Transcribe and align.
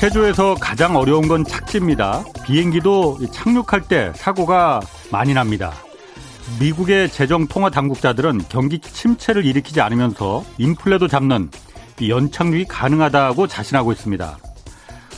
체조에서 0.00 0.54
가장 0.54 0.96
어려운 0.96 1.28
건 1.28 1.44
착지입니다. 1.44 2.24
비행기도 2.44 3.18
착륙할 3.32 3.82
때 3.86 4.12
사고가 4.16 4.80
많이 5.12 5.34
납니다. 5.34 5.72
미국의 6.58 7.10
재정 7.10 7.46
통화 7.46 7.68
당국자들은 7.68 8.40
경기 8.48 8.78
침체를 8.78 9.44
일으키지 9.44 9.80
않으면서 9.82 10.42
인플레도 10.58 11.06
잡는 11.06 11.50
연착륙이 12.02 12.64
가능하다고 12.64 13.46
자신하고 13.46 13.92
있습니다. 13.92 14.38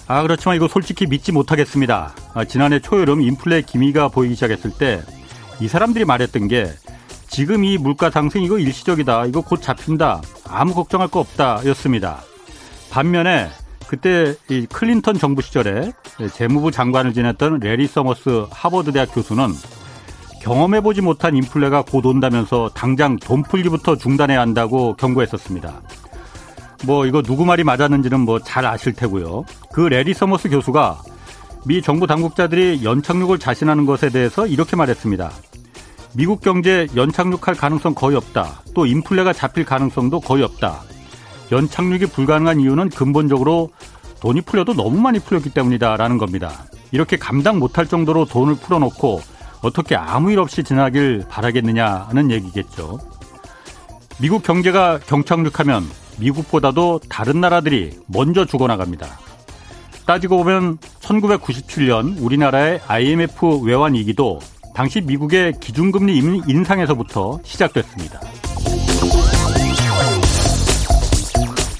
아 0.09 0.23
그렇지만 0.23 0.57
이거 0.57 0.67
솔직히 0.67 1.07
믿지 1.07 1.31
못하겠습니다. 1.31 2.13
아, 2.35 2.45
지난해 2.45 2.81
초여름 2.81 3.23
인플레 3.23 3.63
기미가 3.63 4.09
보이기 4.09 4.35
시작했을 4.35 4.73
때 4.73 5.01
이 5.63 5.69
사람들이 5.69 6.05
말했던 6.05 6.49
게 6.49 6.73
지금 7.29 7.65
이 7.65 7.79
물가 7.79 8.11
상승 8.11 8.43
이거 8.43 8.59
일시적이다. 8.59 9.27
이거 9.27 9.43
곧 9.43 9.63
잡힌다. 9.63 10.21
아무 10.49 10.75
걱정할 10.75 11.07
거 11.07 11.21
없다였습니다. 11.21 12.21
반면에 12.91 13.49
그때 13.93 14.35
이 14.49 14.65
클린턴 14.65 15.19
정부 15.19 15.43
시절에 15.43 15.93
재무부 16.33 16.71
장관을 16.71 17.13
지냈던 17.13 17.61
레리 17.61 17.87
서머스 17.87 18.47
하버드 18.51 18.93
대학 18.93 19.15
교수는 19.15 19.49
경험해보지 20.41 21.03
못한 21.03 21.37
인플레가 21.37 21.83
곧 21.83 22.07
온다면서 22.07 22.71
당장 22.75 23.17
돈 23.17 23.43
풀기부터 23.43 23.97
중단해야 23.97 24.41
한다고 24.41 24.95
경고했었습니다. 24.97 25.83
뭐 26.87 27.05
이거 27.05 27.21
누구 27.21 27.45
말이 27.45 27.65
맞았는지는 27.65 28.21
뭐 28.21 28.39
잘 28.39 28.65
아실 28.65 28.95
테고요. 28.95 29.45
그 29.75 29.83
레리 29.83 30.15
서머스 30.15 30.49
교수가 30.49 31.03
미 31.67 31.83
정부 31.83 32.07
당국자들이 32.07 32.83
연착륙을 32.83 33.39
자신하는 33.39 33.85
것에 33.85 34.09
대해서 34.09 34.47
이렇게 34.47 34.75
말했습니다. 34.75 35.31
미국 36.17 36.41
경제 36.41 36.89
연착륙할 36.97 37.57
가능성 37.57 37.95
거의 37.95 38.17
없다. 38.17 38.63
또 38.75 38.87
인플레가 38.87 39.35
잡힐 39.35 39.67
가능성도 39.67 40.21
거의 40.21 40.45
없다. 40.45 40.81
연착륙이 41.53 42.07
불가능한 42.07 42.61
이유는 42.61 42.89
근본적으로 42.89 43.71
돈이 44.21 44.41
풀려도 44.41 44.75
너무 44.75 45.01
많이 45.01 45.19
풀렸기 45.21 45.51
때문이다라는 45.51 46.19
겁니다. 46.19 46.65
이렇게 46.91 47.17
감당 47.17 47.59
못할 47.59 47.87
정도로 47.87 48.25
돈을 48.25 48.57
풀어놓고 48.57 49.21
어떻게 49.63 49.95
아무 49.95 50.33
일 50.33 50.41
없이 50.41 50.65
지나길 50.65 51.27
바라겠느냐는 51.29 52.31
얘기겠죠. 52.31 52.99
미국 54.21 54.43
경제가 54.43 54.99
경착륙하면 55.01 55.85
미국보다도 56.19 57.01
다른 57.09 57.41
나라들이 57.41 57.99
먼저 58.07 58.45
죽어나갑니다. 58.45 59.07
따지고 60.07 60.39
보면 60.39 60.79
1997년 61.01 62.21
우리나라의 62.21 62.81
IMF 62.87 63.63
외환 63.63 63.95
위기도 63.95 64.41
당시 64.75 65.01
미국의 65.01 65.55
기준금리 65.61 66.19
인상에서부터 66.47 67.41
시작됐습니다. 67.45 68.21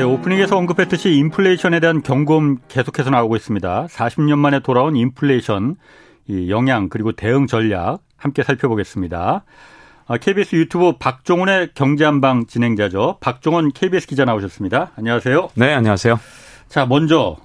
네, 0.00 0.04
오프닝에서 0.04 0.56
언급했듯이 0.56 1.14
인플레이션에 1.16 1.78
대한 1.78 2.00
경고음 2.00 2.56
계속해서 2.68 3.10
나오고 3.10 3.36
있습니다. 3.36 3.86
40년 3.90 4.38
만에 4.38 4.60
돌아온 4.60 4.96
인플레이션 4.96 5.76
영향 6.48 6.88
그리고 6.88 7.12
대응 7.12 7.46
전략 7.46 7.98
함께 8.16 8.42
살펴보겠습니다. 8.42 9.44
KBS 10.22 10.56
아, 10.56 10.58
유튜브 10.58 10.96
박종원의 10.98 11.72
경제한방 11.74 12.46
진행자죠. 12.46 13.18
박종원 13.20 13.72
KBS 13.72 14.06
기자 14.06 14.24
나오셨습니다. 14.24 14.92
안녕하세요. 14.96 15.50
네, 15.56 15.74
안녕하세요. 15.74 16.18
자, 16.68 16.86
먼저 16.86 17.36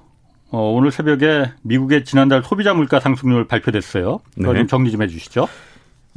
어, 0.50 0.72
오늘 0.72 0.92
새벽에 0.92 1.52
미국의 1.62 2.06
지난달 2.06 2.42
소비자 2.42 2.74
물가 2.74 3.02
상승률 3.02 3.48
발표됐어요. 3.48 4.20
네. 4.38 4.46
좀 4.46 4.68
정리 4.68 4.92
좀 4.92 5.02
해주시죠. 5.02 5.50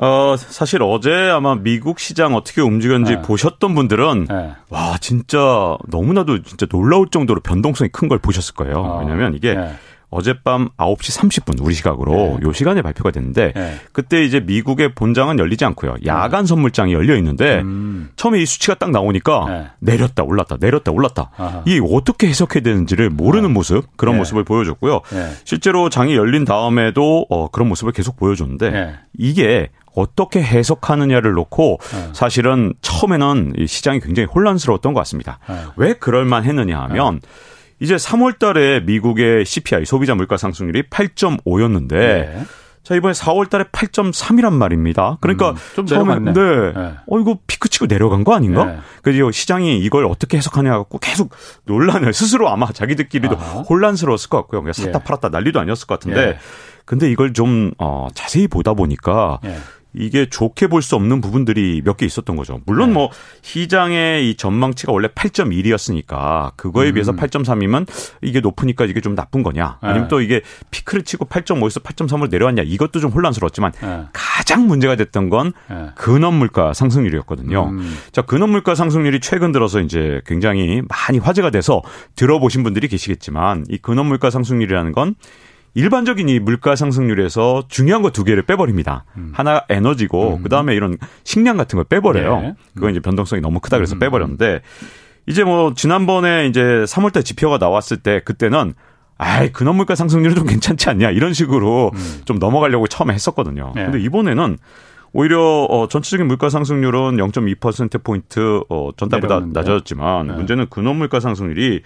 어, 0.01 0.37
사실 0.39 0.81
어제 0.83 1.11
아마 1.13 1.57
미국 1.57 1.99
시장 1.99 2.35
어떻게 2.35 2.61
움직였는지 2.61 3.17
네. 3.17 3.23
보셨던 3.23 3.75
분들은 3.75 4.27
네. 4.29 4.53
와, 4.71 4.97
진짜 5.01 5.77
너무나도 5.89 6.43
진짜 6.43 6.67
놀라울 6.71 7.09
정도로 7.11 7.41
변동성이 7.41 7.91
큰 7.91 8.09
걸 8.09 8.19
보셨을 8.19 8.55
거예요. 8.55 8.77
어. 8.79 8.99
왜냐면 9.01 9.35
이게 9.35 9.55
네. 9.55 9.75
어젯밤 10.11 10.71
9시 10.79 11.21
30분 11.21 11.63
우리 11.63 11.75
시각으로 11.75 12.39
네. 12.41 12.47
요 12.49 12.53
시간에 12.55 12.81
발표가 12.81 13.11
됐는데 13.11 13.53
네. 13.55 13.75
그때 13.93 14.25
이제 14.25 14.41
미국의 14.41 14.95
본장은 14.95 15.39
열리지 15.39 15.67
않고요. 15.67 15.97
야간 16.07 16.47
선물장이 16.47 16.95
열려 16.95 17.15
있는데 17.17 17.61
음. 17.61 18.09
처음에 18.17 18.41
이 18.41 18.47
수치가 18.47 18.75
딱 18.77 18.91
나오니까 18.91 19.45
네. 19.51 19.67
내렸다 19.81 20.23
올랐다 20.23 20.57
내렸다 20.59 20.93
올랐다. 20.93 21.31
아하. 21.37 21.63
이게 21.67 21.83
어떻게 21.93 22.27
해석해야 22.29 22.63
되는지를 22.63 23.11
모르는 23.11 23.51
아. 23.51 23.53
모습 23.53 23.85
그런 23.99 24.15
네. 24.15 24.21
모습을 24.21 24.45
보여줬고요. 24.45 25.01
네. 25.11 25.31
실제로 25.45 25.91
장이 25.91 26.17
열린 26.17 26.47
다음에도 26.47 27.27
어 27.29 27.49
그런 27.51 27.69
모습을 27.69 27.93
계속 27.93 28.17
보여줬는데 28.17 28.71
네. 28.71 28.95
이게 29.19 29.69
어떻게 29.99 30.43
해석하느냐를 30.43 31.33
놓고 31.33 31.79
사실은 32.13 32.75
처음에는 32.83 33.55
시장이 33.67 34.01
굉장히 34.01 34.27
혼란스러웠던 34.27 34.95
것 34.95 35.01
같습니다. 35.01 35.39
왜 35.77 35.95
그럴만 35.95 36.45
했느냐 36.45 36.81
하면 36.83 37.21
이제 37.81 37.97
3월 37.97 38.39
달에 38.39 38.81
미국의 38.81 39.45
CPI 39.45 39.85
소비자 39.85 40.15
물가 40.15 40.37
상승률이 40.37 40.85
8.5였는데 40.91 41.89
네. 41.89 42.43
자, 42.83 42.95
이번에 42.95 43.13
4월 43.13 43.51
달에 43.51 43.65
8.3이란 43.65 44.55
말입니다. 44.55 45.19
그러니까 45.21 45.51
음, 45.51 45.57
좀 45.75 45.87
처음에 45.87 46.21
네. 46.21 46.33
네. 46.33 46.95
어 47.07 47.19
이거 47.21 47.39
피크 47.47 47.69
치고 47.69 47.87
내려간 47.87 48.25
거 48.25 48.35
아닌가? 48.35 48.65
네. 48.65 48.79
그래서 49.03 49.31
시장이 49.31 49.79
이걸 49.81 50.07
어떻게 50.07 50.39
해석하냐 50.39 50.71
갖고 50.71 50.99
계속 50.99 51.31
논란을 51.67 52.15
스스로 52.15 52.49
아마 52.49 52.73
자기들끼리도 52.73 53.37
아. 53.37 53.65
혼란스러웠을 53.69 54.31
것 54.31 54.39
같고요. 54.39 54.63
그냥 54.63 54.73
샀다 54.73 55.01
예. 55.01 55.05
팔았다 55.05 55.29
난리도 55.29 55.61
아니었을 55.61 55.87
것 55.87 56.01
같은데 56.01 56.21
예. 56.21 56.39
근데 56.87 57.11
이걸 57.11 57.35
좀 57.35 57.73
어, 57.77 58.09
자세히 58.15 58.49
보다 58.49 58.73
보니까 58.73 59.41
예. 59.45 59.59
이게 59.95 60.29
좋게 60.29 60.67
볼 60.69 60.83
수 60.83 60.95
없는 60.97 61.21
부분들이 61.21 61.83
몇 61.85 61.97
개 61.97 62.07
있었던 62.07 62.37
거죠. 62.37 62.61
물론 62.67 62.91
네. 62.91 62.95
뭐 62.95 63.11
시장의 63.43 64.31
이 64.31 64.37
전망치가 64.37 64.93
원래 64.93 65.09
8.1이었으니까 65.09 66.53
그거에 66.57 66.89
음. 66.91 66.95
비해서 66.95 67.13
8.3이면 67.13 67.87
이게 68.23 68.41
높으니까 68.41 68.85
이게 68.85 69.01
좀 69.01 69.15
나쁜 69.15 69.43
거냐? 69.43 69.79
아니면 69.81 70.03
네. 70.05 70.09
또 70.09 70.21
이게 70.21 70.43
피크를 70.71 71.03
치고 71.05 71.27
8.5에서 71.27 71.83
8.3으로 71.83 72.31
내려왔냐? 72.31 72.63
이것도 72.65 73.01
좀 73.01 73.11
혼란스러웠지만 73.11 73.73
네. 73.81 74.05
가장 74.13 74.67
문제가 74.67 74.97
됐던 74.97 75.31
건 75.31 75.53
네. 75.69 75.87
근원 75.97 76.35
물가 76.35 76.73
상승률이었거든요. 76.75 77.69
음. 77.71 77.97
자, 78.13 78.23
근원 78.23 78.51
물가 78.51 78.75
상승률이 78.75 79.21
최근 79.21 79.53
들어서 79.53 79.81
이제 79.81 80.21
굉장히 80.27 80.83
많이 80.89 81.19
화제가 81.19 81.51
돼서 81.51 81.83
들어보신 82.15 82.63
분들이 82.63 82.89
계시겠지만 82.89 83.65
이 83.69 83.79
근원 83.79 84.07
물가 84.07 84.31
상승률이라는 84.31 84.93
건 84.93 85.15
일반적인 85.75 86.29
이 86.29 86.39
물가 86.41 86.75
상승률에서 86.77 87.65
중요한 87.69 88.03
거 88.03 88.11
두 88.11 88.25
개를 88.25 88.43
빼버립니다. 88.43 89.05
음. 89.17 89.31
하나 89.35 89.63
에너지고 89.69 90.37
음. 90.37 90.43
그 90.43 90.49
다음에 90.49 90.75
이런 90.75 90.97
식량 91.25 91.57
같은 91.57 91.77
걸 91.77 91.85
빼버려요. 91.85 92.41
네. 92.41 92.55
그건 92.75 92.91
이제 92.91 93.01
변동성이 93.01 93.41
너무 93.43 93.61
크다 93.61 93.77
그래서 93.77 93.95
음. 93.97 93.99
빼버렸는데 93.99 94.61
이제 95.27 95.45
뭐 95.45 95.75
지난번에 95.75 96.47
이제 96.47 96.61
3월달 96.63 97.25
지표가 97.25 97.59
나왔을 97.59 97.99
때 97.99 98.21
그때는 98.25 98.75
아이 99.19 99.53
근원 99.53 99.77
물가 99.77 99.95
상승률은 99.95 100.37
좀 100.37 100.47
괜찮지 100.47 100.89
않냐 100.91 101.11
이런 101.11 101.33
식으로 101.35 101.91
음. 101.95 102.21
좀 102.25 102.39
넘어가려고 102.39 102.87
처음에 102.87 103.13
했었거든요. 103.15 103.73
네. 103.75 103.85
근데 103.85 104.01
이번에는 104.01 104.57
오히려 105.13 105.41
어 105.65 105.89
전체적인 105.89 106.27
물가 106.27 106.49
상승률은 106.51 107.17
0.2% 107.17 108.03
포인트 108.05 108.63
어 108.69 108.91
전달보다 108.97 109.41
낮아졌지만 109.53 110.27
네. 110.29 110.35
문제는 110.35 110.67
근원 110.71 110.97
물가 110.97 111.19
상승률이 111.21 111.83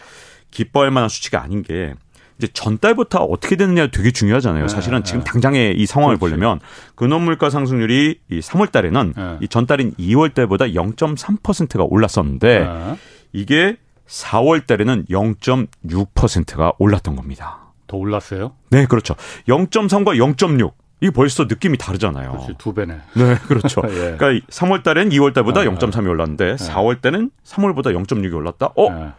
기뻐할 0.51 0.91
만한 0.91 1.09
수치가 1.09 1.43
아닌 1.43 1.62
게 1.62 1.95
이제 2.38 2.49
전달부터 2.52 3.19
어떻게 3.25 3.56
되느냐 3.56 3.87
되게 3.88 4.11
중요하잖아요. 4.11 4.67
네, 4.67 4.69
사실은 4.69 4.99
네, 4.99 5.05
지금 5.05 5.25
당장의 5.25 5.76
이 5.76 5.87
상황을 5.87 6.17
그렇지. 6.17 6.34
보려면 6.34 6.61
근원 6.94 7.23
물가 7.23 7.50
상승률이 7.50 8.20
이 8.31 8.40
3월 8.40 8.73
달에는 8.73 9.14
네. 9.17 9.37
이 9.40 9.49
전달인 9.49 9.93
2월 9.94 10.34
달보다 10.34 10.67
0.3%가 10.67 11.84
올랐었는데 11.84 12.58
네. 12.61 12.96
이게 13.32 13.76
4월 14.08 14.67
달에는 14.67 15.06
0.6%가 15.06 16.73
올랐던 16.79 17.17
겁니다. 17.17 17.73
더 17.87 17.96
올랐어요? 17.96 18.52
네, 18.70 18.87
그렇죠. 18.87 19.14
0.3과 19.49 20.17
0.6. 20.37 20.73
이게 21.00 21.11
벌써 21.11 21.44
느낌이 21.44 21.79
다르잖아요. 21.79 22.31
그렇지, 22.31 22.55
두 22.58 22.73
배네. 22.73 22.94
네, 23.14 23.34
그렇죠. 23.49 23.82
예. 23.90 24.17
그러니까 24.17 24.46
3월 24.49 24.84
달엔 24.84 25.08
2월 25.11 25.34
달보다 25.34 25.61
아, 25.61 25.64
0.3이 25.64 26.08
올랐는데 26.08 26.55
4월 26.56 27.00
때는 27.00 27.31
3월보다 27.44 27.87
0.6이 27.87 28.32
올랐다. 28.32 28.70
어? 28.76 29.12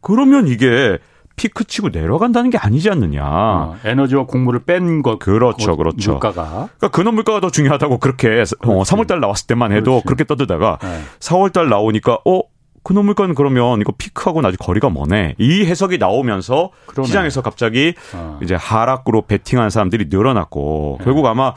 그러면 0.00 0.48
이게 0.48 0.98
피크 1.38 1.64
치고 1.64 1.88
내려간다는 1.90 2.50
게 2.50 2.58
아니지 2.58 2.90
않느냐. 2.90 3.22
어, 3.24 3.76
에너지와 3.84 4.26
곡물을 4.26 4.64
뺀 4.64 5.02
것. 5.02 5.18
그렇죠, 5.18 5.76
그렇죠. 5.76 6.12
물가가. 6.12 6.68
그러니까 6.76 6.88
근원 6.88 7.14
물가가 7.14 7.40
더 7.40 7.50
중요하다고 7.50 7.98
그렇게 7.98 8.42
어, 8.64 8.82
3월 8.82 9.06
달 9.06 9.20
나왔을 9.20 9.46
때만 9.46 9.72
해도 9.72 10.02
그렇지. 10.02 10.04
그렇게 10.06 10.24
떠들다가 10.24 10.78
네. 10.82 11.00
4월 11.20 11.52
달 11.52 11.68
나오니까 11.68 12.18
어 12.26 12.42
근원 12.82 13.06
물가는 13.06 13.34
그러면 13.34 13.80
이거 13.80 13.92
피크하고 13.96 14.40
아직 14.46 14.56
거리가 14.58 14.90
머네. 14.90 15.34
이 15.38 15.64
해석이 15.64 15.98
나오면서 15.98 16.70
그러네. 16.86 17.06
시장에서 17.06 17.42
갑자기 17.42 17.94
어. 18.14 18.38
이제 18.42 18.54
하락으로 18.54 19.22
베팅하는 19.22 19.70
사람들이 19.70 20.06
늘어났고 20.08 20.96
네. 20.98 21.04
결국 21.04 21.26
아마 21.26 21.54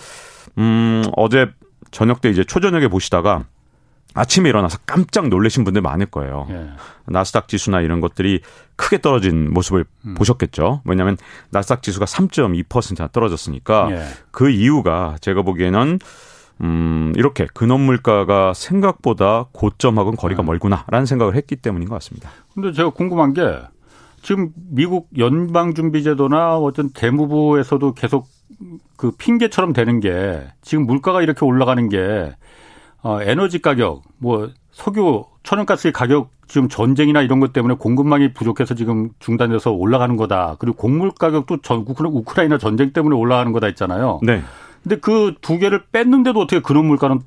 음 0.58 1.04
어제 1.16 1.48
저녁 1.92 2.22
때 2.22 2.30
이제 2.30 2.44
초저녁에 2.44 2.88
보시다가 2.88 3.44
아침에 4.14 4.50
일어나서 4.50 4.80
깜짝 4.86 5.30
놀라신 5.30 5.64
분들 5.64 5.82
많을 5.82 6.06
거예요. 6.08 6.48
예. 6.50 6.70
나스닥 7.06 7.48
지수나 7.48 7.82
이런 7.82 8.02
것들이 8.02 8.42
크게 8.76 9.00
떨어진 9.00 9.54
모습을 9.54 9.86
음. 10.06 10.16
보셨겠죠. 10.16 10.82
왜냐하면 10.86 11.18
나스닥 11.50 11.82
지수가 11.84 12.06
3.2%나 12.06 13.08
떨어졌으니까 13.08 13.90
예. 13.92 14.04
그 14.32 14.50
이유가 14.50 15.16
제가 15.22 15.44
보기에는 15.44 16.00
음, 16.62 17.14
이렇게 17.16 17.48
근원 17.54 17.82
물가가 17.82 18.54
생각보다 18.54 19.46
고점하고는 19.52 20.18
거리가 20.18 20.42
네. 20.42 20.46
멀구나라는 20.46 21.06
생각을 21.06 21.36
했기 21.36 21.56
때문인 21.56 21.90
것 21.90 21.96
같습니다. 21.96 22.30
근데 22.54 22.72
제가 22.72 22.92
궁금한 22.92 23.34
게 23.34 23.42
지금 24.22 24.50
미국 24.70 25.10
연방준비제도나 25.18 26.58
어떤 26.58 26.94
재무부에서도 26.94 27.94
계속 27.96 28.28
그 28.96 29.12
핑계처럼 29.12 29.74
되는 29.74 30.00
게 30.00 30.44
지금 30.62 30.86
물가가 30.86 31.24
이렇게 31.24 31.44
올라가는 31.46 31.90
게 31.90 32.36
어, 33.04 33.22
에너지 33.22 33.60
가격, 33.60 34.04
뭐 34.18 34.50
석유, 34.72 35.26
천연가스의 35.44 35.92
가격 35.94 36.30
지금 36.48 36.70
전쟁이나 36.70 37.22
이런 37.22 37.40
것 37.40 37.54
때문에 37.54 37.76
공급망이 37.76 38.34
부족해서 38.34 38.76
지금 38.76 39.10
중단돼서 39.20 39.72
올라가는 39.72 40.16
거다. 40.18 40.58
그리고 40.60 40.78
곡물 40.78 41.12
가격도 41.12 41.62
전 41.62 41.86
우크라이나 41.88 42.58
전쟁 42.58 42.92
때문에 42.92 43.16
올라가는 43.16 43.52
거다 43.52 43.68
했잖아요. 43.68 44.20
네. 44.24 44.42
근데 44.84 44.98
그 44.98 45.36
두 45.42 45.58
개를 45.60 45.84
뺐는데도 45.92 46.40
어떻게 46.42 46.60
근원 46.60 46.86
물가는 46.86 47.20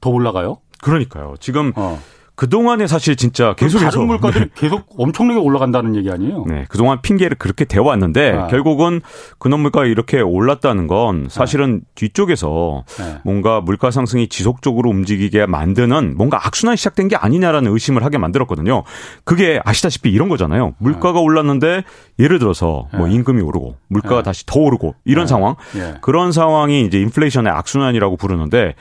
더 0.00 0.10
올라가요? 0.10 0.58
그러니까요. 0.82 1.34
지금 1.40 1.72
어. 1.76 1.98
그동안에 2.40 2.86
사실 2.86 3.16
진짜 3.16 3.52
계속해서 3.52 3.90
다른 3.90 4.06
물가들이 4.06 4.44
네. 4.46 4.50
계속 4.54 4.86
엄청나게 4.96 5.38
올라간다는 5.38 5.94
얘기 5.94 6.10
아니에요? 6.10 6.46
네. 6.48 6.64
그동안 6.70 7.02
핑계를 7.02 7.36
그렇게 7.36 7.66
대어 7.66 7.82
왔는데 7.82 8.30
아. 8.30 8.46
결국은 8.46 9.02
근원 9.38 9.60
물가가 9.60 9.84
이렇게 9.84 10.22
올랐다는 10.22 10.86
건 10.86 11.26
사실은 11.28 11.80
네. 11.80 11.86
뒤쪽에서 11.96 12.84
네. 12.96 13.18
뭔가 13.24 13.60
물가 13.60 13.90
상승이 13.90 14.30
지속적으로 14.30 14.88
움직이게 14.88 15.44
만드는 15.44 16.14
뭔가 16.16 16.38
악순환이 16.46 16.78
시작된 16.78 17.08
게 17.08 17.16
아니냐라는 17.16 17.70
의심을 17.70 18.06
하게 18.06 18.16
만들었거든요. 18.16 18.84
그게 19.24 19.60
아시다시피 19.66 20.08
이런 20.10 20.30
거잖아요. 20.30 20.72
물가가 20.78 21.18
네. 21.18 21.24
올랐는데 21.26 21.84
예를 22.18 22.38
들어서 22.38 22.88
뭐 22.94 23.06
네. 23.06 23.16
임금이 23.16 23.42
오르고 23.42 23.76
물가가 23.88 24.16
네. 24.16 24.22
다시 24.22 24.46
더 24.46 24.60
오르고 24.60 24.94
이런 25.04 25.26
상황. 25.26 25.56
그런 26.00 26.32
상황이 26.32 26.86
이제 26.86 26.98
인플레이션의 27.00 27.52
악순환이라고 27.52 28.16
부르는데 28.16 28.76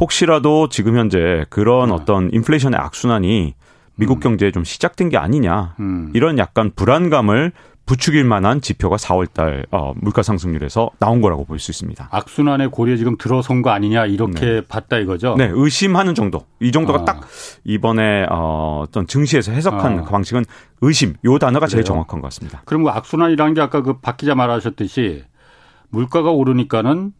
혹시라도 0.00 0.68
지금 0.68 0.96
현재 0.96 1.44
그런 1.50 1.88
네. 1.88 1.94
어떤 1.94 2.30
인플레이션의 2.32 2.78
악순환이 2.78 3.54
미국 3.96 4.18
음. 4.18 4.20
경제에 4.20 4.50
좀 4.52 4.64
시작된 4.64 5.08
게 5.08 5.16
아니냐 5.16 5.74
음. 5.80 6.10
이런 6.14 6.38
약간 6.38 6.70
불안감을 6.74 7.52
부추길 7.84 8.22
만한 8.22 8.60
지표가 8.60 8.96
4월달 8.96 9.64
어, 9.70 9.94
물가 9.96 10.22
상승률에서 10.22 10.90
나온 10.98 11.22
거라고 11.22 11.46
볼 11.46 11.58
수 11.58 11.70
있습니다. 11.70 12.08
악순환의 12.12 12.70
고리에 12.70 12.98
지금 12.98 13.16
들어선 13.16 13.62
거 13.62 13.70
아니냐 13.70 14.04
이렇게 14.04 14.40
네. 14.46 14.60
봤다 14.60 14.98
이거죠? 14.98 15.36
네, 15.38 15.50
의심하는 15.50 16.14
정도. 16.14 16.42
이 16.60 16.70
정도가 16.70 17.00
아. 17.00 17.04
딱 17.06 17.22
이번에 17.64 18.26
어, 18.30 18.84
어떤 18.86 19.06
증시에서 19.06 19.52
해석한 19.52 20.00
아. 20.00 20.02
그 20.02 20.10
방식은 20.10 20.44
의심. 20.82 21.14
요 21.24 21.38
단어가 21.38 21.64
그래요? 21.64 21.76
제일 21.76 21.84
정확한 21.84 22.20
것 22.20 22.26
같습니다. 22.26 22.60
그럼 22.66 22.82
뭐 22.82 22.92
악순환이라는 22.92 23.54
게 23.54 23.60
아까 23.62 23.80
그 23.82 24.00
박 24.02 24.18
기자 24.18 24.34
말하셨듯이 24.34 25.24
물가가 25.88 26.30
오르니까는 26.30 27.12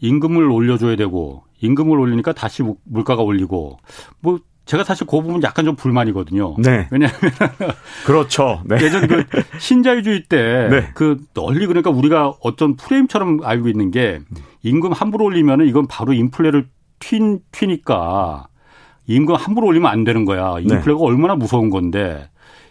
임금을 0.00 0.50
올려줘야 0.50 0.96
되고 0.96 1.44
임금을 1.60 1.98
올리니까 1.98 2.32
다시 2.32 2.62
물가가 2.84 3.22
올리고 3.22 3.78
뭐 4.20 4.38
제가 4.68 4.84
사실 4.84 5.06
그 5.06 5.20
부분 5.22 5.42
약간 5.42 5.64
좀 5.64 5.76
불만이거든요. 5.76 6.56
네. 6.58 6.86
왜냐하면 6.90 7.18
그렇죠. 8.04 8.62
네. 8.66 8.76
예전 8.82 9.06
그 9.06 9.24
신자유주의 9.58 10.24
때그 10.24 10.68
네. 10.74 10.90
그 10.94 11.16
널리 11.32 11.66
그러니까 11.66 11.90
우리가 11.90 12.34
어떤 12.42 12.76
프레임처럼 12.76 13.40
알고 13.42 13.68
있는 13.68 13.90
게 13.90 14.20
임금 14.62 14.92
함부로 14.92 15.24
올리면은 15.24 15.66
이건 15.66 15.86
바로 15.86 16.12
인플레를 16.12 16.68
튄 17.00 17.40
튀니까 17.50 18.48
임금 19.06 19.34
함부로 19.36 19.68
올리면 19.68 19.90
안 19.90 20.04
되는 20.04 20.26
거야. 20.26 20.56
네. 20.56 20.62
인플레가 20.62 20.98
네. 20.98 21.04
얼마나 21.04 21.34
무서운 21.34 21.70
건데 21.70 22.28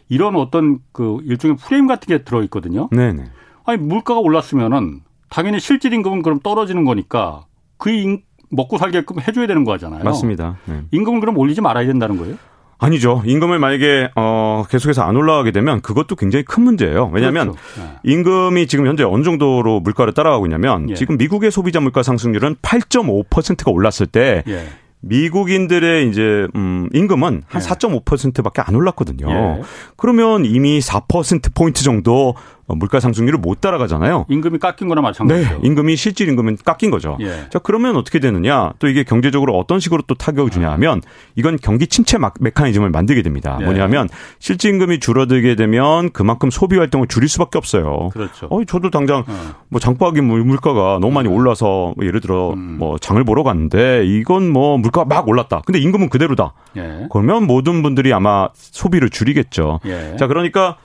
이런 0.07 0.35
어떤 0.35 0.79
그 0.91 1.19
일종의 1.23 1.57
프레임 1.57 1.87
같은 1.87 2.07
게 2.07 2.23
들어 2.23 2.43
있거든요. 2.43 2.89
네, 2.91 3.11
네. 3.11 3.25
아니 3.65 3.79
물가가 3.79 4.19
올랐으면은 4.19 5.01
당연히 5.29 5.59
실질 5.59 5.93
임금은 5.93 6.21
그럼 6.21 6.39
떨어지는 6.39 6.85
거니까 6.85 7.45
그 7.77 7.89
임, 7.89 8.21
먹고 8.49 8.77
살게끔 8.77 9.17
해줘야 9.27 9.47
되는 9.47 9.63
거잖아요. 9.63 10.03
맞습니다. 10.03 10.57
네. 10.65 10.81
임금을 10.91 11.19
그럼 11.19 11.37
올리지 11.37 11.61
말아야 11.61 11.85
된다는 11.85 12.17
거예요? 12.17 12.35
아니죠. 12.79 13.23
임금을 13.25 13.57
만약에 13.57 14.11
어 14.15 14.63
계속해서 14.69 15.01
안 15.01 15.15
올라가게 15.15 15.51
되면 15.51 15.81
그것도 15.81 16.15
굉장히 16.15 16.45
큰 16.45 16.63
문제예요. 16.63 17.09
왜냐하면 17.11 17.53
그렇죠. 17.53 17.81
네. 17.81 17.97
임금이 18.03 18.67
지금 18.67 18.85
현재 18.85 19.03
어느 19.03 19.23
정도로 19.23 19.79
물가를 19.79 20.13
따라가고 20.13 20.45
있냐면 20.45 20.89
예. 20.91 20.93
지금 20.93 21.17
미국의 21.17 21.49
소비자 21.49 21.79
물가 21.79 22.03
상승률은 22.03 22.57
8.5%가 22.61 23.71
올랐을 23.71 24.05
때 24.11 24.43
예. 24.47 24.67
미국인들의 24.99 26.09
이제 26.09 26.47
음 26.55 26.89
임금은 26.93 27.43
한 27.47 27.61
예. 27.61 27.65
4.5%밖에 27.65 28.61
안 28.61 28.75
올랐거든요. 28.75 29.27
예. 29.29 29.61
그러면 29.95 30.45
이미 30.45 30.79
4% 30.79 31.55
포인트 31.55 31.83
정도 31.83 32.29
어, 32.29 32.35
물가 32.75 32.99
상승률을 32.99 33.39
못 33.39 33.61
따라가잖아요. 33.61 34.25
임금이 34.29 34.59
깎인 34.59 34.89
거나 34.89 35.01
마찬가지죠. 35.01 35.49
네, 35.49 35.59
임금이 35.63 35.95
실질 35.95 36.27
임금은 36.27 36.57
깎인 36.65 36.91
거죠. 36.91 37.17
예. 37.21 37.47
자, 37.49 37.59
그러면 37.59 37.95
어떻게 37.95 38.19
되느냐? 38.19 38.73
또 38.79 38.87
이게 38.87 39.03
경제적으로 39.03 39.57
어떤 39.57 39.79
식으로 39.79 40.03
또 40.05 40.15
타격을 40.15 40.51
주냐 40.51 40.71
하면 40.71 41.01
이건 41.35 41.57
경기 41.61 41.87
침체 41.87 42.17
메커니즘을 42.39 42.89
만들게 42.89 43.21
됩니다. 43.21 43.57
예. 43.61 43.65
뭐냐면 43.65 44.09
실질 44.39 44.71
임금이 44.71 44.99
줄어들게 44.99 45.55
되면 45.55 46.11
그만큼 46.11 46.49
소비 46.49 46.77
활동을 46.77 47.07
줄일 47.07 47.29
수밖에 47.29 47.57
없어요. 47.57 48.09
그렇죠. 48.11 48.47
어, 48.47 48.63
저도 48.65 48.89
당장 48.89 49.23
어. 49.27 49.55
뭐 49.69 49.79
장바구니 49.79 50.21
물가가 50.21 50.99
너무 50.99 51.11
많이 51.11 51.29
음. 51.29 51.33
올라서 51.33 51.93
뭐 51.95 52.05
예를 52.05 52.19
들어 52.19 52.51
음. 52.53 52.77
뭐 52.79 52.97
장을 52.97 53.23
보러 53.23 53.43
갔는데 53.43 54.05
이건 54.05 54.49
뭐 54.49 54.77
물가가 54.77 55.05
막 55.05 55.27
올랐다. 55.27 55.61
근데 55.65 55.79
임금은 55.79 56.09
그대로다. 56.09 56.53
예. 56.75 57.07
그러면 57.11 57.47
모든 57.47 57.81
분들이 57.81 58.11
아마 58.13 58.49
소비를 58.53 59.09
줄이겠죠. 59.09 59.79
예. 59.85 60.15
자, 60.17 60.27
그러니까 60.27 60.77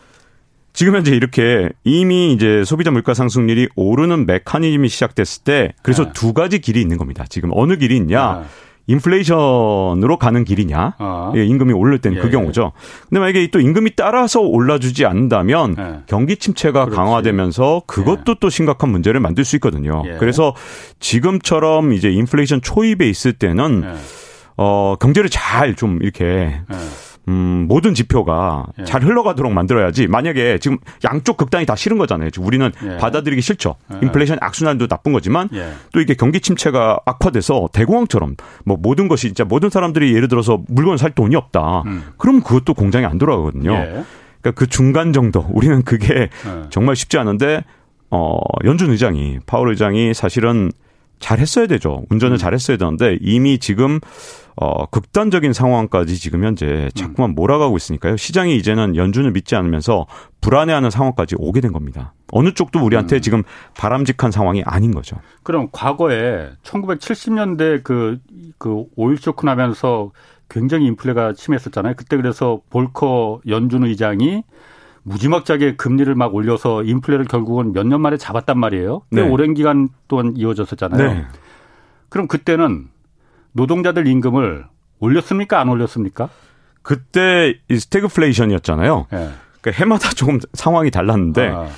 지금 0.73 0.97
현재 0.97 1.15
이렇게 1.15 1.69
이미 1.85 2.33
이제 2.33 2.65
소비자 2.65 2.91
물가 2.91 3.15
상승률이 3.15 3.69
오르는 3.77 4.27
메커니즘이 4.27 4.89
시작됐을 4.89 5.45
때 5.45 5.75
그래서 5.83 6.05
네. 6.05 6.11
두 6.15 6.33
가지 6.33 6.61
길이 6.61 6.81
있는 6.81 6.97
겁니다. 6.97 7.25
지금 7.29 7.51
어느 7.53 7.77
길이 7.77 7.97
있냐? 7.97 8.41
네. 8.43 8.47
인플레이션으로 8.89 10.19
가는 10.19 10.43
길이냐? 10.45 10.95
어. 10.99 11.33
예, 11.37 11.45
임금이 11.45 11.73
오를 11.73 11.99
때는 12.01 12.17
그 12.19 12.27
예, 12.27 12.31
그 12.31 12.37
경우죠. 12.37 12.73
근데 13.09 13.21
만약에 13.21 13.47
또 13.53 13.61
임금이 13.61 13.93
따라서 13.97 14.41
올라주지 14.41 15.07
않는다면 15.07 15.77
예. 15.79 16.01
경기 16.07 16.37
침체가 16.37 16.87
그렇지. 16.87 16.97
강화되면서 16.97 17.83
그것도 17.87 18.33
예. 18.33 18.35
또 18.41 18.51
심각한 18.51 18.91
문제를 18.91 19.21
만들 19.21 19.45
수 19.45 19.55
있거든요. 19.57 20.03
예. 20.07 20.17
그래서 20.19 20.55
지금처럼 20.99 21.93
이제 21.93 22.11
인플레이션 22.11 22.61
초입에 22.61 23.09
있을 23.09 23.35
때는 23.35 23.83
예. 23.87 23.95
어 24.57 24.97
경제를 25.01 25.31
잘 25.31 25.77
좀 25.77 25.99
이렇게 26.03 26.61
음, 27.29 27.67
모든 27.69 27.95
지표가 27.95 28.67
예. 28.81 28.85
잘 28.85 29.03
흘러가도록 29.03 29.53
만들어야지. 29.53 30.09
만약에 30.09 30.59
지금 30.59 30.79
양쪽 31.05 31.37
극단이 31.37 31.67
다 31.67 31.77
싫은 31.77 31.99
거잖아요. 31.99 32.31
지금 32.31 32.47
우리는 32.47 32.71
예. 32.85 32.97
받아들이기 32.97 33.41
싫죠. 33.41 33.77
예. 33.93 33.99
인플레이션 34.03 34.39
악순환도 34.41 34.89
나쁜 34.89 35.13
거지만 35.13 35.49
예. 35.55 35.73
또 35.93 36.01
이게 36.01 36.15
경기 36.15 36.41
침체가 36.41 36.99
악화돼서 37.05 37.69
대공황처럼 37.73 38.37
뭐 38.65 38.77
모든 38.81 39.09
것이 39.09 39.29
진짜 39.29 39.45
모든 39.45 39.71
사람들이 39.71 40.15
예를 40.15 40.29
들어서 40.29 40.61
물건 40.69 40.97
살 40.97 41.11
돈이 41.13 41.37
없다. 41.37 41.83
음. 41.87 42.05
그럼 42.19 42.43
그것도 42.43 42.75
공장이 42.75 43.07
안 43.07 43.19
돌아가거든요. 43.19 43.73
예. 43.73 44.05
그러니까 44.41 44.51
그 44.57 44.67
중간 44.67 45.13
정도 45.13 45.47
우리는 45.53 45.83
그게 45.83 46.15
예. 46.15 46.29
정말 46.71 46.97
쉽지 46.97 47.19
않은데 47.19 47.63
어, 48.11 48.39
연준 48.65 48.91
의장이 48.91 49.39
파월 49.47 49.71
의장이 49.71 50.13
사실은 50.13 50.73
잘 51.21 51.39
했어야 51.39 51.69
되죠. 51.69 52.05
운전을 52.11 52.37
음. 52.37 52.39
잘 52.39 52.53
했어야 52.53 52.77
되는데 52.77 53.17
이미 53.21 53.59
지금 53.59 54.01
어, 54.57 54.87
극단적인 54.87 55.53
상황까지 55.53 56.19
지금 56.19 56.45
현재 56.45 56.91
자꾸만 56.95 57.31
음. 57.31 57.35
몰아가고 57.35 57.77
있으니까요. 57.77 58.17
시장이 58.17 58.57
이제는 58.57 58.97
연준을 58.97 59.33
믿지 59.33 59.57
않으면서 59.57 60.07
불안해하는 60.41 60.91
상황까지 60.91 61.37
오게 61.39 61.61
된 61.61 61.73
겁니다. 61.73 62.13
어느 62.33 62.53
쪽도 62.53 62.81
우리한테 62.85 63.17
음. 63.17 63.21
지금 63.21 63.43
바람직한 63.77 64.31
상황이 64.31 64.63
아닌 64.65 64.93
거죠. 64.93 65.17
그럼 65.43 65.69
과거에 65.73 66.51
1970년대 66.63 67.83
그, 67.83 68.19
그 68.59 68.85
오일 68.97 69.17
쇼크 69.17 69.47
나면서 69.47 70.11
굉장히 70.49 70.87
인플레가 70.87 71.33
심했었잖아요. 71.35 71.95
그때 71.97 72.17
그래서 72.17 72.61
볼커 72.71 73.41
연준 73.49 73.85
의장이 73.85 74.45
무지막지하게 75.05 75.77
금리를 75.77 76.15
막 76.15 76.35
올려서 76.35 76.85
인플레를 76.85 77.25
결국은 77.25 77.73
몇 77.73 77.87
년 77.87 78.01
만에 78.03 78.17
잡았단 78.17 78.59
말이에요. 78.59 79.03
꽤 79.11 79.23
네. 79.23 79.29
오랜 79.29 79.55
기간 79.55 79.89
동안 80.09 80.35
이어졌었잖아요. 80.37 81.13
네. 81.13 81.25
그럼 82.09 82.29
그때는 82.29 82.89
노동자들 83.53 84.07
임금을 84.07 84.67
올렸습니까? 84.99 85.61
안 85.61 85.69
올렸습니까? 85.69 86.29
그때 86.83 87.55
이 87.69 87.79
스태그플레이션이었잖아요. 87.79 89.07
네. 89.11 89.31
그 89.61 89.71
해마다 89.71 90.11
조금 90.11 90.41
상황이 90.53 90.91
달랐는데 90.91 91.49
아. 91.49 91.69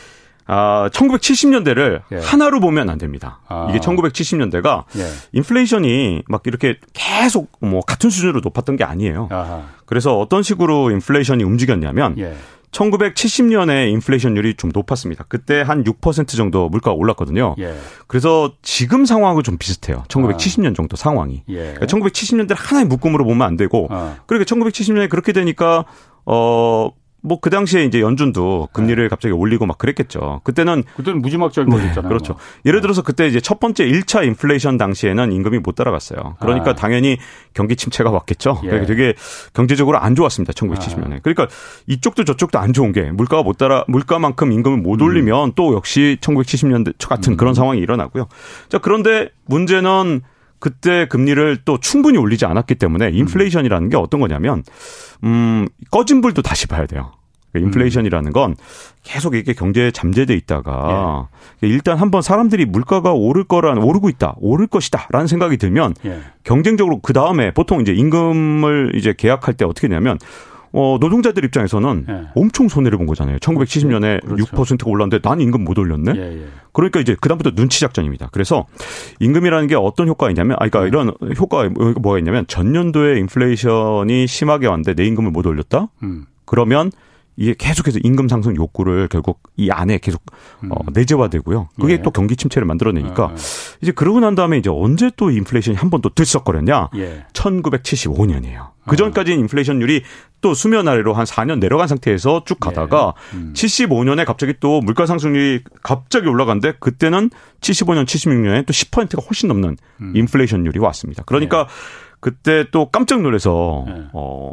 아, 0.47 0.91
1970년대를 0.93 2.03
예. 2.13 2.17
하나로 2.19 2.61
보면 2.61 2.91
안 2.91 2.99
됩니다. 2.99 3.41
아. 3.49 3.67
이게 3.71 3.79
1970년대가 3.79 4.85
예. 4.97 5.07
인플레이션이 5.33 6.23
막 6.29 6.43
이렇게 6.47 6.79
계속 6.93 7.51
뭐 7.61 7.81
같은 7.81 8.11
수준으로 8.11 8.41
높았던 8.41 8.77
게 8.77 8.85
아니에요. 8.85 9.29
아하. 9.31 9.63
그래서 9.87 10.19
어떤 10.19 10.43
식으로 10.43 10.91
인플레이션이 10.91 11.45
움직였냐면 11.45 12.17
예. 12.19 12.35
1970년에 12.75 13.91
인플레이션율이 13.93 14.55
좀 14.55 14.71
높았습니다. 14.75 15.25
그때 15.29 15.63
한 15.63 15.85
6% 15.85 16.37
정도 16.37 16.69
물가가 16.69 16.95
올랐거든요. 16.95 17.55
예. 17.59 17.75
그래서 18.07 18.53
지금 18.63 19.05
상황하고 19.05 19.43
좀 19.43 19.57
비슷해요. 19.59 20.05
1970년 20.09 20.73
아. 20.73 20.75
정도 20.75 20.97
상황이. 20.97 21.43
예. 21.49 21.75
그러니까 21.75 21.87
1970년대를 21.87 22.57
하나의 22.59 22.87
묶음으로 22.87 23.25
보면 23.25 23.47
안 23.47 23.57
되고 23.57 23.87
아. 23.91 24.17
그러니까 24.27 24.55
1970년에 24.55 25.09
그렇게 25.09 25.33
되니까 25.33 25.85
어 26.27 26.91
뭐 27.25 27.39
그 27.45 27.51
당시에 27.51 27.85
이제 27.85 28.01
연준도 28.01 28.69
금리를 28.73 29.03
네. 29.03 29.09
갑자기 29.09 29.33
올리고 29.33 29.67
막 29.67 29.77
그랬겠죠. 29.77 30.41
그때는 30.45 30.83
그때는 30.97 31.21
무지막지하게 31.21 31.71
네, 31.71 31.77
올렸잖아요. 31.77 32.09
그렇죠. 32.09 32.33
뭐. 32.35 32.43
예를 32.65 32.81
들어서 32.81 33.03
그때 33.03 33.27
이제 33.27 33.39
첫 33.39 33.61
번째 33.61 33.85
1차 33.87 34.27
인플레이션 34.27 34.79
당시에는 34.79 35.31
임금이 35.31 35.59
못 35.59 35.75
따라갔어요. 35.75 36.37
그러니까 36.41 36.71
아. 36.71 36.75
당연히 36.75 37.19
경기 37.53 37.77
침체가 37.77 38.11
왔겠죠. 38.11 38.61
예. 38.65 38.69
그러니까 38.69 38.87
되게 38.87 39.15
경제적으로 39.53 39.99
안 39.99 40.15
좋았습니다. 40.15 40.55
1970년에. 40.55 41.17
아. 41.17 41.19
그러니까 41.23 41.49
이쪽도 41.87 42.25
저쪽도 42.25 42.59
안 42.59 42.73
좋은 42.73 42.93
게 42.93 43.11
물가가 43.11 43.43
못 43.43 43.59
따라 43.59 43.85
물가만큼 43.89 44.53
임금을 44.53 44.79
못 44.79 45.03
음. 45.03 45.07
올리면 45.07 45.49
음. 45.49 45.53
또 45.55 45.75
역시 45.75 46.17
1970년대 46.23 46.95
같은 47.07 47.35
음. 47.35 47.37
그런 47.37 47.53
상황이 47.53 47.79
일어나고요. 47.81 48.27
자, 48.71 48.79
그런데 48.79 49.29
문제는 49.45 50.23
그때 50.65 51.07
금리를 51.09 51.59
또 51.67 51.79
충분히 51.79 52.17
올리지 52.17 52.47
않았기 52.47 52.77
때문에 52.77 53.11
인플레이션이라는 53.11 53.91
게 53.91 53.99
어떤 53.99 54.19
거냐면 54.21 54.63
음 55.23 55.69
꺼진 55.91 56.23
불도 56.23 56.41
다시 56.41 56.67
봐야 56.67 56.87
돼요. 56.87 57.13
그러니까 57.53 57.69
인플레이션이라는 57.69 58.33
건 58.33 58.57
계속 59.03 59.35
이렇게 59.35 59.53
경제에 59.53 59.91
잠재돼 59.91 60.33
있다가 60.33 61.29
예. 61.63 61.69
일단 61.69 61.99
한번 61.99 62.23
사람들이 62.23 62.65
물가가 62.65 63.13
오를 63.13 63.45
거란 63.45 63.77
오르고 63.77 64.09
있다, 64.09 64.37
오를 64.39 64.67
것이다라는 64.67 65.27
생각이 65.27 65.59
들면 65.59 65.97
예. 66.07 66.23
경쟁적으로 66.45 67.01
그 67.03 67.13
다음에 67.13 67.53
보통 67.53 67.83
이제 67.83 67.93
임금을 67.93 68.93
이제 68.95 69.13
계약할 69.15 69.53
때 69.59 69.67
어떻게 69.67 69.87
되냐면 69.87 70.19
어, 70.77 70.99
노동자들 71.01 71.45
입장에서는 71.45 72.07
예. 72.09 72.21
엄청 72.35 72.69
손해를 72.69 72.99
본 72.99 73.07
거잖아요. 73.07 73.39
1970년에 73.39 74.27
그렇죠. 74.27 74.45
6%가 74.45 74.91
올랐는데 74.91 75.21
난 75.27 75.41
임금 75.41 75.63
못 75.63 75.79
올렸네? 75.79 76.13
예, 76.17 76.43
예. 76.43 76.47
그러니까 76.73 76.99
이제 76.99 77.15
그다음부터 77.21 77.53
눈치 77.53 77.79
작전입니다. 77.79 78.29
그래서 78.33 78.67
임금이라는 79.21 79.69
게 79.69 79.77
어떤 79.77 80.09
효과가 80.09 80.31
있냐면, 80.33 80.57
아, 80.59 80.69
그러니까 80.69 80.81
네. 80.81 80.89
이런 80.89 81.15
효과가 81.39 81.71
뭐가 82.01 82.19
있냐면 82.19 82.45
전년도에 82.49 83.21
인플레이션이 83.21 84.27
심하게 84.27 84.67
왔는데 84.67 84.95
내 84.95 85.07
임금을 85.07 85.31
못 85.31 85.47
올렸다? 85.47 85.91
음. 86.03 86.27
그러면 86.45 86.91
이게 87.37 87.55
계속해서 87.59 87.99
임금 88.03 88.29
상승 88.29 88.55
욕구를 88.55 89.09
결국 89.09 89.41
이 89.57 89.71
안에 89.71 89.99
계속 89.99 90.23
음. 90.63 90.71
어, 90.73 90.77
내재화되고요. 90.93 91.69
그게 91.81 91.95
예. 91.95 92.03
또 92.03 92.11
경기 92.11 92.37
침체를 92.37 92.65
만들어내니까 92.67 93.31
예. 93.33 93.37
이제 93.83 93.91
그러고 93.93 94.21
난 94.21 94.35
다음에 94.35 94.57
이제 94.59 94.71
언제 94.71 95.11
또 95.17 95.31
인플레이션이 95.31 95.77
한 95.77 95.91
번 95.91 96.01
또 96.01 96.11
들썩거렸냐? 96.11 96.91
예. 96.97 97.25
1975년이에요. 97.33 98.69
그 98.87 98.97
전까지는 98.97 99.41
인플레이션율이 99.41 100.03
또 100.43 100.53
수면 100.55 100.87
아래로 100.89 101.15
한 101.15 101.25
4년 101.25 101.59
내려간 101.59 101.89
상태에서 101.89 102.45
쭉 102.45 102.61
가다가 102.61 103.15
예. 103.33 103.37
음. 103.37 103.53
75년에 103.55 104.25
갑자기 104.27 104.55
또 104.61 104.81
물가 104.81 105.07
상승률이 105.07 105.65
갑자기 105.83 106.29
올라간데 106.29 106.75
그때는 106.81 107.31
75년, 107.61 108.05
76년에 108.05 108.67
또 108.67 108.73
10%가 108.73 109.23
훨씬 109.27 109.49
넘는 109.49 109.77
음. 110.03 110.13
인플레이션율이 110.15 110.79
왔습니다. 110.81 111.23
그러니까 111.25 111.61
예. 111.61 111.65
그때 112.21 112.65
또 112.71 112.91
깜짝 112.91 113.23
놀라서 113.23 113.85
예. 113.89 114.05
어 114.13 114.53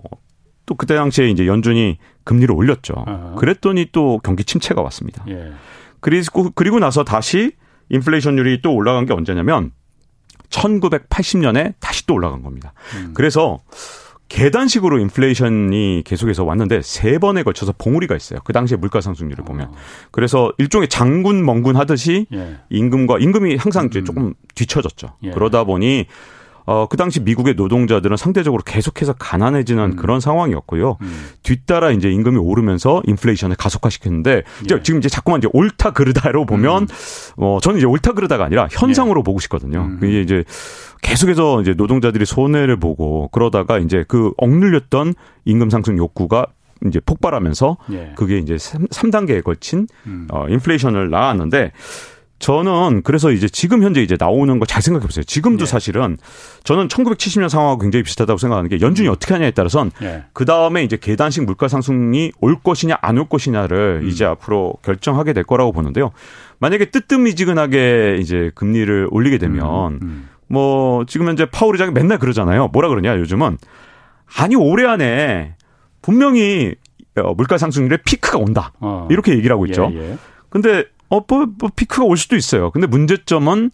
또 0.65 0.75
그때 0.75 0.95
당시에 0.95 1.29
이제 1.29 1.47
연준이 1.47 1.97
금리를 2.23 2.53
올렸죠. 2.53 2.93
어 2.97 3.35
그랬더니 3.37 3.87
또 3.91 4.19
경기 4.23 4.43
침체가 4.43 4.81
왔습니다. 4.81 5.25
예. 5.29 5.51
그리고 5.99 6.51
그리고 6.55 6.79
나서 6.79 7.03
다시 7.03 7.53
인플레이션율이 7.89 8.61
또 8.61 8.73
올라간 8.73 9.05
게 9.05 9.13
언제냐면 9.13 9.71
1980년에 10.49 11.73
다시 11.79 12.05
또 12.05 12.13
올라간 12.15 12.43
겁니다. 12.43 12.73
음. 12.95 13.11
그래서 13.13 13.59
계단식으로 14.31 14.99
인플레이션이 14.99 16.03
계속해서 16.05 16.45
왔는데 16.45 16.81
세 16.81 17.19
번에 17.19 17.43
걸쳐서 17.43 17.73
봉우리가 17.77 18.15
있어요. 18.15 18.39
그 18.45 18.53
당시에 18.53 18.77
물가 18.77 19.01
상승률을 19.01 19.43
보면. 19.43 19.67
어. 19.67 19.73
그래서 20.11 20.53
일종의 20.57 20.87
장군 20.87 21.43
멍군 21.43 21.75
하듯이 21.75 22.27
예. 22.33 22.59
임금과 22.69 23.19
임금이 23.19 23.57
항상 23.57 23.89
음. 23.93 24.05
조금 24.05 24.33
뒤쳐졌죠. 24.55 25.17
예. 25.23 25.31
그러다 25.31 25.65
보니 25.65 26.05
어, 26.65 26.87
그 26.87 26.97
당시 26.97 27.19
미국의 27.19 27.55
노동자들은 27.55 28.17
상대적으로 28.17 28.61
계속해서 28.65 29.13
가난해지는 29.13 29.83
음. 29.83 29.95
그런 29.95 30.19
상황이었고요. 30.19 30.97
음. 31.01 31.25
뒤따라 31.43 31.91
이제 31.91 32.09
임금이 32.11 32.37
오르면서 32.37 33.01
인플레이션을 33.05 33.55
가속화시켰는데 33.55 34.43
예. 34.71 34.83
지금 34.83 34.99
이제 34.99 35.09
자꾸만 35.09 35.39
이제 35.39 35.49
옳다 35.53 35.91
그르다로 35.91 36.45
보면 36.45 36.83
음. 36.83 36.87
어, 37.37 37.59
저는 37.61 37.79
이제 37.79 37.85
옳다 37.85 38.13
그르다가 38.13 38.45
아니라 38.45 38.67
현상으로 38.71 39.19
예. 39.19 39.23
보고 39.23 39.39
싶거든요. 39.39 39.81
음. 39.81 39.99
그게 39.99 40.21
이제 40.21 40.43
계속해서 41.01 41.61
이제 41.61 41.73
노동자들이 41.73 42.25
손해를 42.25 42.77
보고 42.77 43.27
그러다가 43.29 43.79
이제 43.79 44.05
그 44.07 44.31
억눌렸던 44.37 45.15
임금 45.45 45.69
상승 45.69 45.97
욕구가 45.97 46.45
이제 46.87 46.99
폭발하면서 47.05 47.77
예. 47.93 48.13
그게 48.15 48.37
이제 48.37 48.55
3단계에 48.55 49.43
걸친 49.43 49.87
음. 50.07 50.27
어 50.31 50.47
인플레이션을 50.47 51.09
낳았는데 51.09 51.71
저는 52.41 53.01
그래서 53.03 53.31
이제 53.31 53.48
지금 53.48 53.83
현재 53.83 54.01
이제 54.01 54.17
나오는 54.19 54.60
거 54.60 54.65
잘 54.65 54.81
생각해 54.81 55.05
보세요. 55.05 55.24
지금도 55.24 55.63
예. 55.63 55.65
사실은 55.65 56.17
저는 56.63 56.88
1970년 56.88 57.50
상황하고 57.50 57.81
굉장히 57.81 58.03
비슷하다고 58.03 58.38
생각하는 58.38 58.69
게 58.69 58.79
연준이 58.81 59.07
음. 59.10 59.13
어떻게 59.13 59.33
하냐에 59.33 59.51
따라선 59.51 59.91
예. 60.01 60.24
그 60.33 60.45
다음에 60.45 60.83
이제 60.83 60.98
계단식 61.00 61.43
물가 61.45 61.67
상승이 61.67 62.31
올 62.41 62.57
것이냐 62.62 62.98
안 63.01 63.17
올 63.17 63.29
것이냐를 63.29 64.01
음. 64.03 64.07
이제 64.10 64.25
앞으로 64.25 64.74
결정하게 64.83 65.33
될 65.33 65.43
거라고 65.43 65.71
보는데요. 65.71 66.12
만약에 66.60 66.86
뜨뜻미지근하게 66.91 68.17
이제 68.19 68.51
금리를 68.55 69.07
올리게 69.12 69.38
되면 69.38 69.93
음. 69.93 70.00
음. 70.01 70.29
뭐 70.48 71.05
지금 71.05 71.27
현재 71.27 71.45
파월 71.45 71.75
의장이 71.75 71.91
맨날 71.91 72.17
그러잖아요. 72.17 72.67
뭐라 72.69 72.89
그러냐 72.89 73.17
요즘은 73.17 73.57
아니 74.38 74.55
올해 74.55 74.88
안에 74.88 75.55
분명히 76.01 76.74
어, 77.17 77.33
물가 77.33 77.57
상승률의 77.57 78.00
피크가 78.05 78.38
온다. 78.38 78.71
어. 78.79 79.07
이렇게 79.12 79.33
얘기를 79.33 79.53
하고 79.53 79.65
있죠. 79.67 79.91
예, 79.93 80.12
예. 80.12 80.17
근데 80.50 80.86
어, 81.11 81.21
뭐, 81.27 81.45
뭐 81.59 81.69
피크가 81.75 82.05
올 82.05 82.17
수도 82.17 82.35
있어요. 82.35 82.71
근데 82.71 82.87
문제점은 82.87 83.71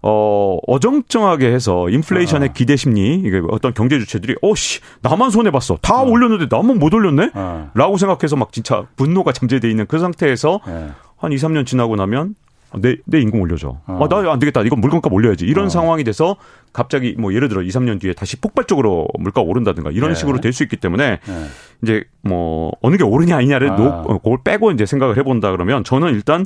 어, 0.00 0.58
어정쩡하게 0.66 1.52
해서 1.52 1.88
인플레이션의 1.88 2.50
아. 2.50 2.52
기대 2.52 2.76
심리, 2.76 3.14
이게 3.14 3.42
어떤 3.50 3.74
경제 3.74 3.98
주체들이, 3.98 4.36
어, 4.42 4.54
씨, 4.54 4.80
나만 5.02 5.30
손해봤어. 5.30 5.78
다 5.82 5.98
아. 5.98 6.02
올렸는데 6.02 6.46
나만 6.50 6.78
못 6.78 6.94
올렸네? 6.94 7.30
아. 7.34 7.70
라고 7.74 7.96
생각해서 7.96 8.36
막 8.36 8.52
진짜 8.52 8.86
분노가 8.96 9.32
잠재되어 9.32 9.68
있는 9.70 9.86
그 9.86 9.98
상태에서 9.98 10.60
네. 10.66 10.88
한 11.16 11.32
2, 11.32 11.36
3년 11.36 11.66
지나고 11.66 11.96
나면 11.96 12.36
내, 12.76 12.96
내 13.06 13.20
인공 13.20 13.40
올려줘. 13.40 13.80
어. 13.86 13.98
아, 14.04 14.08
나 14.08 14.30
안 14.30 14.38
되겠다. 14.38 14.62
이건 14.62 14.80
물건값 14.80 15.12
올려야지. 15.12 15.46
이런 15.46 15.66
어. 15.66 15.68
상황이 15.68 16.04
돼서 16.04 16.36
갑자기 16.72 17.14
뭐 17.18 17.32
예를 17.32 17.48
들어 17.48 17.62
2, 17.62 17.68
3년 17.68 18.00
뒤에 18.00 18.12
다시 18.12 18.36
폭발적으로 18.40 19.08
물가 19.18 19.40
오른다든가 19.40 19.90
이런 19.90 20.10
네. 20.10 20.14
식으로 20.14 20.40
될 20.40 20.52
수 20.52 20.62
있기 20.64 20.76
때문에 20.76 21.18
네. 21.24 21.46
이제 21.82 22.04
뭐 22.22 22.72
어느 22.82 22.96
게 22.96 23.04
옳으냐 23.04 23.36
아니냐를 23.36 23.70
아. 23.70 23.76
놓, 23.76 24.06
그걸 24.22 24.38
빼고 24.44 24.70
이제 24.72 24.84
생각을 24.86 25.16
해본다 25.16 25.50
그러면 25.52 25.84
저는 25.84 26.12
일단 26.12 26.44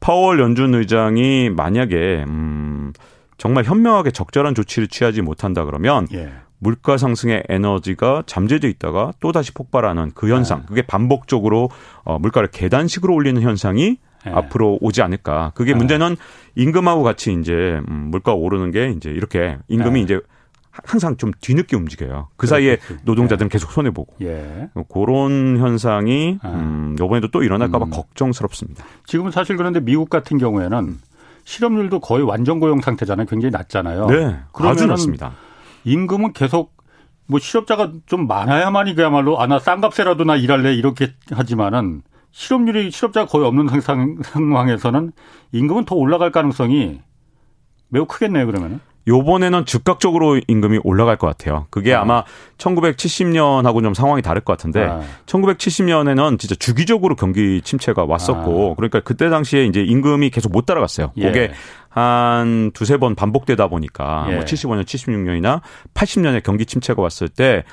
파월 0.00 0.40
연준 0.40 0.74
의장이 0.74 1.50
만약에 1.50 2.24
음 2.26 2.92
정말 3.36 3.64
현명하게 3.64 4.10
적절한 4.12 4.54
조치를 4.54 4.88
취하지 4.88 5.22
못한다 5.22 5.64
그러면 5.64 6.06
예. 6.12 6.30
물가 6.58 6.96
상승의 6.98 7.44
에너지가 7.48 8.22
잠재돼 8.26 8.68
있다가 8.68 9.12
또 9.20 9.32
다시 9.32 9.52
폭발하는 9.52 10.12
그 10.14 10.28
현상, 10.28 10.60
네. 10.60 10.66
그게 10.68 10.82
반복적으로 10.82 11.70
어 12.04 12.18
물가를 12.18 12.50
계단식으로 12.50 13.14
올리는 13.14 13.40
현상이 13.40 13.96
네. 14.24 14.32
앞으로 14.32 14.78
오지 14.80 15.02
않을까. 15.02 15.52
그게 15.54 15.72
네. 15.72 15.78
문제는 15.78 16.16
임금하고 16.54 17.02
같이 17.02 17.32
이제 17.40 17.80
음, 17.88 18.08
물가 18.10 18.34
오르는 18.34 18.70
게 18.70 18.90
이제 18.90 19.10
이렇게 19.10 19.58
임금이 19.68 20.00
네. 20.00 20.00
이제 20.00 20.20
항상 20.70 21.16
좀 21.16 21.32
뒤늦게 21.40 21.76
움직여요. 21.76 22.28
그 22.36 22.46
사이에 22.46 22.76
그렇겠지. 22.76 23.04
노동자들은 23.04 23.46
예. 23.46 23.48
계속 23.50 23.72
손해 23.72 23.90
보고 23.90 24.14
예. 24.22 24.68
그런 24.92 25.58
현상이 25.58 26.38
아. 26.42 26.48
음, 26.50 26.96
이번에도 26.98 27.28
또 27.28 27.42
일어날까봐 27.42 27.86
음. 27.86 27.90
걱정스럽습니다. 27.90 28.84
지금은 29.06 29.30
사실 29.30 29.56
그런데 29.56 29.80
미국 29.80 30.08
같은 30.10 30.38
경우에는 30.38 30.98
실업률도 31.44 32.00
거의 32.00 32.22
완전 32.24 32.60
고용 32.60 32.80
상태잖아요. 32.80 33.26
굉장히 33.26 33.50
낮잖아요. 33.50 34.06
네, 34.06 34.36
아주 34.52 34.86
낮습니다. 34.86 35.32
임금은 35.84 36.32
계속 36.32 36.72
뭐 37.26 37.40
실업자가 37.40 37.92
좀 38.06 38.26
많아야만이 38.26 38.94
그야말로 38.94 39.40
아나 39.40 39.58
싼값에라도 39.58 40.24
나 40.24 40.36
일할래 40.36 40.74
이렇게 40.74 41.12
하지만은 41.30 42.02
실업률이 42.32 42.90
실업자가 42.90 43.26
거의 43.26 43.46
없는 43.46 43.68
상황에서는 44.22 45.12
임금은 45.52 45.84
더 45.84 45.94
올라갈 45.94 46.30
가능성이 46.30 47.00
매우 47.88 48.06
크겠네요. 48.06 48.46
그러면은. 48.46 48.80
요번에는 49.08 49.64
즉각적으로 49.64 50.40
임금이 50.46 50.80
올라갈 50.84 51.16
것 51.16 51.26
같아요. 51.26 51.66
그게 51.70 51.94
아. 51.94 52.04
마 52.04 52.24
1970년하고 52.58 53.82
좀 53.82 53.94
상황이 53.94 54.22
다를 54.22 54.42
것 54.42 54.52
같은데 54.52 54.84
아. 54.84 55.00
1970년에는 55.26 56.38
진짜 56.38 56.54
주기적으로 56.54 57.16
경기 57.16 57.60
침체가 57.62 58.04
왔었고 58.04 58.72
아. 58.72 58.74
그러니까 58.76 59.00
그때 59.00 59.30
당시에 59.30 59.64
이제 59.64 59.82
임금이 59.82 60.30
계속 60.30 60.52
못 60.52 60.66
따라갔어요. 60.66 61.12
예. 61.16 61.22
그게 61.24 61.50
한 61.88 62.70
두세 62.72 62.98
번 62.98 63.14
반복되다 63.14 63.68
보니까 63.68 64.26
예. 64.28 64.34
뭐 64.34 64.44
75년, 64.44 64.84
76년이나 64.84 65.60
80년에 65.94 66.42
경기 66.42 66.66
침체가 66.66 67.02
왔을 67.02 67.28
때 67.28 67.64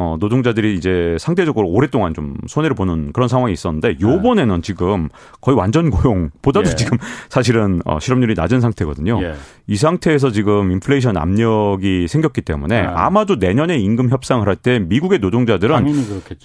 어, 0.00 0.16
노동자들이 0.20 0.76
이제 0.76 1.16
상대적으로 1.18 1.66
오랫동안 1.68 2.14
좀 2.14 2.36
손해를 2.46 2.76
보는 2.76 3.12
그런 3.12 3.28
상황이 3.28 3.52
있었는데 3.52 3.96
요번에는 4.00 4.54
네. 4.54 4.60
지금 4.62 5.08
거의 5.40 5.58
완전 5.58 5.90
고용보다도 5.90 6.70
예. 6.70 6.74
지금 6.76 6.98
사실은 7.28 7.80
어, 7.84 7.98
실업률이 7.98 8.34
낮은 8.34 8.60
상태거든요. 8.60 9.20
예. 9.24 9.34
이 9.66 9.74
상태에서 9.74 10.30
지금 10.30 10.70
인플레이션 10.70 11.16
압력이 11.16 12.06
생겼기 12.06 12.42
때문에 12.42 12.80
네. 12.82 12.86
아마도 12.86 13.34
내년에 13.34 13.76
임금 13.76 14.10
협상을 14.10 14.46
할 14.46 14.54
때 14.54 14.78
미국의 14.78 15.18
노동자들은. 15.18 15.84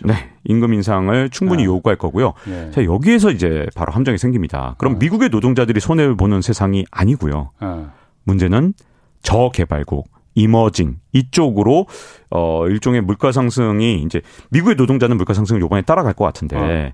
네, 0.06 0.30
임금 0.46 0.74
인상을 0.74 1.30
충분히 1.30 1.62
네. 1.62 1.66
요구할 1.66 1.96
거고요. 1.96 2.34
예. 2.48 2.72
자, 2.72 2.84
여기에서 2.84 3.30
이제 3.30 3.68
바로 3.76 3.94
함정이 3.94 4.18
생깁니다. 4.18 4.74
그럼 4.80 4.96
어. 4.96 4.98
미국의 4.98 5.30
노동자들이 5.30 5.80
손해를 5.80 6.18
보는 6.18 6.42
세상이 6.42 6.86
아니고요. 6.90 7.52
어. 7.60 7.92
문제는 8.24 8.74
저개발국 9.22 10.13
이머징 10.36 10.98
이쪽으로 11.12 11.88
어 12.30 12.68
일종의 12.68 13.02
물가 13.02 13.32
상승이 13.32 14.02
이제 14.04 14.22
미국의 14.50 14.76
노동자는 14.76 15.18
물가 15.18 15.34
상승을 15.34 15.62
요번에 15.62 15.82
따라갈 15.84 16.14
것 16.14 16.26
같은데 16.26 16.94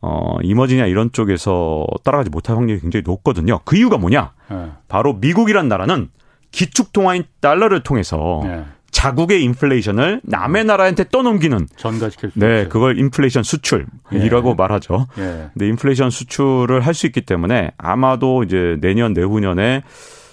어, 0.00 0.36
어 0.36 0.38
이머징이나 0.42 0.86
이런 0.86 1.12
쪽에서 1.12 1.86
따라가지 2.04 2.30
못할 2.30 2.56
확률이 2.56 2.80
굉장히 2.80 3.02
높거든요. 3.06 3.60
그 3.64 3.76
이유가 3.76 3.98
뭐냐? 3.98 4.32
네. 4.50 4.56
바로 4.88 5.14
미국이란 5.14 5.68
나라는 5.68 6.08
기축 6.50 6.92
통화인 6.92 7.24
달러를 7.40 7.82
통해서 7.82 8.40
네. 8.44 8.64
자국의 8.90 9.42
인플레이션을 9.44 10.22
남의 10.24 10.64
나라한테 10.64 11.04
떠넘기는 11.10 11.68
전가시킬 11.76 12.30
수 12.30 12.38
네, 12.38 12.60
있죠. 12.60 12.68
그걸 12.70 12.98
인플레이션 12.98 13.42
수출이라고 13.42 14.50
예. 14.50 14.54
말하죠. 14.56 15.06
예. 15.18 15.50
근데 15.52 15.68
인플레이션 15.68 16.10
수출을 16.10 16.80
할 16.80 16.94
수 16.94 17.06
있기 17.06 17.20
때문에 17.20 17.72
아마도 17.76 18.42
이제 18.42 18.76
내년 18.80 19.12
내후년에 19.12 19.82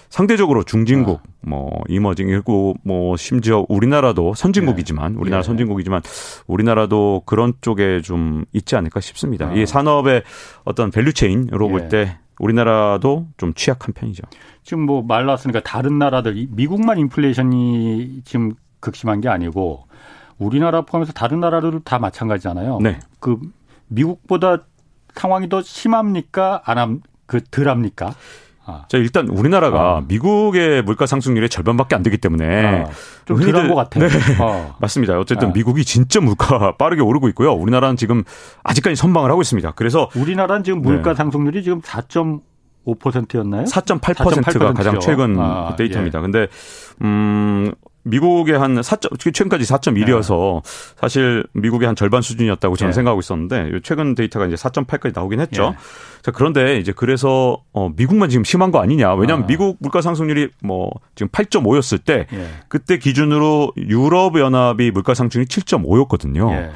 상대적으로 0.08 0.62
중진국, 0.62 1.20
아. 1.20 1.30
뭐 1.42 1.80
emerging이고 1.88 2.76
뭐 2.84 3.16
심지어 3.16 3.64
우리나라도 3.68 4.34
선진국이지만 4.34 5.12
네. 5.12 5.18
우리나라 5.20 5.40
예. 5.40 5.42
선진국이지만 5.42 6.02
우리나라도 6.46 7.22
그런 7.26 7.52
쪽에 7.60 8.00
좀 8.02 8.44
있지 8.52 8.76
않을까 8.76 9.00
싶습니다. 9.00 9.48
아. 9.48 9.52
이 9.54 9.66
산업의 9.66 10.22
어떤 10.64 10.90
value 10.90 11.17
chain으로 11.17 11.66
예. 11.66 11.70
볼때 11.70 12.18
우리나라도 12.38 13.26
좀 13.36 13.54
취약한 13.54 13.92
편이죠. 13.94 14.22
지금 14.62 14.84
뭐 14.84 15.02
말 15.02 15.26
나왔으니까 15.26 15.60
다른 15.60 15.98
나라들 15.98 16.46
미국만 16.50 16.98
인플레이션이 16.98 18.22
지금 18.24 18.52
극심한 18.80 19.20
게 19.20 19.28
아니고 19.28 19.86
우리나라 20.38 20.82
포함해서 20.82 21.12
다른 21.12 21.40
나라들도 21.40 21.80
다 21.80 21.98
마찬가지잖아요. 21.98 22.80
네. 22.82 22.98
그 23.20 23.38
미국보다 23.88 24.64
상황이 25.14 25.48
더 25.48 25.62
심합니까? 25.62 26.60
안 26.64 26.76
함, 26.78 27.00
그 27.24 27.42
덜합니까? 27.42 28.14
아. 28.66 28.84
자, 28.88 28.98
일단 28.98 29.28
우리나라가 29.28 29.98
아. 29.98 30.02
미국의 30.06 30.82
물가 30.82 31.06
상승률의 31.06 31.48
절반밖에 31.48 31.94
안 31.94 32.02
되기 32.02 32.18
때문에 32.18 32.84
아. 32.84 32.90
좀 33.24 33.38
덜한 33.38 33.68
것 33.68 33.74
같아요. 33.76 34.08
네. 34.08 34.18
어. 34.40 34.74
맞습니다. 34.80 35.18
어쨌든 35.18 35.48
아. 35.48 35.52
미국이 35.52 35.84
진짜 35.84 36.20
물가가 36.20 36.74
빠르게 36.78 37.00
오르고 37.00 37.28
있고요. 37.28 37.52
우리나라는 37.52 37.96
지금 37.96 38.24
아직까지 38.64 38.96
선방을 38.96 39.30
하고 39.30 39.40
있습니다. 39.40 39.70
그래서 39.72 40.10
우리나라는 40.16 40.64
지금 40.64 40.82
물가 40.82 41.12
네. 41.12 41.16
상승률이 41.16 41.62
지금 41.62 41.80
4. 41.82 42.02
5%였나요? 42.86 43.64
4.8%가 43.64 44.72
가장 44.72 45.00
최근 45.00 45.36
아, 45.40 45.70
그 45.70 45.76
데이터입니다. 45.76 46.20
예. 46.20 46.22
근데 46.22 46.46
음 47.02 47.72
미국의 48.06 48.58
한 48.58 48.76
4점, 48.76 49.18
최근까지 49.18 49.64
4.1이어서 49.64 50.62
네. 50.62 50.94
사실 50.96 51.44
미국의 51.52 51.86
한 51.86 51.96
절반 51.96 52.22
수준이었다고 52.22 52.76
저는 52.76 52.90
네. 52.90 52.94
생각하고 52.94 53.20
있었는데 53.20 53.80
최근 53.82 54.14
데이터가 54.14 54.46
이제 54.46 54.54
4.8까지 54.54 55.12
나오긴 55.14 55.40
했죠. 55.40 55.70
네. 55.70 55.76
자, 56.22 56.30
그런데 56.30 56.78
이제 56.78 56.92
그래서 56.94 57.58
어 57.72 57.90
미국만 57.96 58.28
지금 58.28 58.44
심한 58.44 58.70
거 58.70 58.80
아니냐. 58.80 59.14
왜냐하면 59.14 59.44
아. 59.44 59.46
미국 59.46 59.76
물가 59.80 60.00
상승률이 60.00 60.50
뭐 60.62 60.90
지금 61.14 61.28
8.5였을 61.30 62.02
때 62.04 62.26
예. 62.32 62.48
그때 62.68 62.98
기준으로 62.98 63.72
유럽 63.76 64.38
연합이 64.38 64.90
물가 64.90 65.14
상승률이 65.14 65.48
7.5였거든요. 65.48 66.52
예. 66.52 66.70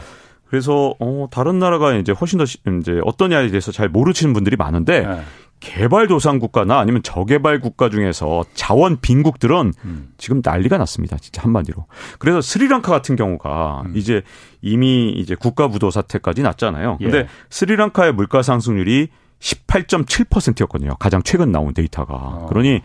그래서 0.49 0.95
어 0.99 1.29
다른 1.31 1.61
나라가 1.61 1.95
이제 1.95 2.13
훨씬 2.13 2.39
더 2.39 2.45
이제 2.45 3.01
어떠냐에 3.05 3.49
대해서 3.49 3.71
잘 3.71 3.89
모르시는 3.89 4.33
분들이 4.35 4.57
많은데 4.57 5.07
예. 5.09 5.21
개발도상 5.61 6.39
국가나 6.39 6.79
아니면 6.79 7.03
저개발 7.03 7.61
국가 7.61 7.89
중에서 7.91 8.45
자원 8.55 8.99
빈국들은 9.01 9.73
음. 9.85 10.13
지금 10.17 10.41
난리가 10.43 10.79
났습니다. 10.79 11.17
진짜 11.19 11.43
한마디로. 11.43 11.87
그래서 12.19 12.41
스리랑카 12.41 12.91
같은 12.91 13.15
경우가 13.15 13.83
음. 13.87 13.93
이제 13.95 14.23
이미 14.63 15.11
이제 15.11 15.35
국가 15.35 15.69
부도 15.69 15.91
사태까지 15.91 16.43
났잖아요. 16.43 16.99
근데 16.99 17.19
예. 17.19 17.27
스리랑카의 17.51 18.13
물가 18.13 18.43
상승률이 18.43 19.09
18.7%였거든요. 19.39 20.97
가장 20.99 21.23
최근 21.23 21.53
나온 21.53 21.73
데이터가. 21.75 22.15
어. 22.15 22.47
그러니 22.49 22.81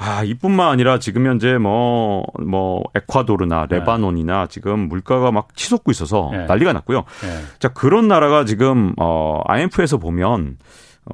아, 0.00 0.22
이뿐만 0.22 0.68
아니라 0.68 1.00
지금 1.00 1.26
현재 1.26 1.58
뭐, 1.58 2.22
뭐, 2.46 2.84
에콰도르나 2.94 3.66
네. 3.66 3.78
레바논이나 3.78 4.42
네. 4.42 4.46
지금 4.48 4.88
물가가 4.88 5.32
막 5.32 5.56
치솟고 5.56 5.90
있어서 5.90 6.30
네. 6.32 6.46
난리가 6.46 6.72
났고요. 6.72 6.98
네. 6.98 7.40
자, 7.58 7.68
그런 7.68 8.06
나라가 8.06 8.44
지금, 8.44 8.94
어, 8.96 9.42
IMF에서 9.46 9.98
보면 9.98 10.56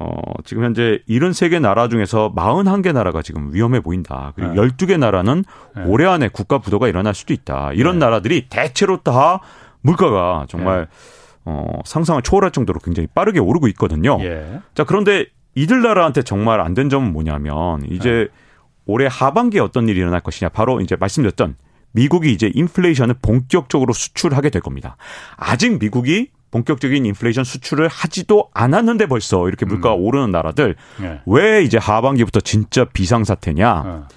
어, 0.01 0.17
지금 0.45 0.65
현재 0.65 1.01
73개 1.09 1.61
나라 1.61 1.89
중에서 1.89 2.33
41개 2.35 2.93
나라가 2.93 3.23
지금 3.23 3.53
위험해 3.53 3.81
보인다. 3.81 4.33
그리고 4.35 4.53
네. 4.55 4.61
12개 4.61 4.99
나라는 4.99 5.45
네. 5.77 5.83
올해 5.87 6.07
안에 6.07 6.29
국가 6.29 6.59
부도가 6.59 6.89
일어날 6.89 7.15
수도 7.15 7.33
있다. 7.33 7.73
이런 7.75 7.99
네. 7.99 8.07
나라들이 8.07 8.47
대체로 8.49 9.03
다 9.03 9.41
물가가 9.83 10.47
정말 10.49 10.87
네. 10.91 10.97
어, 11.47 11.79
상상을 11.85 12.21
초월할 12.23 12.51
정도로 12.53 12.81
굉장히 12.81 13.07
빠르게 13.15 13.39
오르고 13.39 13.69
있거든요. 13.69 14.19
예. 14.23 14.61
자, 14.75 14.85
그런데 14.85 15.27
이들 15.55 15.83
나라한테 15.83 16.23
정말 16.23 16.61
안 16.61 16.75
된 16.75 16.89
점은 16.89 17.13
뭐냐면 17.13 17.83
이제 17.89 18.11
네. 18.11 18.27
올해 18.87 19.07
하반기에 19.11 19.61
어떤 19.61 19.89
일이 19.89 20.01
일어날 20.01 20.21
것이냐. 20.21 20.49
바로 20.49 20.81
이제 20.81 20.97
말씀드렸던 20.97 21.57
미국이 21.93 22.33
이제 22.33 22.51
인플레이션을 22.53 23.17
본격적으로 23.23 23.93
수출하게 23.93 24.51
될 24.51 24.61
겁니다. 24.63 24.97
아직 25.37 25.79
미국이 25.79 26.31
본격적인 26.55 27.05
인플레이션 27.05 27.43
수출을 27.43 27.89
하지도 27.89 28.49
않았는데 28.55 29.07
벌써 29.07 29.49
이렇게 29.49 29.67
물가가 29.67 29.97
음. 29.97 30.05
오르는 30.05 30.31
나라들 30.31 30.77
네. 31.01 31.21
왜 31.27 31.65
이제 31.65 31.79
하반기부터 31.79 32.41
진짜 32.41 32.85
비상사태냐? 32.85 33.83
네. 33.85 34.17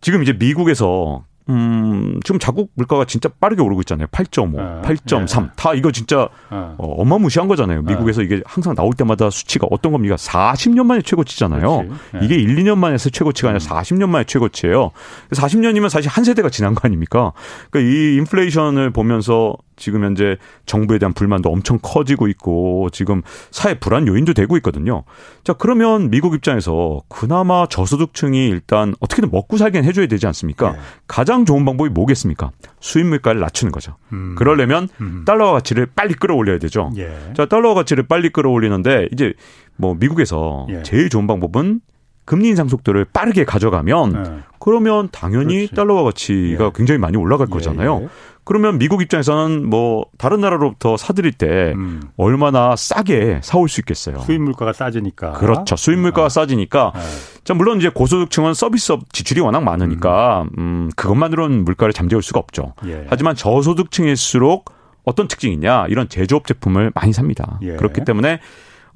지금 0.00 0.22
이제 0.22 0.32
미국에서 0.32 1.24
음, 1.50 2.18
지금 2.24 2.38
자국 2.38 2.70
물가가 2.74 3.04
진짜 3.04 3.28
빠르게 3.40 3.60
오르고 3.60 3.82
있잖아요. 3.82 4.06
8.5, 4.08 4.56
네. 4.56 4.96
8.3. 4.96 5.42
네. 5.42 5.48
다 5.56 5.74
이거 5.74 5.92
진짜 5.92 6.28
네. 6.50 6.56
어, 6.56 6.76
어마무시한 6.78 7.46
거잖아요. 7.46 7.82
미국에서 7.82 8.22
이게 8.22 8.42
항상 8.46 8.74
나올 8.74 8.94
때마다 8.94 9.28
수치가 9.28 9.66
어떤 9.70 9.92
겁니까? 9.92 10.16
40년 10.16 10.86
만에 10.86 11.02
최고치잖아요. 11.02 11.82
네. 12.14 12.20
이게 12.22 12.36
1, 12.36 12.56
2년 12.56 12.78
만에 12.78 12.96
서 12.96 13.10
최고치가 13.10 13.50
아니라 13.50 13.62
40년 13.62 14.04
음. 14.04 14.10
만에 14.10 14.24
최고치예요. 14.24 14.92
40년이면 15.32 15.90
사실 15.90 16.10
한 16.10 16.24
세대가 16.24 16.48
지난 16.48 16.74
거 16.74 16.82
아닙니까? 16.84 17.32
그러니까 17.70 17.92
이 17.92 18.16
인플레이션을 18.16 18.90
보면서 18.90 19.56
지금 19.78 20.04
현재 20.04 20.36
정부에 20.66 20.98
대한 20.98 21.12
불만도 21.12 21.50
엄청 21.50 21.78
커지고 21.80 22.28
있고 22.28 22.88
지금 22.92 23.22
사회 23.50 23.74
불안 23.74 24.06
요인도 24.06 24.34
되고 24.34 24.56
있거든요. 24.58 25.04
자, 25.44 25.52
그러면 25.52 26.10
미국 26.10 26.34
입장에서 26.34 27.00
그나마 27.08 27.66
저소득층이 27.66 28.48
일단 28.48 28.94
어떻게든 29.00 29.30
먹고 29.30 29.56
살긴 29.56 29.84
해줘야 29.84 30.06
되지 30.06 30.26
않습니까? 30.26 30.72
네. 30.72 30.78
가장 31.06 31.44
좋은 31.44 31.64
방법이 31.64 31.90
뭐겠습니까? 31.90 32.50
수입 32.80 33.06
물가를 33.06 33.40
낮추는 33.40 33.72
거죠. 33.72 33.96
음. 34.12 34.34
그러려면 34.36 34.88
음. 35.00 35.22
달러 35.24 35.52
가치를 35.52 35.86
빨리 35.94 36.14
끌어올려야 36.14 36.58
되죠. 36.58 36.90
예. 36.96 37.10
자, 37.34 37.46
달러 37.46 37.74
가치를 37.74 38.06
빨리 38.06 38.30
끌어올리는데 38.30 39.08
이제 39.12 39.32
뭐 39.76 39.94
미국에서 39.94 40.66
예. 40.70 40.82
제일 40.82 41.08
좋은 41.08 41.26
방법은 41.26 41.80
금리 42.28 42.48
인상 42.48 42.68
속도를 42.68 43.06
빠르게 43.06 43.46
가져가면 43.46 44.12
네. 44.12 44.38
그러면 44.60 45.08
당연히 45.10 45.54
그렇지. 45.54 45.74
달러와 45.74 46.02
가치가 46.02 46.66
예. 46.66 46.70
굉장히 46.74 46.98
많이 46.98 47.16
올라갈 47.16 47.46
예. 47.48 47.50
거잖아요. 47.50 48.00
예. 48.02 48.08
그러면 48.44 48.76
미국 48.76 49.00
입장에서는 49.00 49.66
뭐 49.66 50.04
다른 50.18 50.42
나라로부터 50.42 50.98
사들일 50.98 51.32
때 51.32 51.72
음. 51.74 52.02
얼마나 52.18 52.76
싸게 52.76 53.40
사올 53.42 53.70
수 53.70 53.80
있겠어요. 53.80 54.18
수입 54.18 54.42
물가가 54.42 54.74
싸지니까. 54.74 55.32
그렇죠. 55.32 55.74
수입 55.76 56.00
물가가 56.00 56.26
아. 56.26 56.28
싸지니까. 56.28 56.92
네. 56.94 57.00
자, 57.44 57.54
물론 57.54 57.78
이제 57.78 57.88
고소득층은 57.88 58.52
서비스업 58.52 59.10
지출이 59.10 59.40
워낙 59.40 59.62
많으니까 59.62 60.42
음, 60.58 60.58
음 60.58 60.90
그것만으로는 60.96 61.64
물가를 61.64 61.94
잠재울 61.94 62.22
수가 62.22 62.40
없죠. 62.40 62.74
예. 62.84 63.06
하지만 63.08 63.36
저소득층일수록 63.36 64.70
어떤 65.04 65.28
특징이 65.28 65.54
있냐? 65.54 65.86
이런 65.88 66.10
제조업 66.10 66.46
제품을 66.46 66.92
많이 66.94 67.14
삽니다. 67.14 67.58
예. 67.62 67.76
그렇기 67.76 68.04
때문에 68.04 68.40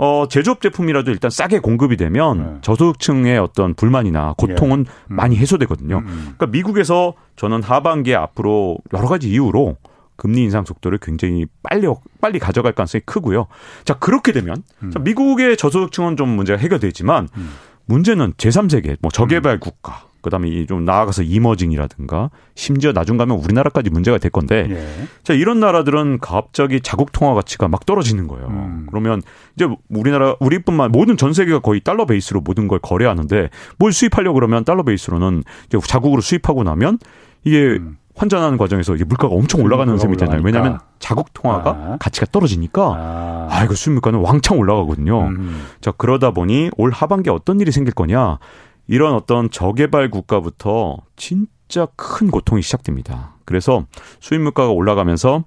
어, 0.03 0.27
제조업 0.27 0.61
제품이라도 0.61 1.13
일단 1.13 1.31
싸게 1.31 1.61
공급이 1.61 1.97
되면 1.97 2.39
네. 2.39 2.59
저소득층의 2.63 3.39
어떤 3.39 3.73
불만이나 3.75 4.35
고통은 4.37 4.85
예. 4.89 4.93
음. 5.13 5.15
많이 5.15 5.37
해소되거든요. 5.37 5.99
음, 5.99 6.05
음. 6.05 6.21
그러니까 6.37 6.47
미국에서 6.47 7.15
저는 7.37 7.63
하반기에 7.63 8.17
앞으로 8.17 8.79
여러 8.93 9.07
가지 9.07 9.31
이유로 9.31 9.77
금리 10.17 10.43
인상 10.43 10.65
속도를 10.65 10.99
굉장히 10.99 11.47
빨리 11.63 11.87
빨리 12.21 12.41
가져갈 12.41 12.73
가능성이 12.73 13.03
크고요. 13.07 13.47
자 13.85 13.95
그렇게 13.95 14.33
되면 14.33 14.65
음. 14.83 14.91
자, 14.91 14.99
미국의 14.99 15.57
저소득층은 15.57 16.17
좀 16.17 16.31
문제가 16.31 16.59
해결되지만 16.59 17.29
음. 17.37 17.51
문제는 17.85 18.33
제3세계 18.33 18.97
뭐 19.03 19.13
저개발 19.13 19.55
음. 19.55 19.61
국가 19.61 20.07
그다음에 20.23 20.67
좀 20.67 20.85
나아가서 20.85 21.23
이머징이라든가 21.23 22.31
심지어 22.55 22.93
나중 22.93 23.17
가면 23.17 23.39
우리나라까지 23.39 23.91
문제가 23.91 24.19
될 24.19 24.31
건데 24.31 24.69
예. 24.71 25.07
자 25.23 25.35
이런 25.35 25.61
나라들은 25.61 26.21
갑자기 26.21 26.81
자국 26.81 27.13
통화 27.13 27.35
가치가 27.35 27.69
막 27.69 27.85
떨어지는 27.85 28.29
거예요. 28.29 28.47
음. 28.47 28.87
그러면 28.89 29.21
이제 29.57 29.69
우리나라 29.91 30.37
우리뿐만 30.41 30.93
모든 30.93 31.17
전 31.17 31.33
세계가 31.33 31.59
거의 31.59 31.81
달러 31.81 32.07
베이스로 32.07 32.41
모든 32.41 32.69
걸 32.69 32.79
거래하는데 32.79 33.51
뭘 33.79 33.93
수입하려 33.93 34.31
고 34.31 34.35
그러면 34.35 34.65
달러 34.65 34.83
베이스로는 34.83 35.43
이제 35.67 35.79
자국으로 35.79 36.23
수입하고 36.23 36.63
나면 36.63 36.99
이게 37.45 37.59
음. 37.59 37.97
환전하는 38.15 38.59
과정에서 38.59 38.95
이게 38.95 39.05
물가가 39.05 39.35
엄청 39.35 39.63
올라가는 39.63 39.97
셈이 39.97 40.17
되잖아요. 40.17 40.43
왜냐하면 40.45 40.79
자국 40.99 41.33
통화가 41.33 41.71
아. 41.71 41.97
가치가 41.99 42.27
떨어지니까 42.31 42.83
아, 42.83 43.49
아 43.51 43.65
이거 43.65 43.75
수입 43.75 43.95
물가는 43.95 44.19
왕창 44.19 44.59
올라가거든요. 44.59 45.29
음. 45.29 45.65
자 45.81 45.93
그러다 45.93 46.31
보니 46.31 46.71
올 46.77 46.91
하반기에 46.91 47.33
어떤 47.33 47.61
일이 47.61 47.73
생길 47.73 47.95
거냐 47.95 48.39
이런 48.87 49.15
어떤 49.15 49.51
저개발 49.51 50.11
국가부터 50.11 50.99
진짜 51.17 51.87
큰 51.97 52.31
고통이 52.31 52.63
시작됩니다. 52.63 53.37
그래서 53.45 53.87
수입 54.21 54.41
물가가 54.41 54.71
올라가면서 54.71 55.45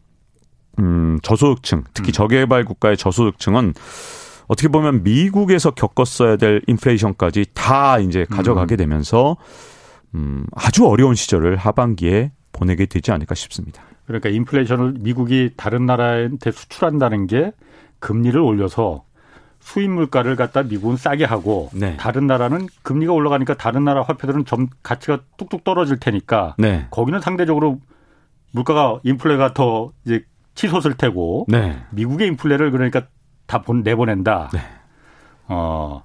음 0.80 1.20
저소득층 1.22 1.84
특히 1.94 2.10
음. 2.10 2.14
저개발 2.14 2.66
국가의 2.66 2.98
저소득층은 2.98 3.74
어떻게 4.48 4.68
보면 4.68 5.04
미국에서 5.04 5.72
겪었어야 5.72 6.38
될 6.38 6.62
인플레이션까지 6.68 7.48
다 7.54 8.00
이제 8.00 8.26
가져가게 8.26 8.76
음. 8.76 8.78
되면서 8.78 9.38
음, 10.14 10.46
아주 10.54 10.86
어려운 10.86 11.16
시절을 11.16 11.58
하반기에 11.58 12.32
보내게 12.52 12.86
되지 12.86 13.12
않을까 13.12 13.36
싶습니다. 13.36 13.84
그러니까 14.06 14.30
인플레이션을 14.30 14.96
미국이 15.00 15.52
다른 15.58 15.86
나라한테 15.86 16.52
수출한다는 16.52 17.28
게 17.28 17.52
금리를 18.00 18.40
올려서 18.40 19.04
수입 19.66 19.90
물가를 19.90 20.36
갖다 20.36 20.62
미국은 20.62 20.96
싸게 20.96 21.26
하고 21.26 21.72
네. 21.74 21.98
다른 21.98 22.28
나라는 22.28 22.68
금리가 22.84 23.12
올라가니까 23.12 23.56
다른 23.56 23.84
나라 23.84 24.04
화폐들은 24.04 24.46
점 24.46 24.68
가치가 24.84 25.22
뚝뚝 25.38 25.64
떨어질 25.64 26.00
테니까 26.00 26.54
네. 26.60 26.86
거기는 26.92 27.20
상대적으로 27.20 27.80
물가가 28.52 29.00
인플레가 29.04 29.56
더 29.56 29.92
이제 30.06 30.24
치솟을 30.54 30.94
테고 30.94 31.48
네. 31.50 31.82
미국의 31.90 32.28
인플레를 32.28 32.70
그러니까 32.70 33.08
다 33.48 33.64
본, 33.64 33.82
내보낸다. 33.82 34.52
네. 34.54 34.60
어 35.48 36.04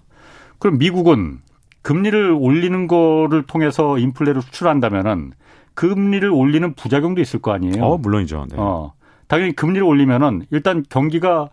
그럼 0.58 0.78
미국은 0.78 1.40
금리를 1.82 2.30
올리는 2.30 2.86
거를 2.88 3.42
통해서 3.42 3.98
인플레를 3.98 4.40
수출한다면은 4.40 5.32
금리를 5.74 6.28
올리는 6.30 6.72
부작용도 6.74 7.20
있을 7.20 7.42
거 7.42 7.52
아니에요. 7.52 7.84
어, 7.84 7.98
물론이죠. 7.98 8.46
네. 8.50 8.56
어, 8.58 8.94
당연히 9.28 9.52
금리를 9.52 9.86
올리면은 9.86 10.46
일단 10.50 10.82
경기가 10.88 11.50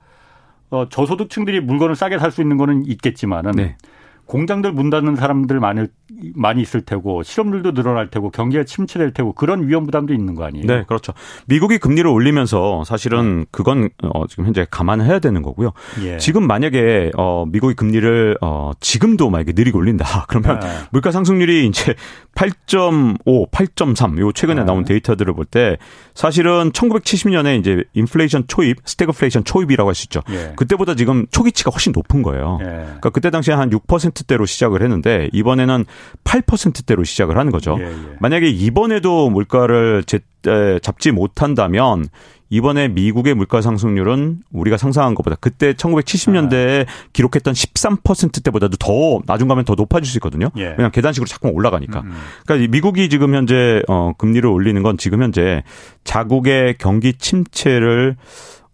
어, 0.69 0.88
저소득층들이 0.89 1.62
물건을 1.62 1.95
싸게 1.95 2.19
살 2.19 2.32
수 2.32 2.41
있는 2.41 2.58
거는 2.58 2.86
있겠지만은 2.88 3.51
네. 3.53 3.77
공장들 4.25 4.73
문 4.73 4.89
닫는 4.89 5.15
사람들 5.15 5.58
많을 5.62 5.88
많이 6.36 6.62
있을 6.62 6.82
테고 6.82 7.23
실업률도 7.23 7.71
늘어날 7.71 8.10
테고 8.10 8.30
경기가 8.30 8.65
침체될 8.65 9.13
테고 9.13 9.32
그런 9.32 9.65
위험 9.69 9.86
부담도 9.86 10.13
있는 10.13 10.36
거 10.36 10.43
아니에요? 10.43 10.67
네, 10.67 10.84
그렇죠. 10.86 11.13
미국이 11.45 11.77
금리를 11.77 12.06
올리면서 12.10 12.84
사실은 12.84 13.39
네. 13.39 13.45
그건 13.51 13.88
어 14.03 14.27
지금 14.27 14.45
현재 14.45 14.67
감안해야 14.69 15.19
되는 15.19 15.41
거고요. 15.41 15.71
예. 16.03 16.17
지금 16.17 16.45
만약에 16.45 17.12
어 17.15 17.45
미국이 17.47 17.73
금리를 17.75 18.38
어 18.41 18.71
지금도 18.82 19.30
만약에 19.30 19.53
느리게 19.56 19.77
올린다. 19.77 20.03
그러면 20.27 20.60
네. 20.60 20.67
물가 20.91 21.12
상승률이 21.12 21.65
이제 21.67 21.95
8.5, 22.36 23.49
8.3, 23.51 24.19
요 24.19 24.32
최근에 24.34 24.62
네. 24.62 24.65
나온 24.65 24.84
데이터들을 24.84 25.34
볼 25.34 25.45
때 25.45 25.77
사실은 26.17 26.71
1970년에 26.71 27.60
이제 27.60 27.84
인플레이션 27.93 28.45
초입, 28.47 28.77
스태그플레이션 28.86 29.43
초입이라고 29.43 29.88
할 29.88 29.93
수 29.93 30.06
있죠. 30.06 30.21
예. 30.32 30.53
그때보다 30.56 30.95
지금 30.95 31.27
초기치가 31.30 31.69
훨씬 31.69 31.91
높은 31.91 32.23
거예요. 32.23 32.58
예. 32.62 32.65
그러니까 32.65 33.12
그때 33.12 33.30
당시에 33.30 33.53
한 33.53 33.69
6%대로 33.69 34.47
시작을 34.47 34.82
했는데 34.82 35.30
이번에는 35.32 35.86
8%대로 36.23 37.03
시작을 37.03 37.38
하는 37.38 37.51
거죠. 37.51 37.77
예, 37.80 37.86
예. 37.86 37.95
만약에 38.19 38.49
이번에도 38.49 39.30
물가를 39.30 40.03
제때 40.06 40.80
잡지 40.82 41.12
못한다면 41.12 42.08
이번에 42.49 42.88
미국의 42.88 43.33
물가 43.33 43.62
상승률은 43.62 44.43
우리가 44.51 44.77
상상한 44.77 45.15
것보다 45.15 45.36
그때 45.39 45.73
1970년대에 45.73 46.88
아. 46.88 46.89
기록했던 47.13 47.53
13%대보다도 47.53 48.77
더 48.77 49.19
나중 49.25 49.47
가면 49.47 49.65
더 49.65 49.75
높아질 49.75 50.10
수 50.10 50.17
있거든요. 50.17 50.49
예. 50.57 50.63
왜냐하면 50.63 50.91
계단식으로 50.91 51.27
자꾸 51.27 51.49
올라가니까. 51.49 52.01
음, 52.01 52.07
음. 52.07 52.13
그러니까 52.45 52.71
미국이 52.71 53.10
지금 53.10 53.36
현재 53.36 53.81
어 53.88 54.13
금리를 54.17 54.47
올리는 54.49 54.81
건 54.83 54.97
지금 54.97 55.21
현재 55.21 55.63
자국의 56.03 56.77
경기 56.77 57.13
침체를 57.13 58.15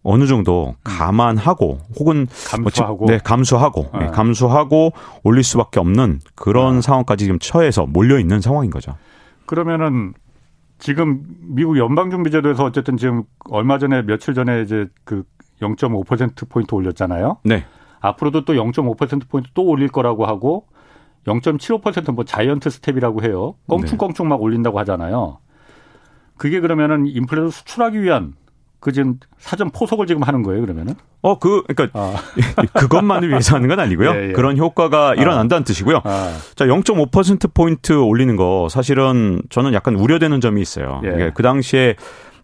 어느 0.04 0.28
정도 0.28 0.76
감안하고 0.84 1.80
혹은 1.98 2.28
뭐 2.60 2.66
감수하고 2.66 2.98
뭐, 2.98 3.08
네, 3.08 3.20
감수하고 3.24 3.90
네. 3.94 4.00
네, 4.00 4.08
감수하고 4.08 4.94
올릴 5.24 5.44
수밖에 5.44 5.80
없는 5.80 6.20
그런 6.36 6.76
네. 6.76 6.82
상황까지 6.82 7.24
지금 7.24 7.40
처해서 7.40 7.86
몰려 7.86 8.20
있는 8.20 8.42
상황인 8.42 8.70
거죠. 8.70 8.96
그러면은 9.46 10.14
지금 10.84 11.24
미국 11.40 11.78
연방준비제도에서 11.78 12.66
어쨌든 12.66 12.98
지금 12.98 13.24
얼마 13.50 13.78
전에 13.80 14.02
며칠 14.02 14.34
전에 14.34 14.64
이제 14.64 14.86
그 15.06 15.24
0.5% 15.62 16.50
포인트 16.50 16.76
올렸잖아요. 16.76 17.38
네. 17.46 17.64
앞으로도 18.02 18.44
또 18.44 18.52
0.5% 18.52 19.30
포인트 19.30 19.50
또 19.54 19.64
올릴 19.64 19.88
거라고 19.88 20.26
하고 20.26 20.68
0.75%뭐 21.26 22.26
giant 22.26 22.70
step이라고 22.70 23.24
해요. 23.24 23.56
껑충껑충 23.70 24.28
막 24.28 24.42
올린다고 24.42 24.78
하잖아요. 24.80 25.38
그게 26.36 26.60
그러면은 26.60 27.08
인플레를 27.08 27.50
수출하기 27.50 28.02
위한 28.02 28.34
그 28.84 28.92
지금 28.92 29.16
사전 29.38 29.72
포석을 29.72 30.08
지금 30.08 30.24
하는 30.24 30.44
거예요, 30.44 30.60
그러면은? 30.60 30.96
어, 31.22 31.40
그, 31.40 31.64
그러니까 31.64 31.98
아. 31.98 32.18
그것만을 32.78 33.30
위해서 33.30 33.56
하는 33.56 33.70
건 33.70 33.80
아니고요. 33.80 34.10
예, 34.10 34.28
예. 34.28 34.32
그런 34.34 34.58
효과가 34.58 35.12
아. 35.12 35.14
일어난다는 35.14 35.64
뜻이고요. 35.64 36.02
아. 36.04 36.38
자, 36.56 36.66
0.5% 36.66 37.54
포인트 37.54 37.94
올리는 37.94 38.36
거 38.36 38.68
사실은 38.70 39.42
저는 39.50 39.74
약간 39.74 39.96
우려되는 39.96 40.42
점이 40.42 40.62
있어요. 40.62 41.00
예. 41.06 41.08
그러니까 41.08 41.34
그 41.34 41.44
당시에 41.44 41.96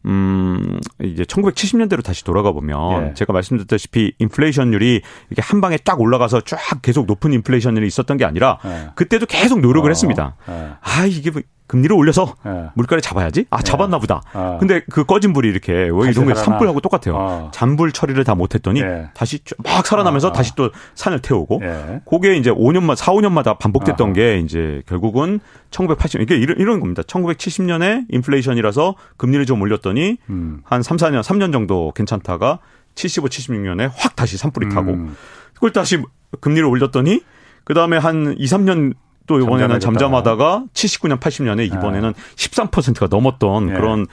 음, 0.05 0.79
이제 1.03 1.23
1970년대로 1.23 2.01
다시 2.01 2.23
돌아가 2.23 2.53
보면 2.53 3.09
예. 3.09 3.13
제가 3.15 3.33
말씀드렸다시피 3.33 4.13
인플레이션율이 4.19 5.01
이렇게 5.29 5.41
한 5.41 5.59
방에 5.59 5.77
쫙 5.83 5.99
올라가서 5.99 6.39
쫙 6.41 6.57
계속 6.81 7.05
높은 7.05 7.33
인플레이션율이 7.33 7.85
있었던 7.85 8.15
게 8.15 8.23
아니라 8.23 8.59
예. 8.63 8.91
그때도 8.95 9.25
계속 9.25 9.59
노력을 9.59 9.89
어. 9.89 9.91
했습니다. 9.91 10.37
예. 10.47 10.69
아, 10.79 11.05
이게 11.05 11.31
뭐 11.31 11.41
금리를 11.69 11.95
올려서 11.95 12.35
네. 12.43 12.65
물가를 12.73 12.99
잡아야지. 12.99 13.45
아 13.51 13.61
잡았나 13.61 13.99
보다. 13.99 14.23
어. 14.33 14.57
근데 14.59 14.81
그 14.89 15.05
꺼진 15.05 15.33
불이 15.33 15.47
이렇게 15.47 15.71
왜 15.71 16.09
이런 16.09 16.25
게 16.25 16.33
산불하고 16.33 16.81
똑같아요. 16.81 17.15
어. 17.15 17.51
잔불 17.53 17.91
처리를 17.91 18.23
다 18.23 18.33
못했더니 18.33 18.81
네. 18.81 19.07
다시 19.13 19.39
막 19.63 19.85
살아나면서 19.85 20.29
어. 20.29 20.31
다시 20.33 20.55
또 20.55 20.71
산을 20.95 21.19
태우고. 21.19 21.59
네. 21.61 22.01
그게 22.09 22.35
이제 22.37 22.49
5년마다 22.49 22.95
4, 22.95 23.13
5년마다 23.13 23.59
반복됐던 23.59 24.13
게 24.13 24.39
이제 24.39 24.81
결국은 24.87 25.39
1980 25.69 26.21
이게 26.21 26.37
이런, 26.37 26.57
이런 26.57 26.79
겁니다. 26.79 27.03
1970년에 27.03 28.05
인플레이션이라서 28.09 28.95
금리를 29.17 29.45
좀 29.45 29.61
올렸더니 29.61 30.17
음. 30.31 30.61
한 30.63 30.81
3, 30.81 30.97
4년 30.97 31.21
3년 31.21 31.53
정도 31.53 31.91
괜찮다가 31.95 32.57
75, 32.95 33.27
76년에 33.27 33.91
확 33.93 34.15
다시 34.15 34.37
산불이 34.37 34.69
타고 34.69 34.93
음. 34.93 35.15
그걸 35.53 35.71
다시 35.71 36.01
금리를 36.41 36.67
올렸더니 36.67 37.21
그 37.63 37.75
다음에 37.75 37.97
한 37.97 38.33
2, 38.39 38.45
3년 38.45 38.95
또 39.29 39.39
이번에는 39.39 39.79
잠잠하다가 39.79 40.63
79년, 40.73 41.19
80년에 41.19 41.67
이번에는 41.67 42.13
네. 42.13 42.35
13%가 42.35 43.07
넘었던 43.11 43.67
네. 43.67 43.73
그런 43.73 44.07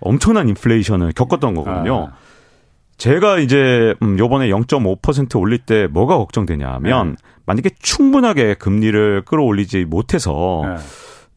엄청난 0.00 0.48
인플레이션을 0.48 1.12
겪었던 1.12 1.54
거거든요. 1.54 2.00
네. 2.00 2.06
제가 2.96 3.40
이제 3.40 3.94
음 4.02 4.16
요번에 4.18 4.48
0.5% 4.48 5.40
올릴 5.40 5.58
때 5.58 5.88
뭐가 5.90 6.16
걱정되냐면 6.18 7.10
네. 7.10 7.16
만약에 7.46 7.70
충분하게 7.80 8.54
금리를 8.54 9.22
끌어올리지 9.24 9.86
못해서 9.86 10.62
네. 10.64 10.76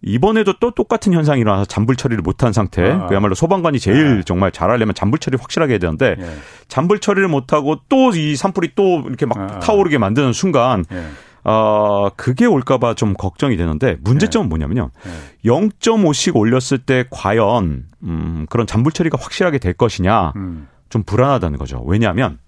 이번에도 0.03 0.53
또 0.59 0.69
똑같은 0.69 1.13
현상이 1.13 1.41
일어나서 1.41 1.65
잔불 1.65 1.95
처리를 1.95 2.21
못한 2.21 2.53
상태. 2.53 2.83
아. 2.91 3.07
그야말로 3.07 3.33
소방관이 3.33 3.79
제일 3.79 4.17
네. 4.17 4.23
정말 4.23 4.51
잘하려면 4.51 4.93
잔불 4.93 5.17
처리 5.17 5.37
확실하게 5.37 5.73
해야 5.73 5.79
되는데 5.79 6.17
네. 6.19 6.35
잔불 6.67 6.99
처리를 6.99 7.29
못하고 7.29 7.77
또 7.89 8.11
이 8.13 8.35
산불이 8.35 8.71
또 8.75 9.01
이렇게 9.07 9.25
막 9.25 9.39
아. 9.39 9.59
타오르게 9.59 9.97
만드는 9.97 10.33
순간 10.33 10.85
네. 10.91 11.03
어, 11.43 12.09
그게 12.15 12.45
올까봐 12.45 12.93
좀 12.93 13.13
걱정이 13.13 13.57
되는데 13.57 13.97
문제점은 14.01 14.45
네. 14.45 14.49
뭐냐면요. 14.49 14.89
네. 15.03 15.11
0.5씩 15.45 16.35
올렸을 16.35 16.79
때 16.85 17.05
과연 17.09 17.85
음, 18.03 18.45
그런 18.49 18.65
잔불 18.65 18.93
처리가 18.93 19.17
확실하게 19.19 19.59
될 19.59 19.73
것이냐 19.73 20.33
음. 20.35 20.67
좀 20.89 21.03
불안하다는 21.03 21.57
거죠. 21.57 21.83
왜냐하면 21.85 22.39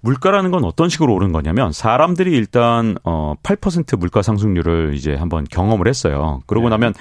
물가라는 0.00 0.50
건 0.50 0.64
어떤 0.64 0.90
식으로 0.90 1.14
오른 1.14 1.32
거냐면 1.32 1.72
사람들이 1.72 2.32
일단 2.32 2.96
어 3.04 3.34
8% 3.42 3.98
물가 3.98 4.20
상승률을 4.20 4.92
이제 4.94 5.14
한번 5.14 5.44
경험을 5.44 5.88
했어요. 5.88 6.40
그러고 6.46 6.68
네. 6.68 6.74
나면 6.74 6.94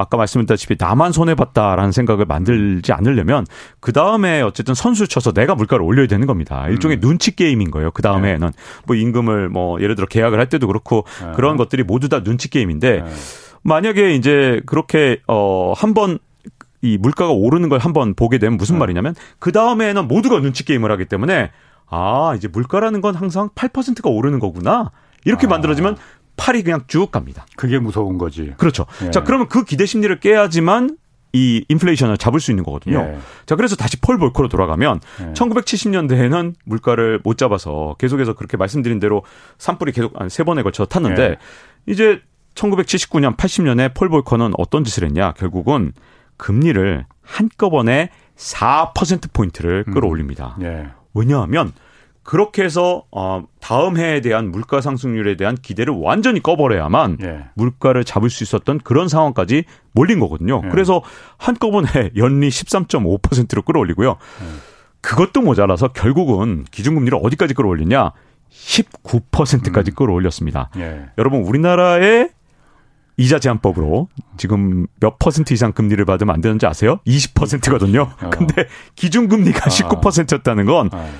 아까 0.00 0.16
말씀드렸다시피 0.16 0.76
나만 0.78 1.12
손해 1.12 1.34
봤다라는 1.34 1.92
생각을 1.92 2.24
만들지 2.24 2.92
않으려면 2.94 3.44
그 3.80 3.92
다음에 3.92 4.40
어쨌든 4.40 4.74
선수 4.74 5.06
쳐서 5.06 5.32
내가 5.32 5.54
물가를 5.54 5.84
올려야 5.84 6.06
되는 6.06 6.26
겁니다. 6.26 6.66
일종의 6.68 6.96
음. 6.98 7.00
눈치 7.00 7.36
게임인 7.36 7.70
거예요. 7.70 7.90
그 7.90 8.00
다음에는 8.00 8.48
네. 8.48 8.82
뭐 8.86 8.96
임금을 8.96 9.50
뭐 9.50 9.78
예를 9.80 9.96
들어 9.96 10.06
계약을 10.06 10.38
할 10.38 10.48
때도 10.48 10.66
그렇고 10.68 11.04
네. 11.22 11.32
그런 11.36 11.58
것들이 11.58 11.82
모두 11.82 12.08
다 12.08 12.22
눈치 12.22 12.48
게임인데 12.48 13.02
네. 13.02 13.10
만약에 13.62 14.14
이제 14.14 14.62
그렇게 14.64 15.20
어 15.28 15.74
한번 15.76 16.18
이 16.80 16.96
물가가 16.96 17.32
오르는 17.32 17.68
걸 17.68 17.78
한번 17.78 18.14
보게 18.14 18.38
되면 18.38 18.56
무슨 18.56 18.76
네. 18.76 18.80
말이냐면 18.80 19.14
그 19.38 19.52
다음에는 19.52 20.08
모두가 20.08 20.40
눈치 20.40 20.64
게임을 20.64 20.90
하기 20.92 21.04
때문에 21.04 21.50
아 21.90 22.32
이제 22.36 22.48
물가라는 22.48 23.02
건 23.02 23.14
항상 23.14 23.50
8%가 23.50 24.08
오르는 24.08 24.38
거구나 24.38 24.92
이렇게 25.26 25.46
아. 25.46 25.50
만들어지면 25.50 25.96
팔이 26.40 26.62
그냥 26.62 26.80
쭉 26.86 27.10
갑니다. 27.10 27.44
그게 27.54 27.78
무서운 27.78 28.16
거지. 28.16 28.54
그렇죠. 28.56 28.86
예. 29.04 29.10
자, 29.10 29.22
그러면 29.22 29.48
그 29.48 29.62
기대 29.64 29.84
심리를 29.84 30.18
깨야지만 30.20 30.96
이 31.34 31.64
인플레이션을 31.68 32.16
잡을 32.16 32.40
수 32.40 32.50
있는 32.50 32.64
거거든요. 32.64 32.98
예. 32.98 33.18
자, 33.44 33.56
그래서 33.56 33.76
다시 33.76 34.00
폴 34.00 34.18
볼커로 34.18 34.48
돌아가면 34.48 35.00
예. 35.20 35.32
1970년대에는 35.34 36.54
물가를 36.64 37.20
못 37.22 37.36
잡아서 37.36 37.94
계속해서 37.98 38.32
그렇게 38.32 38.56
말씀드린 38.56 38.98
대로 39.00 39.22
산불이 39.58 39.92
계속 39.92 40.14
세 40.30 40.42
번에 40.42 40.62
걸쳐 40.62 40.86
탔는데 40.86 41.22
예. 41.22 41.36
이제 41.86 42.22
1979년, 42.54 43.36
80년에 43.36 43.92
폴 43.94 44.08
볼커는 44.08 44.52
어떤 44.56 44.82
짓을 44.82 45.04
했냐? 45.04 45.32
결국은 45.32 45.92
금리를 46.38 47.04
한꺼번에 47.22 48.08
4%포인트를 48.36 49.84
음. 49.86 49.92
끌어올립니다. 49.92 50.56
음. 50.58 50.64
예. 50.64 50.88
왜냐하면 51.12 51.72
그렇게 52.22 52.62
해서 52.62 53.04
어 53.10 53.44
다음 53.60 53.96
해에 53.96 54.20
대한 54.20 54.50
물가 54.50 54.80
상승률에 54.80 55.36
대한 55.36 55.56
기대를 55.56 55.94
완전히 55.96 56.42
꺼버려야만 56.42 57.18
예. 57.22 57.44
물가를 57.54 58.04
잡을 58.04 58.30
수 58.30 58.44
있었던 58.44 58.78
그런 58.78 59.08
상황까지 59.08 59.64
몰린 59.92 60.20
거거든요. 60.20 60.60
예. 60.64 60.68
그래서 60.68 61.02
한꺼번에 61.38 61.88
연리 62.16 62.48
13.5%로 62.48 63.62
끌어올리고요. 63.62 64.10
예. 64.10 64.46
그것도 65.00 65.40
모자라서 65.40 65.88
결국은 65.88 66.64
기준금리를 66.70 67.18
어디까지 67.22 67.54
끌어올리냐? 67.54 68.12
19%까지 68.50 69.92
음. 69.92 69.94
끌어올렸습니다. 69.94 70.70
예. 70.76 71.06
여러분 71.16 71.40
우리나라의 71.40 72.30
이자 73.16 73.38
제한법으로 73.38 74.08
지금 74.36 74.86
몇 74.98 75.18
퍼센트 75.18 75.52
이상 75.52 75.72
금리를 75.72 76.02
받으면 76.04 76.34
안 76.34 76.40
되는지 76.40 76.66
아세요? 76.66 77.00
20%거든요. 77.06 78.02
어. 78.22 78.30
근데 78.30 78.66
기준금리가 78.96 79.58
어. 79.58 79.68
19%였다는 79.68 80.64
건 80.64 80.90
어. 80.92 81.10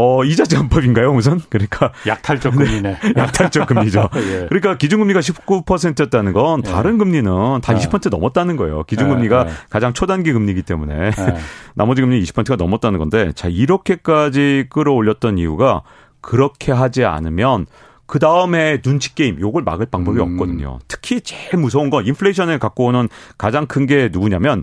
어, 0.00 0.22
이자 0.22 0.44
제한법인가요, 0.44 1.10
우선? 1.12 1.40
그러니까. 1.48 1.92
약탈적 2.06 2.54
금리네. 2.54 2.98
네, 3.02 3.12
약탈적 3.16 3.66
금리죠. 3.66 4.08
예. 4.14 4.46
그러니까 4.48 4.76
기준금리가 4.78 5.18
19%였다는 5.18 6.32
건 6.32 6.62
예. 6.64 6.70
다른 6.70 6.98
금리는 6.98 7.60
다 7.60 7.74
20% 7.74 8.08
넘었다는 8.08 8.54
거예요. 8.56 8.84
기준금리가 8.84 9.46
예. 9.48 9.52
가장 9.70 9.92
초단기 9.92 10.32
금리이기 10.32 10.62
때문에. 10.62 11.10
나머지 11.74 12.00
금리 12.00 12.22
20%가 12.22 12.54
넘었다는 12.54 13.00
건데, 13.00 13.32
자, 13.34 13.48
이렇게까지 13.48 14.66
끌어올렸던 14.70 15.36
이유가 15.38 15.82
그렇게 16.20 16.70
하지 16.70 17.04
않으면 17.04 17.66
그 18.06 18.20
다음에 18.20 18.80
눈치 18.80 19.16
게임 19.16 19.40
요걸 19.40 19.64
막을 19.64 19.86
방법이 19.86 20.20
음. 20.20 20.32
없거든요. 20.32 20.78
특히 20.86 21.20
제일 21.20 21.56
무서운 21.60 21.90
건 21.90 22.06
인플레이션을 22.06 22.60
갖고 22.60 22.84
오는 22.86 23.08
가장 23.36 23.66
큰 23.66 23.86
게 23.86 24.10
누구냐면 24.12 24.62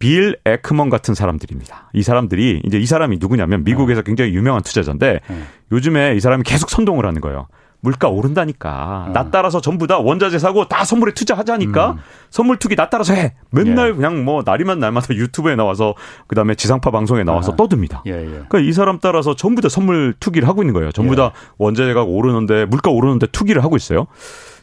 빌 0.00 0.34
에크먼 0.44 0.90
같은 0.90 1.14
사람들입니다. 1.14 1.90
이 1.92 2.02
사람들이 2.02 2.62
이제 2.64 2.78
이 2.78 2.86
사람이 2.86 3.18
누구냐면 3.20 3.62
미국에서 3.62 4.00
네. 4.00 4.06
굉장히 4.06 4.34
유명한 4.34 4.62
투자자인데 4.62 5.20
네. 5.28 5.42
요즘에 5.70 6.16
이 6.16 6.20
사람이 6.20 6.42
계속 6.42 6.70
선동을 6.70 7.06
하는 7.06 7.20
거예요. 7.20 7.46
물가 7.82 8.08
오른다니까. 8.08 9.06
어. 9.08 9.12
나 9.12 9.30
따라서 9.30 9.60
전부 9.60 9.86
다 9.86 9.98
원자재 9.98 10.38
사고 10.38 10.68
다 10.68 10.84
선물에 10.84 11.12
투자하자니까. 11.12 11.92
음. 11.92 11.96
선물 12.30 12.58
투기 12.58 12.76
나 12.76 12.88
따라서 12.90 13.14
해. 13.14 13.34
맨날 13.50 13.90
예. 13.90 13.92
그냥 13.92 14.24
뭐 14.24 14.42
날이면 14.44 14.80
날마다 14.80 15.14
유튜브에 15.14 15.54
나와서 15.54 15.94
그다음에 16.28 16.54
지상파 16.54 16.90
방송에 16.90 17.24
나와서 17.24 17.52
아. 17.52 17.56
떠듭니다. 17.56 18.02
예, 18.06 18.12
예. 18.12 18.24
그러니까 18.26 18.60
이 18.60 18.72
사람 18.72 18.98
따라서 19.00 19.34
전부 19.34 19.60
다 19.62 19.68
선물 19.68 20.14
투기를 20.18 20.48
하고 20.48 20.62
있는 20.62 20.74
거예요. 20.74 20.92
전부 20.92 21.12
예. 21.12 21.16
다 21.16 21.32
원자재가 21.58 22.04
오르는데 22.04 22.66
물가 22.66 22.90
오르는데 22.90 23.28
투기를 23.28 23.64
하고 23.64 23.76
있어요. 23.76 24.06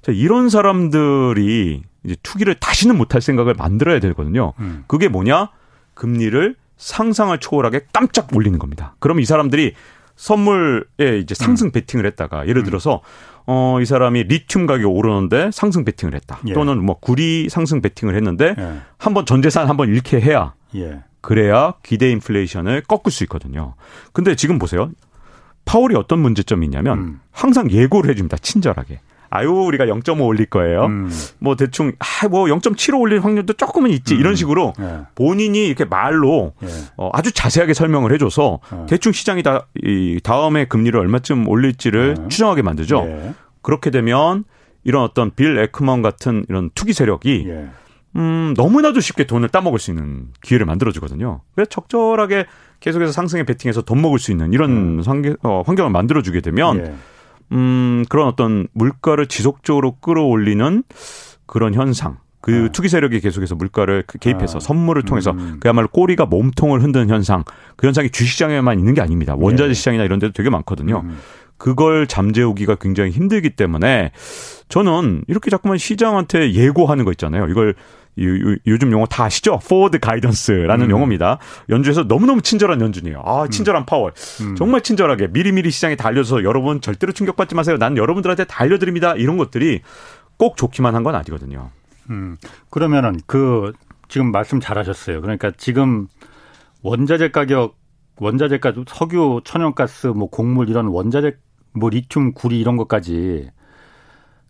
자, 0.02 0.12
이런 0.12 0.50
사람들이 0.50 1.84
이제 2.08 2.16
투기를 2.24 2.56
다시는 2.56 2.98
못할 2.98 3.22
생각을 3.22 3.54
만들어야 3.54 4.00
되거든요. 4.00 4.54
음. 4.60 4.86
그게 4.88 5.10
뭐냐? 5.10 5.50
금리를 5.94 6.56
상상을 6.78 7.38
초월하게 7.38 7.88
깜짝 7.92 8.34
올리는 8.36 8.58
겁니다. 8.58 8.96
그럼 9.00 9.20
이 9.20 9.26
사람들이 9.26 9.74
선물에 10.16 11.20
이제 11.22 11.36
상승 11.36 11.68
음. 11.68 11.72
베팅을 11.72 12.06
했다가 12.06 12.48
예를 12.48 12.62
음. 12.62 12.66
들어서 12.66 13.02
어, 13.46 13.80
이 13.82 13.86
사람이 13.86 14.24
리튬 14.24 14.66
가격이 14.66 14.86
오르는데 14.86 15.52
상승 15.52 15.86
베팅을 15.86 16.16
했다. 16.16 16.40
예. 16.48 16.54
또는 16.54 16.84
뭐 16.84 16.98
구리 17.00 17.50
상승 17.50 17.82
베팅을 17.82 18.16
했는데 18.16 18.56
예. 18.58 18.78
한번 18.98 19.26
전 19.26 19.42
재산 19.42 19.68
한번 19.68 19.90
잃게 19.90 20.20
해야 20.20 20.54
예. 20.76 21.04
그래야 21.22 21.74
기대 21.84 22.10
인플레이션을 22.12 22.84
꺾을 22.88 23.12
수 23.12 23.24
있거든요. 23.26 23.76
근데 24.14 24.36
지금 24.36 24.60
보세요. 24.60 24.90
파월이 25.66 25.96
어떤 25.96 26.20
문제점이 26.20 26.66
있냐면 26.66 27.00
음. 27.00 27.20
항상 27.32 27.70
예고를 27.70 28.10
해줍니다. 28.12 28.38
친절하게. 28.38 29.02
아유 29.38 29.50
우리가 29.52 29.86
0.5 29.86 30.26
올릴 30.26 30.46
거예요. 30.48 30.86
음. 30.86 31.10
뭐 31.40 31.56
대충 31.56 31.94
아 32.00 32.28
뭐 32.28 32.46
0.75 32.46 33.00
올릴 33.00 33.24
확률도 33.24 33.54
조금은 33.54 33.92
있지 33.92 34.16
음. 34.16 34.20
이런 34.20 34.36
식으로 34.36 34.74
예. 34.80 35.02
본인이 35.16 35.68
이렇게 35.68 35.86
말로 35.86 36.54
예. 36.64 36.68
어, 36.98 37.10
아주 37.14 37.32
자세하게 37.32 37.74
설명을 37.74 38.12
해줘서 38.14 38.60
예. 38.74 38.86
대충 38.88 39.12
시장이 39.12 39.44
다 39.44 39.66
이 39.84 40.20
다음에 40.24 40.66
금리를 40.66 41.00
얼마쯤 41.00 41.48
올릴지를 41.48 42.16
예. 42.24 42.28
추정하게 42.28 42.62
만들죠. 42.64 43.06
예. 43.08 43.34
그렇게 43.62 43.90
되면 43.92 44.44
이런 44.84 45.04
어떤 45.04 45.32
빌 45.36 45.58
에크먼 45.58 46.02
같은 46.02 46.46
이런 46.50 46.70
투기 46.76 46.94
세력이 46.94 47.46
예. 47.48 47.68
음, 48.16 48.54
너무나도 48.58 49.00
쉽게 49.00 49.26
돈을 49.26 49.50
따먹을 49.50 49.78
수 49.80 49.92
있는 49.92 50.28
기회를 50.42 50.66
만들어주거든요. 50.66 51.42
그래서 51.54 51.70
적절하게 51.70 52.46
계속해서 52.80 53.12
상승에 53.12 53.44
베팅해서 53.44 53.84
돈 53.84 54.02
먹을 54.02 54.18
수 54.18 54.32
있는 54.32 54.54
이런 54.54 55.00
음. 55.00 55.36
어, 55.44 55.62
환경을 55.66 55.92
만들어주게 55.92 56.42
되면. 56.42 56.98
음, 57.52 58.04
그런 58.10 58.28
어떤 58.28 58.68
물가를 58.74 59.28
지속적으로 59.28 59.98
끌어올리는 60.00 60.84
그런 61.46 61.74
현상. 61.74 62.18
그 62.42 62.52
네. 62.52 62.72
투기 62.72 62.88
세력이 62.88 63.20
계속해서 63.20 63.56
물가를 63.56 64.04
그 64.08 64.20
개입해서 64.20 64.58
아. 64.58 64.60
선물을 64.60 65.04
통해서 65.04 65.32
음. 65.32 65.58
그야말로 65.60 65.88
꼬리가 65.90 66.26
몸통을 66.26 66.82
흔드는 66.82 67.10
현상. 67.10 67.44
그 67.76 67.88
현상이 67.88 68.10
주식시장에만 68.10 68.80
있는 68.80 68.94
게 68.94 69.02
아닙니다. 69.02 69.36
원자재 69.38 69.70
네. 69.70 69.74
시장이나 69.74 70.04
이런 70.04 70.20
데도 70.20 70.34
되게 70.34 70.50
많거든요. 70.50 71.02
음. 71.04 71.18
그걸 71.58 72.08
잠재우기가 72.08 72.76
굉장히 72.76 73.12
힘들기 73.12 73.52
때문에 73.52 74.12
저는 74.70 75.24
이렇게 75.28 75.50
자꾸만 75.50 75.78
시장한테 75.78 76.54
예고하는 76.54 77.04
거 77.04 77.12
있잖아요. 77.12 77.48
이걸 77.48 77.74
요즘 78.20 78.92
용어 78.92 79.06
다 79.06 79.26
아시죠? 79.26 79.60
forward 79.68 80.00
guidance라는 80.00 80.86
음. 80.88 80.92
용어입니다. 80.92 81.40
연준에서 81.70 82.04
너무너무 82.04 82.42
친절한 82.42 82.82
연준이에요. 82.82 83.22
아, 83.26 83.44
음. 83.44 83.50
친절한 83.50 83.86
파월. 83.86 84.14
음. 84.42 84.56
정말 84.56 84.82
친절하게 84.82 85.28
미리미리 85.28 85.70
시장에 85.72 85.96
다 85.96 86.08
알려줘서 86.10 86.44
여러분 86.44 86.82
절대로 86.82 87.14
충격받지 87.14 87.56
마세요. 87.56 87.78
난 87.78 87.98
여러분들한테 87.98 88.46
다 88.46 88.64
알려드립니다. 88.64 89.14
이런 89.16 89.38
것들이 89.38 89.82
꼭 90.38 90.58
좋기만 90.58 90.96
한 90.96 91.04
건 91.04 91.16
아니거든요. 91.16 91.70
음. 92.10 92.38
그러면은 92.70 93.20
그 93.28 93.74
지금 94.08 94.32
말씀 94.32 94.60
잘하셨어요. 94.60 95.22
그러니까 95.22 95.52
지금 95.58 96.08
원자재 96.82 97.32
가격, 97.32 97.76
원자재 98.18 98.60
가격, 98.60 98.86
석유, 98.88 99.42
천연가스, 99.44 100.08
뭐 100.08 100.30
곡물 100.30 100.70
이런 100.70 100.88
원자재, 100.88 101.34
뭐 101.74 101.90
리튬, 101.90 102.34
구리 102.34 102.60
이런 102.60 102.78
것까지 102.78 103.50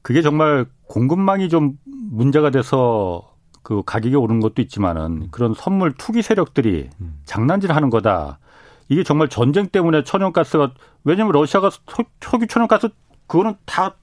그게 0.02 0.22
정말 0.22 0.66
공급망이 0.88 1.50
좀 1.50 1.74
문제가 2.12 2.50
돼서 2.50 3.27
그 3.68 3.84
가격이 3.86 4.16
오르는 4.16 4.40
것도 4.40 4.62
있지만은 4.62 5.28
그런 5.30 5.54
선물 5.54 5.92
투기 5.92 6.22
세력들이 6.22 6.90
음. 7.02 7.20
장난질 7.26 7.74
하는 7.74 7.90
거다. 7.90 8.40
이게 8.88 9.04
정말 9.04 9.28
전쟁 9.28 9.68
때문에 9.68 10.06
천연가스가 10.06 10.72
왜냐면 11.04 11.34
러시아가 11.34 11.70
석유 12.22 12.48
천연가스 12.48 12.88
그거는 13.28 13.56
다 13.66 13.96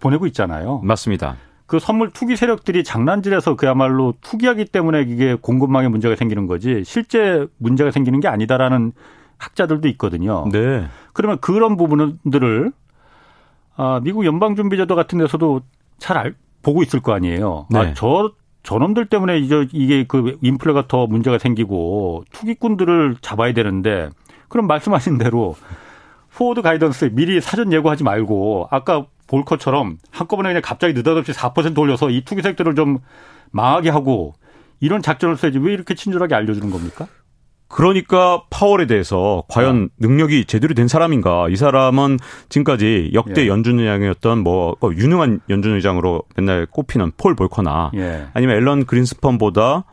보내고 0.00 0.26
있잖아요. 0.28 0.80
맞습니다. 0.84 1.36
그 1.66 1.78
선물 1.78 2.12
투기 2.12 2.34
세력들이 2.34 2.82
장난질해서 2.82 3.56
그야말로 3.56 4.14
투기하기 4.22 4.64
때문에 4.64 5.02
이게 5.02 5.34
공급망에 5.34 5.88
문제가 5.88 6.16
생기는 6.16 6.46
거지 6.46 6.82
실제 6.86 7.46
문제가 7.58 7.90
생기는 7.90 8.20
게 8.20 8.28
아니다라는 8.28 8.92
학자들도 9.36 9.86
있거든요. 9.88 10.46
네. 10.50 10.86
그러면 11.12 11.36
그런 11.42 11.76
부분들을 11.76 12.72
아, 13.76 14.00
미국 14.02 14.24
연방준비제도 14.24 14.94
같은 14.94 15.18
데서도 15.18 15.60
잘 15.98 16.16
알, 16.16 16.34
보고 16.62 16.82
있을 16.82 17.00
거 17.00 17.12
아니에요. 17.12 17.66
아, 17.74 17.82
네. 17.82 17.90
아, 17.90 17.94
저 17.94 18.32
저놈들 18.62 19.06
때문에 19.06 19.38
이제 19.38 19.66
이게 19.72 20.04
그 20.06 20.38
인플레가 20.42 20.86
더 20.88 21.06
문제가 21.06 21.38
생기고 21.38 22.24
투기꾼들을 22.32 23.16
잡아야 23.20 23.52
되는데 23.52 24.10
그럼 24.48 24.66
말씀하신 24.66 25.18
대로 25.18 25.56
forward 26.34 26.62
guidance 26.62 27.10
미리 27.12 27.40
사전 27.40 27.72
예고하지 27.72 28.04
말고 28.04 28.68
아까 28.70 29.06
볼 29.26 29.44
것처럼 29.44 29.98
한꺼번에 30.10 30.50
그냥 30.50 30.62
갑자기 30.64 30.92
느닷없이 30.94 31.32
4% 31.32 31.78
올려서 31.78 32.10
이 32.10 32.22
투기 32.24 32.42
섹터를 32.42 32.74
좀 32.74 32.98
망하게 33.50 33.90
하고 33.90 34.34
이런 34.80 35.02
작전을 35.02 35.36
써야지 35.36 35.58
왜 35.58 35.72
이렇게 35.72 35.94
친절하게 35.94 36.34
알려주는 36.34 36.70
겁니까? 36.70 37.06
그러니까 37.70 38.42
파월에 38.50 38.86
대해서 38.86 39.44
과연 39.48 39.84
어. 39.84 39.94
능력이 39.98 40.44
제대로 40.46 40.74
된 40.74 40.88
사람인가? 40.88 41.48
이 41.48 41.56
사람은 41.56 42.18
지금까지 42.48 43.12
역대 43.14 43.44
예. 43.44 43.46
연준 43.46 43.78
의장이었던 43.78 44.42
뭐그 44.42 44.96
유능한 44.96 45.40
연준 45.48 45.76
의장으로 45.76 46.24
맨날 46.36 46.66
꼽히는 46.66 47.12
폴 47.16 47.36
볼커나 47.36 47.92
예. 47.94 48.26
아니면 48.34 48.56
앨런 48.56 48.86
그린스펀보다 48.86 49.84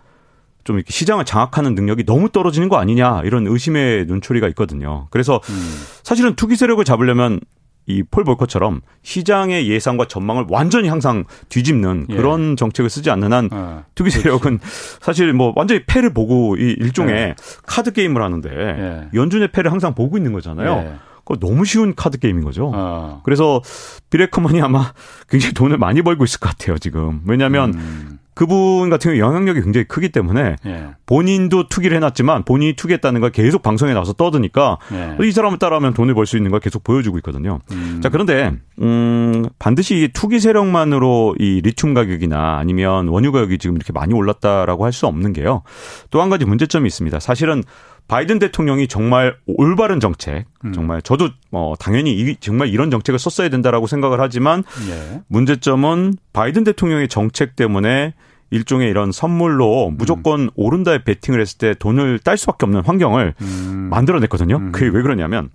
좀 0.63 0.77
이렇게 0.77 0.91
시장을 0.91 1.23
장악하는 1.23 1.75
능력이 1.75 2.03
너무 2.05 2.29
떨어지는 2.29 2.67
거 2.67 2.77
아니냐 2.77 3.21
이런 3.23 3.45
의심의 3.45 4.05
눈초리가 4.07 4.47
있거든요. 4.49 5.07
그래서 5.11 5.39
음. 5.47 5.83
사실은 6.01 6.35
투기 6.35 6.55
세력을 6.55 6.83
잡으려면 6.83 7.39
이 7.87 8.03
폴 8.03 8.23
볼커처럼 8.25 8.81
시장의 9.01 9.69
예상과 9.69 10.05
전망을 10.05 10.45
완전히 10.49 10.89
항상 10.89 11.23
뒤집는 11.49 12.07
예. 12.09 12.15
그런 12.15 12.55
정책을 12.55 12.89
쓰지 12.89 13.09
않는 13.09 13.33
한 13.33 13.49
아, 13.51 13.83
투기 13.95 14.09
세력은 14.11 14.59
사실 15.01 15.33
뭐 15.33 15.53
완전히 15.55 15.83
패를 15.85 16.13
보고 16.13 16.55
이 16.57 16.75
일종의 16.79 17.15
예. 17.15 17.35
카드 17.65 17.91
게임을 17.93 18.21
하는데 18.21 18.49
예. 18.49 19.07
연준의 19.17 19.51
패를 19.51 19.71
항상 19.71 19.95
보고 19.95 20.17
있는 20.17 20.33
거잖아요. 20.33 20.83
예. 20.85 20.95
그거 21.25 21.37
너무 21.39 21.65
쉬운 21.65 21.93
카드 21.95 22.17
게임인 22.19 22.43
거죠. 22.43 22.71
아. 22.73 23.21
그래서 23.23 23.61
비레커먼이 24.09 24.61
아마 24.61 24.93
굉장히 25.29 25.53
돈을 25.53 25.77
많이 25.77 26.01
벌고 26.01 26.23
있을 26.23 26.39
것 26.39 26.49
같아요, 26.49 26.77
지금. 26.77 27.21
왜냐하면 27.25 27.73
음. 27.73 28.19
그분 28.37 28.91
같은 28.91 29.11
경우 29.11 29.19
영향력이 29.19 29.61
굉장히 29.63 29.85
크기 29.85 30.09
때문에 30.09 30.57
예. 30.67 30.89
본인도 31.07 31.69
투기를 31.69 31.97
해놨지만 31.97 32.43
본인이 32.43 32.73
투기했다는 32.73 33.19
걸 33.19 33.31
계속 33.31 33.63
방송에 33.63 33.93
나와서 33.93 34.13
떠드니까 34.13 34.77
예. 34.93 35.25
이 35.25 35.31
사람을 35.31 35.57
따라하면 35.57 35.95
돈을 35.95 36.13
벌 36.13 36.27
수 36.27 36.37
있는 36.37 36.51
걸 36.51 36.59
계속 36.59 36.83
보여주고 36.83 37.17
있거든요. 37.17 37.59
음. 37.71 37.99
자 38.03 38.09
그런데 38.09 38.51
음 38.79 39.45
반드시 39.57 40.11
투기 40.13 40.39
세력만으로 40.39 41.35
이 41.39 41.61
리튬 41.63 41.95
가격이나 41.95 42.57
아니면 42.59 43.07
원유 43.07 43.31
가격이 43.31 43.57
지금 43.57 43.75
이렇게 43.75 43.91
많이 43.91 44.13
올랐다라고 44.13 44.85
할 44.85 44.93
수 44.93 45.07
없는 45.07 45.33
게요. 45.33 45.63
또 46.11 46.21
한 46.21 46.29
가지 46.29 46.45
문제점이 46.45 46.85
있습니다. 46.87 47.19
사실은 47.19 47.63
바이든 48.07 48.39
대통령이 48.39 48.87
정말 48.87 49.35
올바른 49.47 49.99
정책, 49.99 50.45
음. 50.63 50.73
정말 50.73 51.01
저도 51.01 51.29
어 51.51 51.73
당연히 51.79 52.13
이, 52.13 52.35
정말 52.39 52.69
이런 52.69 52.89
정책을 52.91 53.19
썼어야 53.19 53.49
된다라고 53.49 53.87
생각을 53.87 54.21
하지만 54.21 54.63
예. 54.89 55.21
문제점은 55.27 56.15
바이든 56.33 56.63
대통령의 56.63 57.07
정책 57.09 57.55
때문에 57.55 58.13
일종의 58.49 58.89
이런 58.89 59.11
선물로 59.11 59.91
무조건 59.97 60.41
음. 60.41 60.49
오른다에 60.55 61.03
베팅을 61.03 61.41
했을 61.41 61.57
때 61.57 61.73
돈을 61.73 62.19
딸 62.19 62.37
수밖에 62.37 62.65
없는 62.65 62.81
환경을 62.85 63.33
음. 63.41 63.87
만들어냈거든요. 63.91 64.55
음. 64.57 64.71
그게 64.71 64.85
왜 64.87 65.01
그러냐면 65.01 65.49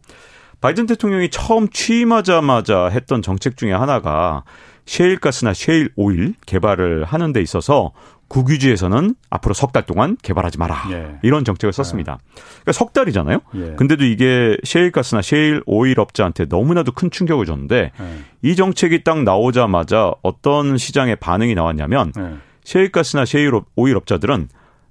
바이든 0.60 0.86
대통령이 0.86 1.30
처음 1.30 1.68
취임하자마자 1.68 2.86
했던 2.88 3.22
정책 3.22 3.56
중에 3.56 3.72
하나가 3.72 4.44
셰일가스나 4.86 5.54
셰일 5.54 5.90
오일 5.96 6.34
개발을 6.46 7.04
하는 7.04 7.32
데 7.32 7.40
있어서 7.40 7.92
국유지에서는 8.28 9.14
앞으로 9.28 9.52
석 9.54 9.72
달 9.72 9.84
동안 9.84 10.16
개발하지 10.22 10.58
마라. 10.58 10.84
예. 10.90 11.18
이런 11.22 11.44
정책을 11.44 11.72
썼습니다. 11.72 12.18
그러니까 12.62 12.72
석 12.72 12.92
달이잖아요. 12.94 13.40
예. 13.56 13.74
근데도 13.76 14.04
이게 14.04 14.56
셰일가스나 14.64 15.20
셰일 15.20 15.62
오일 15.66 16.00
업자한테 16.00 16.46
너무나도 16.48 16.92
큰 16.92 17.10
충격을 17.10 17.44
줬는데 17.44 17.92
예. 17.98 18.18
이 18.42 18.56
정책이 18.56 19.04
딱 19.04 19.22
나오자마자 19.22 20.12
어떤 20.22 20.78
시장의 20.78 21.16
반응이 21.16 21.54
나왔냐면 21.54 22.12
예. 22.18 22.36
셰일가스나 22.64 23.24
셰일 23.24 23.52
오일 23.76 23.96
업자들은 23.96 24.48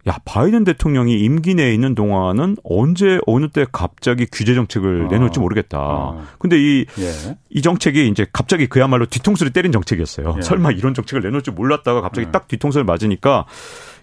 야 0.08 0.18
바이든 0.26 0.64
대통령이 0.64 1.20
임기 1.20 1.54
내에 1.54 1.74
있는 1.74 1.94
동안은 1.94 2.58
언제 2.64 3.20
어느 3.28 3.50
때 3.50 3.66
갑자기 3.72 4.26
규제 4.32 4.56
정책을 4.56 5.06
아. 5.06 5.08
내놓을지 5.10 5.40
모르겠다. 5.40 5.78
아. 5.78 6.28
근데 6.40 6.58
이이 6.58 6.86
예. 7.00 7.38
이 7.50 7.62
정책이 7.62 8.08
이제 8.08 8.26
갑자기 8.34 8.66
그야말로 8.66 9.06
뒤통수를 9.06 9.54
때린 9.54 9.72
정책이었어요. 9.72 10.36
예. 10.38 10.42
설마 10.42 10.72
이런 10.72 10.96
정책을 10.96 11.22
내놓을 11.22 11.44
줄 11.44 11.54
몰랐다가 11.54 12.02
갑자기 12.02 12.28
예. 12.28 12.32
딱 12.32 12.48
뒤통수를 12.48 12.84
맞으니까 12.84 13.46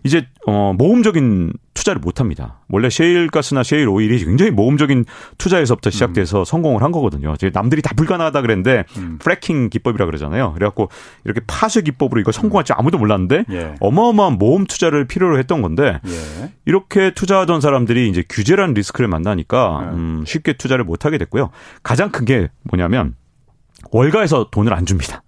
이제 0.05 0.27
어 0.47 0.73
모험적인 0.77 1.53
투자를 1.75 2.01
못 2.01 2.21
합니다. 2.21 2.61
원래 2.69 2.91
셰일 2.91 3.29
가스나 3.29 3.63
셰일 3.63 3.89
오일이 3.89 4.25
굉장히 4.25 4.51
모험적인 4.51 5.05
투자에서부터 5.39 5.91
시작돼서 5.91 6.41
음. 6.41 6.45
성공을 6.45 6.83
한 6.83 6.91
거거든요. 6.91 7.35
남들이 7.53 7.83
다 7.83 7.93
불가능하다 7.97 8.41
그랬는데 8.43 8.85
음. 8.97 9.19
fracking 9.21 9.71
기법이라 9.71 10.07
그러잖아요. 10.07 10.53
그래갖고 10.55 10.89
이렇게 11.25 11.41
파쇄 11.47 11.83
기법으로 11.83 12.21
이거 12.21 12.33
성공할 12.33 12.65
줄 12.65 12.75
아무도 12.79 12.99
몰랐는데 12.99 13.45
예. 13.51 13.75
어마어마한 13.81 14.39
모험 14.39 14.67
투자를 14.67 15.07
필요로 15.07 15.39
했던 15.39 15.63
건데 15.63 16.01
예. 16.05 16.53
이렇게 16.67 17.13
투자하던 17.13 17.61
사람들이 17.61 18.09
이제 18.09 18.25
규제라는 18.29 18.75
리스크를 18.75 19.09
만나니까 19.09 19.81
예. 19.85 19.95
음, 19.95 20.25
쉽게 20.27 20.55
투자를 20.55 20.85
못 20.85 21.05
하게 21.05 21.19
됐고요. 21.19 21.51
가장 21.83 22.11
큰 22.11 22.25
게 22.25 22.49
뭐냐면 22.65 23.15
월가에서 23.93 24.49
돈을 24.51 24.75
안 24.75 24.85
줍니다. 24.85 25.23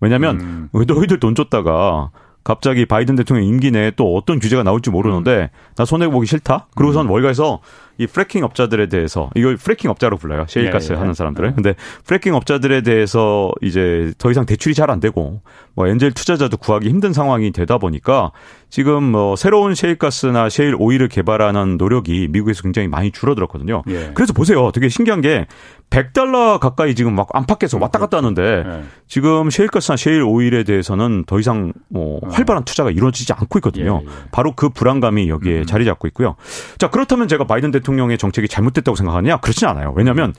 왜냐하면 0.00 0.40
음. 0.40 0.68
너희들 0.72 1.18
돈 1.18 1.34
줬다가 1.34 2.10
갑자기 2.46 2.86
바이든 2.86 3.16
대통령 3.16 3.44
임기 3.44 3.72
내에 3.72 3.90
또 3.96 4.14
어떤 4.14 4.38
규제가 4.38 4.62
나올지 4.62 4.88
모르는데 4.88 5.50
음. 5.52 5.74
나 5.74 5.84
손해 5.84 6.06
보기 6.06 6.28
싫다. 6.28 6.68
그러고선 6.76 7.06
음. 7.06 7.10
월가에서 7.10 7.58
이 7.98 8.06
fracking 8.06 8.44
업자들에 8.44 8.88
대해서 8.88 9.30
이걸 9.34 9.56
fracking 9.56 9.90
업자로 9.90 10.16
불러요. 10.16 10.46
셰일가스 10.48 10.92
예, 10.92 10.96
예. 10.96 10.98
하는 10.98 11.14
사람들은. 11.14 11.50
예. 11.50 11.54
근데 11.54 11.74
fracking 12.04 12.34
업자들에 12.34 12.80
대해서 12.82 13.50
이제 13.62 14.12
더 14.18 14.30
이상 14.30 14.46
대출이 14.46 14.74
잘 14.74 14.86
안 14.86 15.00
되고 15.00 15.40
뭐 15.74 15.88
엔젤 15.88 16.12
투자자도 16.12 16.58
구하기 16.58 16.88
힘든 16.88 17.12
상황이 17.12 17.50
되다 17.50 17.76
보니까 17.78 18.30
지금 18.70 19.02
뭐 19.02 19.36
새로운 19.36 19.74
셰일가스나 19.74 20.48
셰일 20.48 20.76
오일을 20.78 21.08
개발하는 21.08 21.76
노력이 21.76 22.28
미국에서 22.30 22.62
굉장히 22.62 22.86
많이 22.88 23.10
줄어들었거든요. 23.10 23.82
예. 23.88 24.10
그래서 24.14 24.32
보세요. 24.32 24.70
되게 24.72 24.88
신기한 24.88 25.20
게 25.20 25.46
100달러 25.90 26.58
가까이 26.58 26.94
지금 26.94 27.14
막 27.14 27.28
안팎에서 27.32 27.78
왔다 27.78 27.98
갔다 27.98 28.16
하는데 28.18 28.42
예. 28.42 28.82
지금 29.06 29.50
셰일가스나 29.50 29.96
셰일 29.96 30.22
오일에 30.22 30.64
대해서는 30.64 31.24
더 31.26 31.38
이상 31.38 31.72
뭐 31.88 32.18
어. 32.22 32.28
활발한 32.30 32.64
투자가 32.64 32.90
이루어지지 32.90 33.32
않고 33.32 33.58
있거든요. 33.58 34.02
예, 34.04 34.06
예. 34.06 34.12
바로 34.32 34.52
그 34.54 34.68
불안감이 34.68 35.28
여기에 35.28 35.58
음. 35.60 35.66
자리 35.66 35.84
잡고 35.84 36.06
있고요. 36.08 36.36
자, 36.78 36.90
그렇다면 36.90 37.28
제가 37.28 37.44
바이든 37.44 37.70
대통령 37.70 37.85
대통령의 37.86 38.18
정책이 38.18 38.48
잘못됐다고 38.48 38.96
생각하냐? 38.96 39.38
그렇진 39.38 39.68
않아요. 39.68 39.92
왜냐하면 39.96 40.34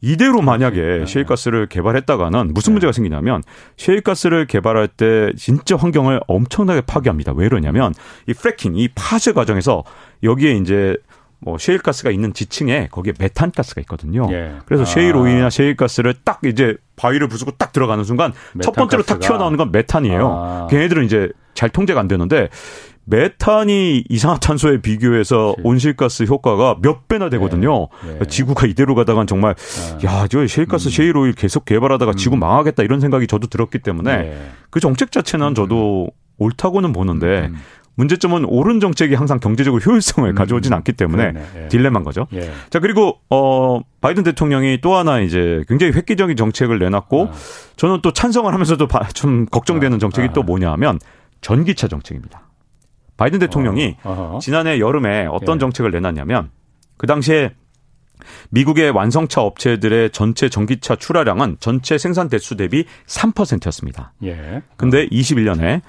이대로 0.00 0.40
만약에 0.40 0.80
네. 0.80 1.06
셰일가스를 1.06 1.66
개발했다가는 1.66 2.54
무슨 2.54 2.70
네. 2.70 2.74
문제가 2.74 2.92
생기냐면 2.92 3.42
셰일가스를 3.76 4.46
개발할 4.46 4.88
때 4.88 5.32
진짜 5.36 5.76
환경을 5.76 6.20
엄청나게 6.26 6.82
파괴합니다. 6.82 7.32
왜 7.36 7.48
그러냐면 7.48 7.94
이 8.26 8.34
프래킹, 8.34 8.76
이 8.76 8.88
파쇄 8.94 9.32
과정에서 9.32 9.84
여기에 10.22 10.52
이제 10.56 10.96
뭐 11.38 11.58
셰일가스가 11.58 12.10
있는 12.10 12.32
지층에 12.32 12.88
거기에 12.90 13.14
메탄가스가 13.18 13.80
있거든요. 13.82 14.28
예. 14.30 14.54
그래서 14.64 14.82
아. 14.82 14.86
셰일 14.86 15.16
오일이나 15.16 15.50
셰일가스를 15.50 16.14
딱 16.24 16.40
이제 16.44 16.76
바위를 16.96 17.28
부수고 17.28 17.52
딱 17.52 17.72
들어가는 17.72 18.04
순간 18.04 18.32
첫 18.60 18.72
번째로 18.72 19.02
딱 19.02 19.18
튀어나오는 19.18 19.56
건 19.56 19.72
메탄이에요. 19.72 20.28
아. 20.28 20.66
걔네들은 20.70 21.04
이제 21.04 21.30
잘 21.54 21.68
통제가 21.68 22.00
안 22.00 22.08
되는데 22.08 22.48
메탄이 23.04 24.04
이산화탄소에 24.08 24.80
비교해서 24.80 25.54
그치. 25.56 25.66
온실가스 25.66 26.22
효과가 26.24 26.76
몇 26.82 27.08
배나 27.08 27.28
되거든요. 27.30 27.88
네. 28.06 28.18
네. 28.18 28.26
지구가 28.26 28.66
이대로 28.66 28.94
가다간 28.94 29.26
정말 29.26 29.54
네. 29.98 30.06
야, 30.06 30.26
저 30.28 30.46
셰일가스 30.46 30.88
음. 30.88 30.90
셰일 30.90 31.16
오일 31.16 31.32
계속 31.32 31.64
개발하다가 31.64 32.12
음. 32.12 32.16
지구 32.16 32.36
망하겠다 32.36 32.82
이런 32.82 33.00
생각이 33.00 33.26
저도 33.26 33.48
들었기 33.48 33.80
때문에 33.80 34.16
네. 34.16 34.50
그 34.70 34.80
정책 34.80 35.10
자체는 35.10 35.48
음. 35.48 35.54
저도 35.54 36.08
옳다고는 36.38 36.92
보는데 36.92 37.46
음. 37.46 37.56
문제점은 37.94 38.46
옳은 38.46 38.80
정책이 38.80 39.14
항상 39.14 39.38
경제적으로 39.38 39.82
효율성을 39.82 40.28
음. 40.28 40.34
가져오진 40.34 40.72
않기 40.72 40.92
때문에 40.92 41.34
예. 41.56 41.68
딜레마인 41.68 42.04
거죠. 42.04 42.26
예. 42.32 42.50
자 42.70 42.78
그리고 42.78 43.18
어 43.28 43.80
바이든 44.00 44.22
대통령이 44.22 44.80
또 44.80 44.94
하나 44.94 45.20
이제 45.20 45.62
굉장히 45.68 45.92
획기적인 45.92 46.36
정책을 46.36 46.78
내놨고 46.78 47.28
아. 47.30 47.32
저는 47.76 48.00
또 48.00 48.12
찬성을 48.12 48.50
하면서도 48.50 48.88
좀 49.12 49.44
걱정되는 49.46 49.96
아. 49.96 49.98
정책이 49.98 50.28
아. 50.28 50.32
또 50.32 50.42
뭐냐 50.42 50.72
하면 50.72 50.98
전기차 51.42 51.88
정책입니다. 51.88 52.48
바이든 53.22 53.38
대통령이 53.38 53.98
어. 54.02 54.40
지난해 54.42 54.80
여름에 54.80 55.26
어떤 55.30 55.54
예. 55.54 55.60
정책을 55.60 55.92
내놨냐면 55.92 56.50
그 56.96 57.06
당시에 57.06 57.52
미국의 58.50 58.90
완성차 58.90 59.42
업체들의 59.42 60.10
전체 60.10 60.48
전기차 60.48 60.96
출하량은 60.96 61.58
전체 61.60 61.98
생산 61.98 62.28
대수 62.28 62.56
대비 62.56 62.84
3%였습니다. 63.06 64.12
예. 64.24 64.62
근데 64.76 65.02
어. 65.02 65.06
21년에 65.06 65.62
예. 65.62 65.82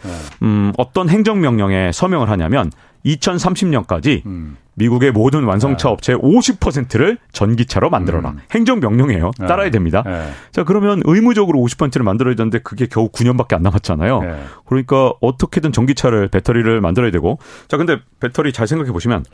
음, 0.44 0.74
어떤 0.78 1.10
행정 1.10 1.42
명령에 1.42 1.92
서명을 1.92 2.30
하냐면 2.30 2.70
2030년까지 3.06 4.26
음. 4.26 4.58
미국의 4.76 5.12
모든 5.12 5.44
완성차 5.44 5.88
네. 5.88 5.94
업체의 5.94 6.20
50%를 6.20 7.18
전기차로 7.32 7.90
만들어라. 7.90 8.32
음. 8.32 8.40
행정 8.52 8.80
명령이에요. 8.80 9.32
네. 9.40 9.46
따라야 9.46 9.70
됩니다. 9.70 10.04
네. 10.06 10.32
자, 10.52 10.64
그러면 10.64 11.02
의무적으로 11.06 11.60
50%를 11.60 12.04
만들어야 12.04 12.36
되는데 12.36 12.60
그게 12.60 12.88
겨우 12.88 13.10
9년밖에 13.10 13.54
안 13.54 13.62
남았잖아요. 13.62 14.22
네. 14.22 14.44
그러니까 14.66 15.14
어떻게든 15.22 15.72
전기차를 15.74 16.30
배터리를 16.30 16.82
만들어야 16.82 17.12
되고. 17.12 17.38
자, 17.68 17.78
근데 17.78 18.00
배터리 18.20 18.52
잘 18.52 18.68
생각해 18.68 18.92
보시면 18.92 19.26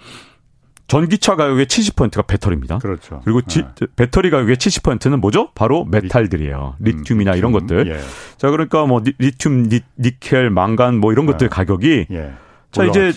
전기차 0.87 1.35
가격의 1.35 1.67
70%가 1.67 2.23
배터리입니다. 2.23 2.79
그렇죠. 2.79 3.21
그리고 3.23 3.41
지, 3.43 3.61
네. 3.79 3.85
배터리 3.95 4.31
가격의 4.31 4.55
70%는 4.57 5.21
뭐죠? 5.21 5.51
바로 5.53 5.85
메탈들이에요. 5.85 6.75
음, 6.79 6.83
리튬이나 6.83 7.33
음, 7.33 7.37
이런 7.37 7.51
것들. 7.51 7.87
예. 7.87 7.99
자, 8.37 8.49
그러니까 8.49 8.85
뭐 8.87 9.01
리튬, 9.19 9.69
니켈, 9.69 10.49
망간 10.49 10.97
뭐 10.97 11.11
이런 11.13 11.27
것들 11.27 11.47
네. 11.47 11.55
가격이 11.55 12.07
예. 12.11 12.33
자. 12.71 12.85
이제 12.85 13.13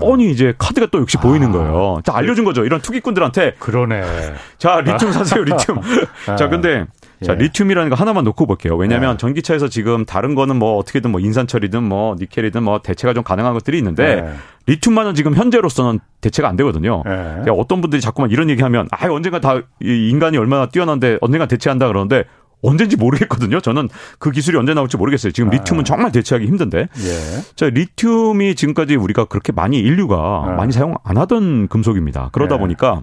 뻔히 0.00 0.30
이제 0.30 0.54
카드가 0.56 0.86
또 0.90 1.00
역시 1.00 1.16
아. 1.18 1.22
보이는 1.22 1.50
거예요. 1.52 2.00
자, 2.04 2.12
알려준 2.14 2.44
거죠. 2.44 2.64
이런 2.64 2.80
투기꾼들한테. 2.80 3.54
그러네. 3.58 4.02
자, 4.58 4.80
리튬 4.80 5.12
사세요, 5.12 5.44
리튬. 5.44 5.76
자, 6.36 6.48
근데 6.48 6.86
자, 7.24 7.32
예. 7.32 7.36
리튬이라는 7.36 7.88
거 7.88 7.96
하나만 7.96 8.24
놓고 8.24 8.46
볼게요. 8.46 8.76
왜냐하면 8.76 9.14
예. 9.14 9.16
전기차에서 9.16 9.68
지금 9.68 10.04
다른 10.04 10.34
거는 10.34 10.56
뭐 10.56 10.76
어떻게든 10.76 11.10
뭐 11.10 11.20
인산철이든 11.20 11.82
뭐 11.82 12.14
니켈이든 12.18 12.62
뭐 12.62 12.80
대체가 12.82 13.14
좀 13.14 13.24
가능한 13.24 13.54
것들이 13.54 13.78
있는데 13.78 14.04
예. 14.04 14.32
리튬만은 14.66 15.14
지금 15.14 15.34
현재로서는 15.34 16.00
대체가 16.20 16.48
안 16.48 16.56
되거든요. 16.56 17.02
예. 17.06 17.50
어떤 17.50 17.80
분들이 17.80 18.02
자꾸만 18.02 18.30
이런 18.30 18.50
얘기하면 18.50 18.88
아 18.90 19.06
언젠가 19.08 19.40
다 19.40 19.60
인간이 19.80 20.36
얼마나 20.36 20.66
뛰어난데 20.66 21.18
언젠가 21.20 21.46
대체한다 21.46 21.86
그러는데 21.86 22.24
언젠지 22.62 22.96
모르겠거든요. 22.96 23.60
저는 23.60 23.88
그 24.18 24.30
기술이 24.30 24.56
언제 24.56 24.74
나올지 24.74 24.96
모르겠어요. 24.96 25.32
지금 25.32 25.50
리튬은 25.50 25.82
아. 25.82 25.84
정말 25.84 26.12
대체하기 26.12 26.46
힘든데. 26.46 26.78
예. 26.78 27.42
자, 27.54 27.68
리튬이 27.68 28.54
지금까지 28.54 28.96
우리가 28.96 29.26
그렇게 29.26 29.52
많이 29.52 29.78
인류가 29.78 30.48
예. 30.50 30.56
많이 30.56 30.72
사용 30.72 30.94
안 31.04 31.16
하던 31.18 31.68
금속입니다. 31.68 32.30
그러다 32.32 32.56
예. 32.56 32.58
보니까 32.58 33.02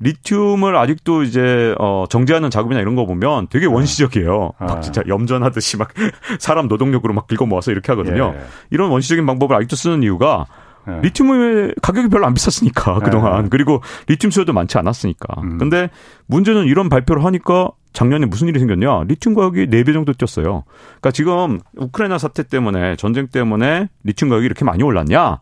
리튬을 0.00 0.76
아직도 0.76 1.24
이제 1.24 1.74
어 1.78 2.04
정제하는 2.08 2.50
작업이나 2.50 2.80
이런 2.80 2.94
거 2.94 3.04
보면 3.04 3.48
되게 3.48 3.66
네. 3.66 3.72
원시적이에요. 3.72 4.52
아. 4.58 4.64
막 4.64 4.80
진짜 4.80 5.02
염전하듯이 5.06 5.76
막 5.76 5.88
사람 6.38 6.68
노동력으로 6.68 7.14
막 7.14 7.26
긁어 7.26 7.46
모아서 7.46 7.72
이렇게 7.72 7.92
하거든요. 7.92 8.32
예. 8.34 8.40
이런 8.70 8.90
원시적인 8.90 9.26
방법을 9.26 9.56
아직도 9.56 9.76
쓰는 9.76 10.02
이유가 10.02 10.46
네. 10.88 11.00
리튬의 11.02 11.74
가격이 11.82 12.08
별로 12.08 12.26
안 12.26 12.34
비쌌으니까 12.34 13.00
그동안 13.00 13.44
네. 13.44 13.48
그리고 13.50 13.82
리튬 14.06 14.30
수요도 14.30 14.52
많지 14.52 14.78
않았으니까. 14.78 15.40
음. 15.42 15.58
근데 15.58 15.90
문제는 16.26 16.64
이런 16.66 16.88
발표를 16.88 17.24
하니까 17.24 17.70
작년에 17.92 18.26
무슨 18.26 18.48
일이 18.48 18.58
생겼냐? 18.58 19.04
리튬 19.04 19.34
가격이 19.34 19.66
4배 19.66 19.92
정도 19.92 20.12
뛰었어요. 20.12 20.64
그러니까 21.00 21.10
지금 21.10 21.60
우크라이나 21.76 22.18
사태 22.18 22.42
때문에 22.42 22.96
전쟁 22.96 23.28
때문에 23.28 23.88
리튬 24.04 24.28
가격이 24.28 24.46
이렇게 24.46 24.64
많이 24.64 24.82
올랐냐? 24.82 25.40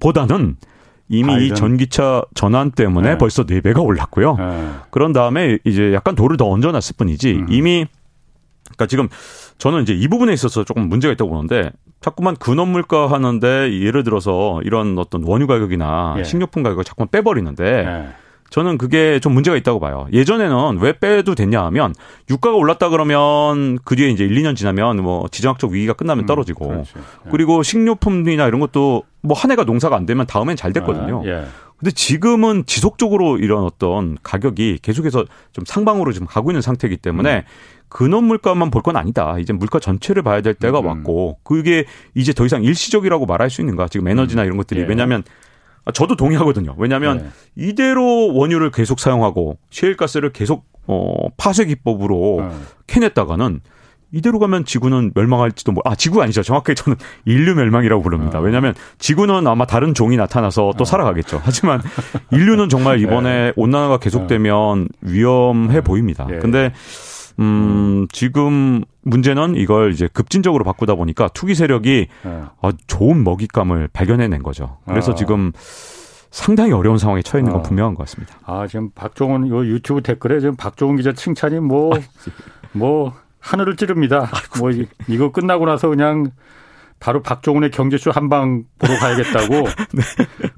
보다는 0.00 0.56
이미 1.08 1.26
바이든. 1.26 1.46
이 1.46 1.54
전기차 1.54 2.22
전환 2.34 2.70
때문에 2.70 3.10
네. 3.10 3.18
벌써 3.18 3.44
4배가 3.44 3.84
올랐고요. 3.84 4.36
네. 4.36 4.70
그런 4.90 5.12
다음에 5.12 5.58
이제 5.64 5.92
약간 5.92 6.14
돌을 6.14 6.36
더 6.36 6.48
얹어놨을 6.48 6.94
뿐이지 6.96 7.32
음. 7.32 7.46
이미 7.50 7.86
그러니까 8.64 8.86
지금 8.86 9.08
저는 9.60 9.82
이제 9.82 9.92
이 9.92 10.08
부분에 10.08 10.32
있어서 10.32 10.64
조금 10.64 10.88
문제가 10.88 11.12
있다고 11.12 11.30
보는데 11.30 11.70
자꾸만 12.00 12.34
근원 12.34 12.68
물가 12.68 13.10
하는데 13.10 13.46
예를 13.80 14.02
들어서 14.04 14.60
이런 14.64 14.98
어떤 14.98 15.22
원유 15.22 15.46
가격이나 15.46 16.16
예. 16.18 16.24
식료품 16.24 16.62
가격을 16.62 16.82
자꾸만 16.82 17.08
빼버리는데 17.10 17.64
예. 17.64 18.06
저는 18.48 18.78
그게 18.78 19.20
좀 19.20 19.32
문제가 19.34 19.56
있다고 19.56 19.78
봐요. 19.78 20.08
예전에는 20.12 20.78
왜 20.80 20.98
빼도 20.98 21.36
됐냐 21.36 21.62
하면 21.66 21.94
유가가 22.30 22.56
올랐다 22.56 22.88
그러면 22.88 23.78
그 23.84 23.94
뒤에 23.94 24.08
이제 24.08 24.24
1, 24.24 24.34
2년 24.42 24.56
지나면 24.56 24.96
뭐 25.02 25.28
지정학적 25.30 25.70
위기가 25.70 25.92
끝나면 25.92 26.24
음, 26.24 26.26
떨어지고 26.26 26.70
음, 26.70 26.84
그리고 27.30 27.62
식료품이나 27.62 28.48
이런 28.48 28.60
것도 28.60 29.04
뭐 29.22 29.36
한 29.36 29.50
해가 29.52 29.64
농사가 29.64 29.94
안 29.94 30.04
되면 30.06 30.26
다음엔 30.26 30.56
잘 30.56 30.72
됐거든요. 30.72 31.22
예. 31.26 31.44
근데 31.76 31.92
지금은 31.92 32.64
지속적으로 32.66 33.38
이런 33.38 33.64
어떤 33.64 34.18
가격이 34.22 34.80
계속해서 34.82 35.24
좀 35.52 35.64
상방으로 35.64 36.12
좀 36.12 36.26
가고 36.26 36.50
있는 36.50 36.60
상태이기 36.60 36.96
때문에 36.98 37.36
음. 37.36 37.42
근원 37.90 38.24
물가만 38.24 38.70
볼 38.70 38.80
건 38.82 38.96
아니다. 38.96 39.36
이제 39.38 39.52
물가 39.52 39.78
전체를 39.78 40.22
봐야 40.22 40.40
될 40.40 40.54
때가 40.54 40.80
음. 40.80 40.86
왔고 40.86 41.36
그게 41.42 41.84
이제 42.14 42.32
더 42.32 42.46
이상 42.46 42.64
일시적이라고 42.64 43.26
말할 43.26 43.50
수 43.50 43.60
있는가? 43.60 43.88
지금 43.88 44.08
에너지나 44.08 44.42
음. 44.42 44.46
이런 44.46 44.56
것들이 44.56 44.80
예. 44.80 44.84
왜냐하면 44.86 45.22
저도 45.92 46.16
동의하거든요. 46.16 46.76
왜냐하면 46.78 47.18
네. 47.18 47.28
이대로 47.56 48.32
원유를 48.34 48.70
계속 48.70 49.00
사용하고 49.00 49.58
셰일가스를 49.70 50.32
계속 50.32 50.64
어 50.86 51.28
파쇄 51.36 51.66
기법으로 51.66 52.48
네. 52.48 52.56
캐냈다가는 52.86 53.60
이대로 54.12 54.38
가면 54.40 54.64
지구는 54.64 55.12
멸망할지도 55.14 55.70
뭐, 55.70 55.82
아, 55.86 55.94
지구 55.94 56.20
아니죠. 56.20 56.42
정확하게 56.42 56.74
저는 56.74 56.96
인류 57.26 57.54
멸망이라고 57.54 58.02
부릅니다. 58.02 58.40
네. 58.40 58.44
왜냐하면 58.46 58.74
지구는 58.98 59.46
아마 59.46 59.66
다른 59.66 59.94
종이 59.94 60.16
나타나서 60.16 60.72
또 60.76 60.84
네. 60.84 60.90
살아가겠죠. 60.90 61.40
하지만 61.44 61.80
인류는 62.32 62.68
정말 62.68 62.96
네. 62.96 63.02
이번에 63.04 63.30
네. 63.30 63.52
온난화가 63.56 63.98
계속되면 63.98 64.88
위험해 65.02 65.80
보입니다. 65.82 66.26
예. 66.30 66.38
근데 66.38 66.72
음, 67.40 68.06
지금 68.12 68.82
문제는 69.02 69.56
이걸 69.56 69.92
이제 69.92 70.08
급진적으로 70.12 70.64
바꾸다 70.64 70.94
보니까 70.94 71.28
투기 71.28 71.54
세력이 71.54 72.06
네. 72.22 72.42
어, 72.62 72.70
좋은 72.86 73.24
먹잇감을 73.24 73.88
발견해낸 73.92 74.42
거죠. 74.42 74.78
그래서 74.86 75.12
아. 75.12 75.14
지금 75.14 75.52
상당히 76.30 76.72
어려운 76.72 76.98
상황에 76.98 77.22
처해 77.22 77.40
있는 77.40 77.52
건 77.52 77.60
아. 77.60 77.62
분명한 77.62 77.94
것 77.94 78.04
같습니다. 78.06 78.36
아, 78.44 78.66
지금 78.66 78.90
박종원 78.94 79.48
요 79.48 79.64
유튜브 79.66 80.02
댓글에 80.02 80.40
지금 80.40 80.54
박종원 80.56 80.96
기자 80.96 81.12
칭찬이 81.12 81.60
뭐, 81.60 81.90
뭐, 82.72 83.14
하늘을 83.40 83.76
찌릅니다. 83.76 84.28
뭐, 84.58 84.70
이거 85.08 85.32
끝나고 85.32 85.64
나서 85.66 85.88
그냥 85.88 86.30
바로 87.00 87.22
박종훈의 87.22 87.70
경제쇼 87.70 88.10
한 88.10 88.28
방 88.28 88.64
보러 88.78 88.98
가야겠다고. 88.98 89.54
네. 89.94 90.02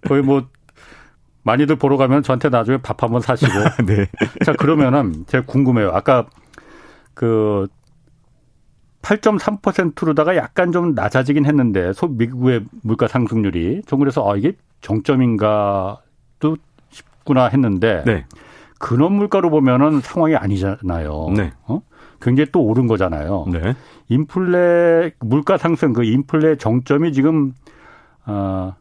거의 0.08 0.22
뭐, 0.22 0.48
많이들 1.44 1.76
보러 1.76 1.96
가면 1.96 2.22
저한테 2.24 2.48
나중에 2.48 2.78
밥 2.78 3.00
한 3.02 3.10
번 3.12 3.20
사시고. 3.22 3.52
네. 3.86 4.06
자, 4.44 4.52
그러면은 4.52 5.24
제가 5.28 5.46
궁금해요. 5.46 5.90
아까 5.94 6.26
그 7.14 7.66
8.3%로다가 9.02 10.36
약간 10.36 10.70
좀 10.72 10.94
낮아지긴 10.94 11.44
했는데 11.46 11.92
소 11.92 12.06
미국의 12.08 12.64
물가 12.82 13.08
상승률이 13.08 13.82
좀 13.86 13.98
그래서 13.98 14.28
아 14.30 14.36
이게 14.36 14.52
정점인가도 14.80 16.56
싶구나 16.90 17.46
했는데 17.46 18.02
네. 18.06 18.24
근원 18.78 19.12
물가로 19.14 19.50
보면은 19.50 20.00
상황이 20.00 20.36
아니잖아요. 20.36 21.30
네. 21.36 21.52
어? 21.66 21.80
굉장히 22.20 22.50
또 22.52 22.62
오른 22.62 22.86
거잖아요. 22.86 23.46
네. 23.52 23.74
인플레 24.08 25.12
물가 25.20 25.56
상승 25.56 25.92
그 25.92 26.04
인플레 26.04 26.56
정점이 26.56 27.12
지금 27.12 27.52
어, 28.26 28.74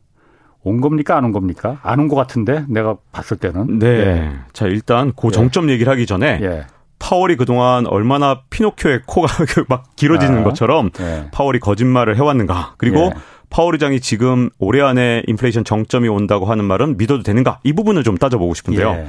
온 0.64 0.82
겁니까 0.82 1.18
안 1.18 1.26
온 1.26 1.32
겁니까? 1.32 1.80
안 1.82 2.00
온 2.00 2.08
것 2.08 2.16
같은데 2.16 2.64
내가 2.70 2.96
봤을 3.12 3.38
때는. 3.38 3.80
네. 3.80 4.06
네. 4.06 4.32
자 4.54 4.68
일단 4.68 5.14
그 5.16 5.32
정점 5.32 5.70
예. 5.70 5.74
얘기를 5.74 5.92
하기 5.92 6.06
전에 6.06 6.40
예. 6.44 6.68
파월이 7.02 7.36
그동안 7.36 7.88
얼마나 7.88 8.44
피노키오의 8.50 9.02
코가 9.08 9.28
막 9.68 9.96
길어지는 9.96 10.42
아, 10.42 10.44
것처럼 10.44 10.92
네. 10.92 11.28
파월이 11.32 11.60
거짓말을 11.60 12.16
해왔는가. 12.16 12.76
그리고 12.78 13.00
예. 13.00 13.12
파월 13.50 13.74
의장이 13.76 14.00
지금 14.00 14.50
올해 14.60 14.82
안에 14.82 15.24
인플레이션 15.28 15.66
정점이 15.66 16.08
온다고 16.08 16.46
하는 16.46 16.64
말은 16.64 16.98
믿어도 16.98 17.24
되는가. 17.24 17.60
이 17.64 17.74
부분을 17.74 18.04
좀 18.04 18.18
따져보고 18.18 18.54
싶은데요. 18.54 19.08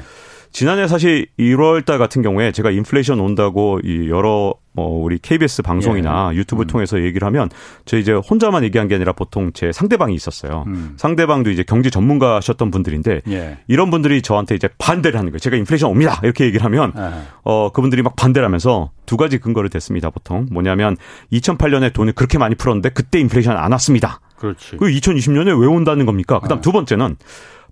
예. 0.52 0.58
지난해 0.58 0.86
사실 0.86 1.26
1월 1.38 1.84
달 1.84 1.98
같은 1.98 2.22
경우에 2.22 2.52
제가 2.52 2.70
인플레이션 2.70 3.20
온다고 3.20 3.80
이 3.82 4.08
여러 4.08 4.54
뭐 4.74 5.02
우리 5.02 5.18
KBS 5.18 5.62
방송이나 5.62 6.30
예. 6.32 6.36
유튜브 6.36 6.62
음. 6.62 6.66
통해서 6.66 7.02
얘기를 7.02 7.26
하면 7.26 7.50
저 7.84 7.98
이제 7.98 8.12
혼자만 8.12 8.64
얘기한 8.64 8.88
게 8.88 8.94
아니라 8.94 9.12
보통 9.12 9.52
제 9.52 9.70
상대방이 9.72 10.14
있었어요. 10.14 10.64
음. 10.66 10.94
상대방도 10.96 11.50
이제 11.50 11.62
경제 11.62 11.90
전문가셨던 11.90 12.70
분들인데 12.70 13.22
예. 13.28 13.58
이런 13.66 13.90
분들이 13.90 14.22
저한테 14.22 14.54
이제 14.54 14.68
반대를 14.78 15.18
하는 15.18 15.30
거예요. 15.30 15.38
제가 15.38 15.56
인플레이션 15.56 15.90
옵니다. 15.90 16.20
이렇게 16.22 16.44
얘기를 16.44 16.64
하면 16.64 16.92
예. 16.96 17.10
어 17.42 17.70
그분들이 17.70 18.02
막 18.02 18.16
반대를 18.16 18.44
하면서 18.46 18.90
두 19.06 19.16
가지 19.16 19.38
근거를 19.38 19.68
댔습니다. 19.70 20.10
보통 20.10 20.46
뭐냐면 20.50 20.96
2008년에 21.32 21.92
돈을 21.92 22.12
그렇게 22.14 22.38
많이 22.38 22.54
풀었는데 22.54 22.90
그때 22.90 23.18
인플레이션 23.20 23.56
안 23.56 23.72
왔습니다. 23.72 24.20
그렇지. 24.36 24.76
그 24.76 24.86
2020년에 24.86 25.58
왜 25.60 25.66
온다는 25.66 26.06
겁니까? 26.06 26.40
그다음 26.40 26.58
예. 26.58 26.62
두 26.62 26.72
번째는 26.72 27.16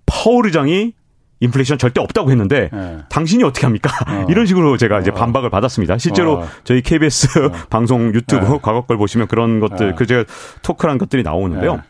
파월 0.05 0.45
의장이 0.45 0.93
인플레이션 1.41 1.77
절대 1.77 1.99
없다고 1.99 2.31
했는데 2.31 2.69
네. 2.71 2.97
당신이 3.09 3.43
어떻게 3.43 3.65
합니까? 3.65 3.91
어. 4.07 4.25
이런 4.29 4.45
식으로 4.45 4.77
제가 4.77 4.99
이제 4.99 5.11
어. 5.11 5.13
반박을 5.13 5.49
받았습니다. 5.49 5.97
실제로 5.97 6.39
어. 6.39 6.47
저희 6.63 6.81
KBS 6.81 7.39
어. 7.39 7.51
방송 7.69 8.13
유튜브 8.13 8.45
네. 8.45 8.59
과거 8.61 8.85
걸 8.85 8.97
보시면 8.97 9.27
그런 9.27 9.59
것들 9.59 9.89
네. 9.89 9.95
그 9.97 10.05
제가 10.05 10.23
토크란 10.61 10.97
것들이 10.97 11.23
나오는데요. 11.23 11.75
네. 11.75 11.81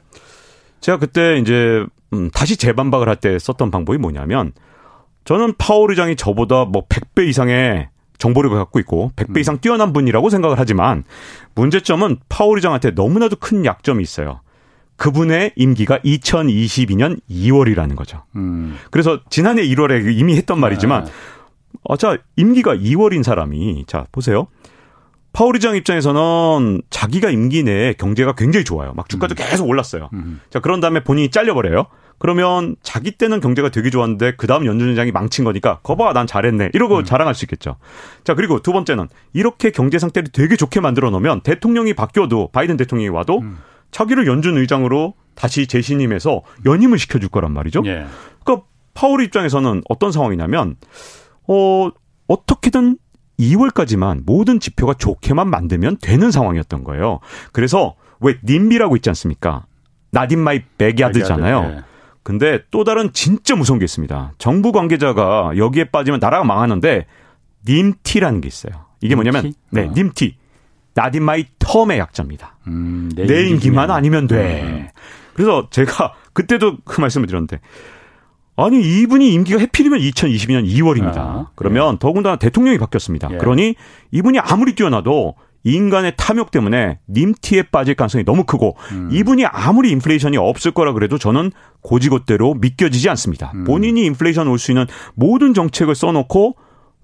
제가 0.79 0.97
그때 0.97 1.37
이제 1.37 1.85
음, 2.13 2.29
다시 2.31 2.57
재반박을 2.57 3.07
할 3.07 3.15
때 3.17 3.37
썼던 3.37 3.71
방법이 3.71 3.97
뭐냐면 3.99 4.53
저는 5.25 5.53
파월 5.57 5.91
의장이 5.91 6.15
저보다 6.15 6.65
뭐 6.65 6.87
100배 6.87 7.27
이상의 7.27 7.89
정보를 8.17 8.49
갖고 8.49 8.79
있고 8.79 9.11
100배 9.15 9.39
이상 9.39 9.55
음. 9.55 9.59
뛰어난 9.59 9.93
분이라고 9.93 10.29
생각을 10.29 10.57
하지만 10.59 11.03
문제점은 11.55 12.17
파월 12.29 12.57
의장한테 12.57 12.91
너무나도 12.91 13.35
큰 13.37 13.65
약점이 13.65 14.01
있어요. 14.01 14.41
그분의 14.97 15.53
임기가 15.55 15.99
2022년 15.99 17.19
2월이라는 17.29 17.95
거죠. 17.95 18.23
음. 18.35 18.77
그래서 18.91 19.19
지난해 19.29 19.63
1월에 19.63 20.15
이미 20.15 20.35
했던 20.35 20.59
말이지만, 20.59 21.05
네. 21.05 21.11
어, 21.83 21.97
자, 21.97 22.17
임기가 22.35 22.75
2월인 22.75 23.23
사람이, 23.23 23.85
자, 23.87 24.05
보세요. 24.11 24.47
파월 25.33 25.55
의장 25.55 25.75
입장에서는 25.75 26.81
자기가 26.89 27.29
임기 27.29 27.63
내에 27.63 27.93
경제가 27.93 28.33
굉장히 28.33 28.65
좋아요. 28.65 28.93
막 28.95 29.07
주가도 29.07 29.33
음. 29.33 29.35
계속 29.37 29.67
올랐어요. 29.67 30.09
음. 30.13 30.41
자, 30.49 30.59
그런 30.59 30.81
다음에 30.81 31.03
본인이 31.03 31.31
잘려버려요. 31.31 31.87
그러면 32.21 32.75
자기 32.83 33.09
때는 33.09 33.39
경제가 33.39 33.69
되게 33.69 33.89
좋았는데 33.89 34.33
그 34.37 34.45
다음 34.45 34.67
연준장이 34.67 35.11
망친 35.11 35.43
거니까 35.43 35.79
거봐 35.81 36.13
난 36.13 36.27
잘했네 36.27 36.69
이러고 36.71 36.99
음. 36.99 37.03
자랑할 37.03 37.33
수 37.33 37.45
있겠죠. 37.45 37.77
자 38.23 38.35
그리고 38.35 38.61
두 38.61 38.73
번째는 38.73 39.07
이렇게 39.33 39.71
경제 39.71 39.97
상태를 39.97 40.29
되게 40.31 40.55
좋게 40.55 40.81
만들어 40.81 41.09
놓으면 41.09 41.41
대통령이 41.41 41.95
바뀌어도 41.95 42.49
바이든 42.51 42.77
대통령이 42.77 43.09
와도 43.09 43.39
음. 43.39 43.57
자기를 43.91 44.27
연준 44.27 44.57
의장으로 44.57 45.13
다시 45.35 45.67
재신임해서 45.67 46.41
연임을 46.65 46.99
시켜줄 46.99 47.29
거란 47.29 47.51
말이죠. 47.51 47.83
예. 47.85 48.05
그러니까 48.43 48.65
파월 48.93 49.23
입장에서는 49.23 49.83
어떤 49.89 50.11
상황이냐면 50.11 50.75
어 51.47 51.89
어떻게든 52.27 52.97
2월까지만 53.39 54.23
모든 54.25 54.59
지표가 54.59 54.93
좋게만 54.93 55.49
만들면 55.49 55.97
되는 56.01 56.31
상황이었던 56.31 56.83
거예요. 56.83 57.19
그래서 57.51 57.95
왜 58.19 58.37
님비라고 58.43 58.95
있지 58.97 59.09
않습니까? 59.09 59.65
not 60.11 60.28
in 60.28 60.39
my 60.39 60.61
backyard잖아요. 60.77 61.75
예. 61.77 61.81
근데 62.23 62.59
또 62.69 62.83
다른 62.83 63.11
진짜 63.13 63.55
무서운 63.55 63.79
게 63.79 63.85
있습니다. 63.85 64.33
정부 64.37 64.71
관계자가 64.71 65.53
여기에 65.57 65.85
빠지면 65.85 66.19
나라가 66.19 66.43
망하는데 66.43 67.07
NIMT라는 67.67 68.41
게 68.41 68.47
있어요. 68.47 68.85
이게 69.01 69.15
뭐냐면 69.15 69.53
네, 69.71 69.87
어. 69.87 69.93
NIMT. 69.95 70.35
not 70.93 71.11
in 71.11 71.23
my 71.23 71.45
term의 71.59 71.97
약자입니다. 71.97 72.57
음, 72.67 73.09
내, 73.15 73.25
내 73.25 73.47
임기만 73.47 73.91
아니면 73.91 74.27
돼. 74.27 74.61
음. 74.63 74.87
그래서 75.33 75.67
제가 75.71 76.13
그때도 76.33 76.77
그 76.83 77.01
말씀을 77.01 77.27
드렸는데 77.27 77.59
아니 78.57 78.81
이분이 78.81 79.33
임기가 79.33 79.59
해필이면 79.59 79.99
2022년 79.99 80.67
2월입니다. 80.67 81.17
아, 81.17 81.47
그러면 81.55 81.93
예. 81.95 81.99
더군다나 81.99 82.35
대통령이 82.35 82.77
바뀌었습니다. 82.77 83.29
예. 83.33 83.37
그러니 83.37 83.75
이분이 84.11 84.39
아무리 84.39 84.75
뛰어나도 84.75 85.35
인간의 85.63 86.13
탐욕 86.17 86.51
때문에 86.51 86.99
NIMT에 87.07 87.63
빠질 87.71 87.95
가능성이 87.95 88.25
너무 88.25 88.43
크고 88.43 88.75
음. 88.91 89.09
이분이 89.11 89.45
아무리 89.45 89.91
인플레이션이 89.91 90.37
없을 90.37 90.71
거라 90.71 90.91
그래도 90.93 91.17
저는 91.17 91.51
곧이곧대로 91.81 92.55
믿겨지지 92.55 93.09
않습니다. 93.09 93.51
음. 93.55 93.63
본인이 93.63 94.03
인플레이션 94.05 94.47
올 94.47 94.57
수 94.57 94.71
있는 94.71 94.85
모든 95.15 95.53
정책을 95.53 95.95
써놓고 95.95 96.55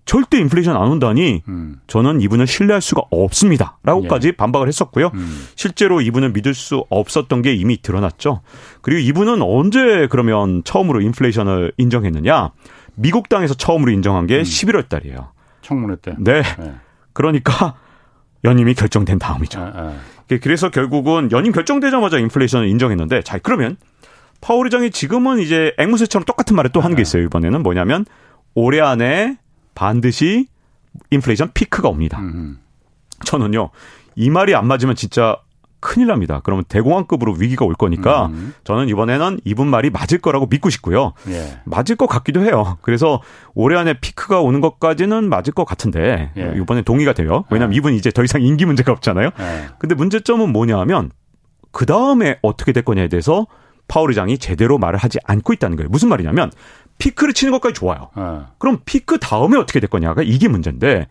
절대 0.08 0.40
인플레이션 0.40 0.76
안 0.76 0.84
온다니 0.88 1.44
음. 1.50 1.80
저는 1.86 2.22
이분을 2.22 2.48
신뢰할 2.48 2.82
수가 2.82 3.04
없습니다. 3.12 3.78
라고까지 3.84 4.30
예. 4.30 4.32
반박을 4.32 4.68
했었고요. 4.70 5.12
음. 5.14 5.46
실제로 5.56 6.02
이분을 6.02 6.32
믿을 6.32 6.54
수 6.54 6.86
없었던 6.90 7.42
게 7.42 7.54
이미 7.54 7.82
드러났죠. 7.82 8.42
그리고 8.82 9.02
이분은 9.02 9.42
언제 9.42 10.08
그러면 10.10 10.64
처음으로 10.64 11.02
인플레이션을 11.02 11.74
인정했느냐? 11.78 12.52
미국 12.96 13.28
땅에서 13.28 13.54
처음으로 13.54 13.92
인정한 13.92 14.28
게 14.28 14.38
음. 14.38 14.44
11월 14.44 14.88
달이에요. 14.88 15.34
청문회 15.62 15.98
때. 16.02 16.16
네. 16.18 16.42
네. 16.42 16.76
그러니까 17.12 17.76
연임이 18.46 18.74
결정된 18.76 19.20
다음이죠. 19.20 19.60
아, 19.60 19.74
아. 19.76 19.94
그래서 20.42 20.70
결국은 20.70 21.32
연임 21.34 21.52
결정되자마자 21.52 22.18
인플레이션을 22.18 22.70
인정했는데 22.70 23.24
자 23.24 23.40
그러면 23.40 23.76
파월 24.40 24.68
의장이 24.68 24.92
지금은 24.92 25.40
이제 25.40 25.74
앵무새처럼 25.78 26.24
똑같은 26.24 26.56
말을 26.56 26.72
또 26.72 26.80
하는 26.80 26.96
게 26.96 27.04
네. 27.04 27.10
있어요. 27.10 27.24
이번에는 27.24 27.62
뭐냐면 27.62 28.06
올해 28.56 28.80
안에 28.80 29.38
반드시 29.78 30.48
인플레이션 31.12 31.52
피크가 31.54 31.88
옵니다. 31.88 32.20
음. 32.20 32.58
저는요, 33.24 33.70
이 34.16 34.32
말이 34.32 34.56
안 34.56 34.66
맞으면 34.66 34.96
진짜 34.96 35.38
큰일 35.80 36.08
납니다. 36.08 36.42
그러면 36.44 36.64
대공황급으로 36.68 37.34
위기가 37.34 37.64
올 37.64 37.76
거니까 37.76 38.26
음. 38.28 38.56
저는 38.64 38.90
이번에는 38.90 39.40
이분 39.46 39.68
말이 39.68 39.92
맞을 39.92 40.18
거라고 40.18 40.48
믿고 40.48 40.72
싶고요. 40.72 41.14
예. 41.28 41.60
맞을 41.66 41.96
것 41.96 42.08
같기도 42.08 42.44
해요. 42.44 42.80
그래서 42.82 43.22
올해 43.54 43.78
안에 43.78 44.00
피크가 44.00 44.42
오는 44.42 44.60
것까지는 44.60 45.30
맞을 45.30 45.54
것 45.54 45.66
같은데 45.66 46.32
예. 46.36 46.54
이번에 46.56 46.82
동의가 46.82 47.14
돼요. 47.14 47.46
왜냐하면 47.52 47.76
예. 47.76 47.78
이분 47.78 47.94
이제 47.94 48.10
더 48.10 48.24
이상 48.24 48.42
인기 48.42 48.66
문제가 48.66 48.92
없잖아요. 48.92 49.30
예. 49.40 49.68
근데 49.78 49.94
문제점은 49.94 50.52
뭐냐 50.52 50.80
하면 50.80 51.12
그 51.72 51.86
다음에 51.86 52.40
어떻게 52.42 52.72
될 52.72 52.84
거냐에 52.84 53.08
대해서 53.08 53.46
파월 53.88 54.10
의장이 54.10 54.40
제대로 54.40 54.80
말을 54.80 54.98
하지 54.98 55.20
않고 55.26 55.54
있다는 55.54 55.78
거예요. 55.78 55.90
무슨 55.90 56.10
말이냐면 56.10 56.52
피크를 56.98 57.34
치는 57.34 57.52
것까지 57.54 57.74
좋아요. 57.76 58.10
네. 58.16 58.24
그럼 58.58 58.80
피크 58.86 59.20
다음에 59.20 59.58
어떻게 59.58 59.80
될 59.80 59.90
거냐가 59.90 60.22
이게 60.24 60.48
문제인데 60.48 61.08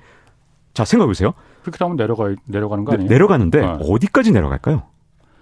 자 0.75 0.85
생각해 0.85 1.07
보세요. 1.07 1.33
피크 1.65 1.79
다음에 1.79 1.97
내려가 1.97 2.35
내려가는 2.47 2.85
거 2.85 2.93
아니에요? 2.93 3.09
내 3.09 3.19
려가는데 3.19 3.61
네. 3.61 3.79
어디까지 3.81 4.33
내려갈까요? 4.33 4.83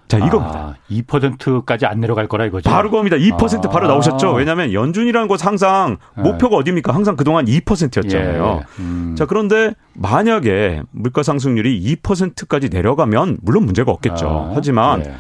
자, 0.07 0.19
이겁니다. 0.19 0.59
아, 0.59 0.75
2%까지 0.91 1.87
안 1.87 2.01
내려갈 2.01 2.29
거라 2.29 2.45
이거죠. 2.45 2.69
바로 2.69 2.91
겁니다. 2.91 3.17
2% 3.17 3.67
아. 3.67 3.71
바로 3.71 3.89
나오셨죠. 3.89 4.33
왜냐하면 4.33 4.73
연준이라는 4.73 5.29
곳 5.29 5.45
항상 5.45 5.97
네. 6.17 6.23
목표가 6.23 6.57
어디입니까? 6.57 6.95
항상 6.95 7.17
그동안 7.17 7.47
2%였잖아요. 7.47 8.61
예. 8.61 8.83
음. 8.83 9.15
자, 9.17 9.25
그런데 9.25 9.73
만약에 9.95 10.83
물가 10.91 11.23
상승률이 11.23 11.97
2%까지 12.03 12.69
내려가면 12.69 13.39
물론 13.41 13.65
문제가 13.65 13.93
없겠죠. 13.93 14.29
아. 14.29 14.53
하지만 14.55 15.07
예. 15.07 15.15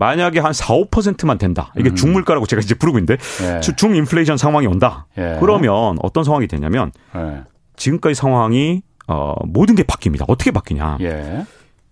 만약에 0.00 0.40
한 0.40 0.54
4, 0.54 0.74
5%만 0.74 1.36
된다. 1.36 1.74
이게 1.76 1.90
음. 1.90 1.94
중물가라고 1.94 2.46
제가 2.46 2.60
이제 2.60 2.74
부르고 2.74 2.98
있는데 2.98 3.18
예. 3.42 3.60
중인플레이션 3.60 4.38
상황이 4.38 4.66
온다. 4.66 5.06
예. 5.18 5.36
그러면 5.40 5.98
어떤 6.02 6.24
상황이 6.24 6.46
되냐면 6.46 6.90
예. 7.14 7.42
지금까지 7.76 8.14
상황이 8.14 8.82
어 9.06 9.34
모든 9.44 9.74
게 9.74 9.82
바뀝니다. 9.82 10.24
어떻게 10.26 10.52
바뀌냐? 10.52 10.96
예. 11.02 11.44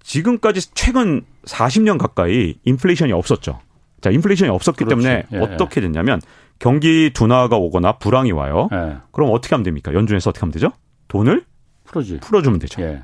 지금까지 0.03 0.73
최근 0.73 1.23
40년 1.45 1.99
가까이 1.99 2.55
인플레이션이 2.65 3.13
없었죠. 3.13 3.61
자, 4.01 4.09
인플레이션이 4.09 4.51
없었기 4.51 4.85
그렇지. 4.85 5.03
때문에 5.03 5.25
예. 5.31 5.39
어떻게 5.39 5.83
됐냐면 5.83 6.23
경기 6.59 7.11
둔화가 7.13 7.59
오거나 7.59 7.99
불황이 7.99 8.33
와요. 8.33 8.71
예. 8.73 8.97
그럼 9.13 9.31
어떻게 9.33 9.55
하면 9.55 9.65
됩니까? 9.65 9.93
연준에서 9.93 10.31
어떻게 10.31 10.41
하면 10.41 10.53
되죠? 10.53 10.71
돈을 11.09 11.45
풀어지. 11.85 12.21
풀어주면 12.21 12.59
되죠. 12.61 12.81
예. 12.81 13.03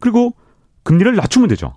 그리고 0.00 0.34
금리를 0.82 1.16
낮추면 1.16 1.48
되죠. 1.48 1.72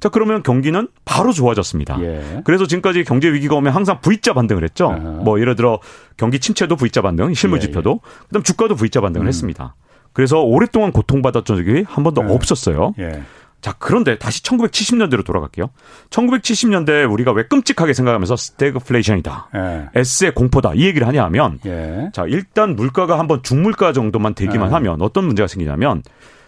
예. 0.00 0.02
자 0.02 0.08
그러면 0.08 0.42
경기는 0.42 0.88
바로 1.04 1.32
좋아졌습니다. 1.32 2.00
예. 2.02 2.42
그래서 2.44 2.66
지금까지 2.66 3.04
경제 3.04 3.32
위기가 3.32 3.54
오면 3.56 3.72
항상 3.72 4.00
V자 4.00 4.32
반등을 4.32 4.64
했죠. 4.64 4.86
어허. 4.86 5.22
뭐 5.22 5.40
예를 5.40 5.56
들어 5.56 5.80
경기 6.16 6.40
침체도 6.40 6.76
V자 6.76 7.02
반등, 7.02 7.34
실물 7.34 7.58
예, 7.58 7.60
지표도, 7.62 8.00
예. 8.02 8.24
그다음 8.28 8.42
주가도 8.42 8.76
V자 8.76 9.00
반등을 9.00 9.26
음. 9.26 9.28
했습니다. 9.28 9.74
그래서 10.12 10.40
오랫동안 10.40 10.92
고통받았던 10.92 11.56
적이 11.56 11.84
한 11.86 12.02
번도 12.02 12.24
예. 12.24 12.32
없었어요. 12.32 12.94
예. 12.98 13.22
자, 13.60 13.74
그런데 13.78 14.16
다시 14.18 14.42
1970년대로 14.42 15.24
돌아갈게요. 15.24 15.68
1970년대 16.08 17.10
우리가 17.10 17.32
왜 17.32 17.44
끔찍하게 17.44 17.92
생각하면서 17.92 18.36
스태그플레이션이다. 18.36 19.48
예. 19.54 20.00
S의 20.00 20.34
공포다. 20.34 20.72
이 20.74 20.84
얘기를 20.84 21.06
하냐 21.06 21.22
하면 21.24 21.58
예. 21.66 22.10
자, 22.14 22.24
일단 22.26 22.74
물가가 22.74 23.18
한번 23.18 23.42
중물가 23.42 23.92
정도만 23.92 24.34
되기만 24.34 24.68
예. 24.68 24.72
하면 24.72 25.02
어떤 25.02 25.24
문제가 25.24 25.46
생기냐면 25.46 26.02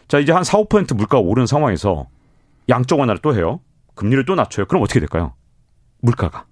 자, 0.09 0.18
이제 0.18 0.32
한 0.32 0.42
4, 0.42 0.59
5% 0.59 0.96
물가가 0.96 1.20
오른 1.20 1.46
상황에서 1.46 2.07
양적 2.68 2.98
완화를 2.98 3.20
또 3.22 3.34
해요. 3.34 3.60
금리를 3.94 4.24
또 4.24 4.34
낮춰요. 4.34 4.66
그럼 4.66 4.82
어떻게 4.82 5.00
될까요? 5.00 5.34
물가가 6.00 6.44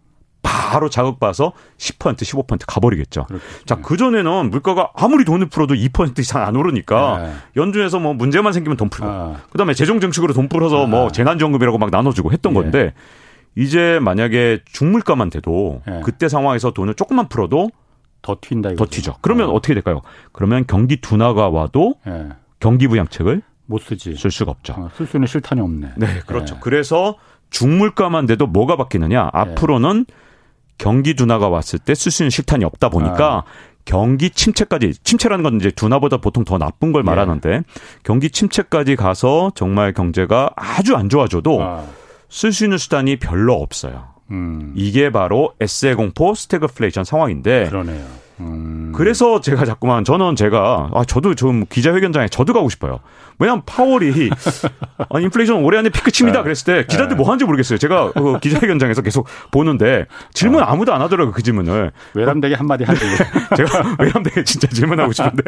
바로 0.43 0.89
자극받아서 0.89 1.53
10% 1.79 2.17
15% 2.17 2.61
가버리겠죠. 2.67 3.25
그렇겠죠. 3.25 3.65
자, 3.67 3.77
그전에는 3.77 4.51
물가가 4.51 4.91
아무리 4.95 5.25
돈을 5.25 5.49
풀어도 5.49 5.75
2% 5.75 6.19
이상 6.21 6.47
안 6.47 6.57
오르니까 6.57 7.19
네. 7.19 7.33
연준에서 7.57 7.99
뭐 7.99 8.15
문제만 8.15 8.53
생기면 8.53 8.77
돈 8.77 8.89
풀고 8.89 9.11
아. 9.11 9.37
그다음에 9.51 9.75
재정 9.75 10.01
정책으로 10.01 10.33
돈 10.33 10.49
풀어서 10.49 10.85
아. 10.85 10.87
뭐 10.87 11.11
재난 11.11 11.39
지원금이라고 11.39 11.79
막 11.79 11.91
나눠 11.91 12.13
주고 12.13 12.33
했던 12.33 12.53
예. 12.53 12.55
건데 12.55 12.95
이제 13.57 13.99
만약에 14.01 14.61
중물가만 14.65 15.31
돼도 15.31 15.83
예. 15.89 16.01
그때 16.05 16.29
상황에서 16.29 16.73
돈을 16.73 16.95
조금만 16.95 17.29
풀어도 17.29 17.71
더 18.23 18.37
튄다 18.37 18.73
이거죠. 18.73 18.77
더 18.77 18.87
튀죠. 18.87 19.17
그러면 19.21 19.51
어. 19.51 19.55
떻게 19.55 19.75
될까요? 19.75 20.03
그러면 20.33 20.65
경기 20.67 21.01
둔화가 21.01 21.49
와도 21.49 21.95
예. 22.07 22.29
경기 22.61 22.87
부양책을 22.87 23.43
못 23.71 23.79
쓰지. 23.83 24.17
쓸 24.17 24.31
수가 24.31 24.51
없죠. 24.51 24.75
어, 24.77 24.91
쓸 24.97 25.07
수 25.07 25.11
있는 25.11 25.27
실탄이 25.27 25.61
없네. 25.61 25.93
네, 25.97 26.07
그렇죠. 26.27 26.55
네. 26.55 26.61
그래서 26.63 27.17
중물가만 27.51 28.27
돼도 28.27 28.47
뭐가 28.49 28.77
바뀌느냐? 28.77 29.23
네. 29.25 29.31
앞으로는 29.33 30.07
경기 30.79 31.15
둔화가 31.15 31.49
왔을 31.49 31.79
때 31.79 31.93
쓸 31.95 32.11
수 32.11 32.23
있는 32.23 32.31
실탄이 32.31 32.65
없다 32.65 32.89
보니까 32.89 33.37
아. 33.39 33.45
경기 33.85 34.31
침체까지 34.31 34.93
침체라는 35.03 35.43
건 35.43 35.57
이제 35.57 35.71
둔화보다 35.71 36.19
보통 36.19 36.45
더 36.45 36.59
나쁜 36.59 36.93
걸 36.93 37.03
예. 37.03 37.07
말하는데 37.07 37.63
경기 38.03 38.31
침체까지 38.31 38.97
가서 38.97 39.51
정말 39.55 39.93
경제가 39.93 40.51
아주 40.57 40.97
안 40.97 41.09
좋아져도 41.09 41.63
아. 41.63 41.85
쓸수 42.29 42.65
있는 42.65 42.79
수단이 42.79 43.17
별로 43.17 43.55
없어요. 43.55 44.09
음. 44.31 44.73
이게 44.75 45.11
바로 45.11 45.53
S의 45.61 45.95
공포 45.95 46.35
스태그플레이션 46.35 47.05
상황인데 47.05 47.69
그러네요. 47.69 48.05
음. 48.41 48.93
그래서 48.95 49.41
제가 49.41 49.65
자꾸만 49.65 50.05
저는 50.05 50.35
제가 50.35 50.91
아 50.95 51.05
저도 51.05 51.35
좀 51.35 51.67
기자회견장에 51.69 52.29
저도 52.29 52.53
가고 52.53 52.69
싶어요. 52.69 53.01
왜냐하면 53.39 53.63
파월이 53.67 54.31
아, 55.11 55.21
인플레이션 55.21 55.63
올해 55.63 55.79
안에 55.79 55.91
피크 55.91 56.11
칩니다. 56.11 56.39
네. 56.39 56.45
그랬을 56.45 56.65
때 56.65 56.87
기자들 56.87 57.17
뭐 57.17 57.27
하는지 57.27 57.45
모르겠어요. 57.45 57.79
제가 57.79 58.13
그 58.13 58.39
기자회견장에서 58.41 59.03
계속 59.03 59.27
보는데 59.51 60.07
질문 60.33 60.63
어. 60.63 60.67
아무도 60.67 60.95
안 60.95 61.03
하더라고요. 61.03 61.33
그 61.33 61.43
질문을. 61.43 61.93
외람되게 62.15 62.55
한마디 62.55 62.85
하지. 62.85 63.01
제가 63.57 63.97
외람되게 63.99 64.45
진짜 64.45 64.67
질문하고 64.69 65.13
싶은데 65.13 65.43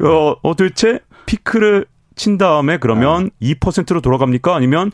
어, 0.00 0.36
어 0.42 0.54
도대체 0.54 1.00
피크를 1.26 1.86
친 2.14 2.38
다음에 2.38 2.78
그러면 2.78 3.30
네. 3.40 3.54
2%로 3.54 4.00
돌아갑니까? 4.00 4.54
아니면 4.54 4.92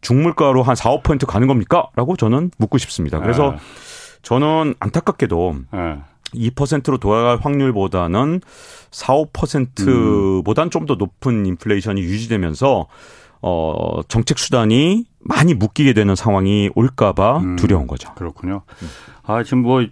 중물가로 0.00 0.62
한 0.62 0.74
4, 0.74 0.90
5% 0.90 1.26
가는 1.26 1.46
겁니까? 1.46 1.88
라고 1.96 2.16
저는 2.16 2.50
묻고 2.58 2.78
싶습니다. 2.78 3.18
그래서 3.20 3.52
네. 3.52 3.58
저는 4.22 4.74
안타깝게도 4.80 5.54
네. 5.72 5.98
2%로 6.34 6.98
돌아갈 6.98 7.38
확률보다는 7.40 8.40
4, 8.90 9.14
5%보단 9.14 10.66
음. 10.66 10.70
좀더 10.70 10.94
높은 10.94 11.46
인플레이션이 11.46 12.00
유지되면서 12.02 12.86
어 13.42 14.00
정책 14.08 14.38
수단이 14.38 15.06
많이 15.20 15.54
묶이게 15.54 15.92
되는 15.94 16.14
상황이 16.14 16.70
올까봐 16.74 17.38
음. 17.38 17.56
두려운 17.56 17.86
거죠. 17.86 18.12
그렇군요. 18.14 18.62
아 19.22 19.42
지금 19.42 19.62
뭐 19.62 19.84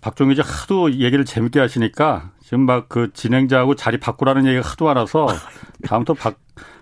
박종희 0.00 0.36
씨 0.36 0.40
하도 0.40 0.92
얘기를 0.92 1.24
재밌게 1.24 1.58
하시니까 1.58 2.30
지금 2.42 2.66
막 2.66 2.88
그 2.88 3.12
진행자하고 3.12 3.74
자리 3.76 3.98
바꾸라는 3.98 4.46
얘기가 4.46 4.68
하도 4.68 4.86
많아서 4.86 5.26
다음부터 5.86 6.14
박 6.14 6.36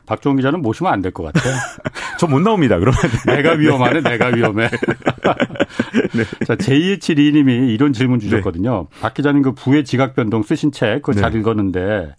박종 0.09 0.37
기자는 0.37 0.63
모시면 0.63 0.93
안 0.93 1.03
될 1.03 1.13
것 1.13 1.23
같아요. 1.33 1.55
저 2.19 2.27
못 2.27 2.41
나옵니다. 2.41 2.79
그러면 2.79 2.99
내가 3.27 3.53
위험하네, 3.53 4.01
내가 4.01 4.27
위험해. 4.29 4.69
네. 6.15 6.25
자 6.47 6.57
j 6.57 6.99
7 6.99 7.17
2님이 7.17 7.69
이런 7.71 7.93
질문 7.93 8.19
주셨거든요. 8.19 8.89
네. 8.91 9.01
박 9.01 9.15
기자님 9.15 9.43
그 9.43 9.53
부의 9.53 9.85
지각 9.85 10.15
변동 10.17 10.43
쓰신 10.43 10.73
책 10.73 11.03
그거 11.03 11.13
네. 11.13 11.21
잘 11.21 11.35
읽었는데 11.35 12.15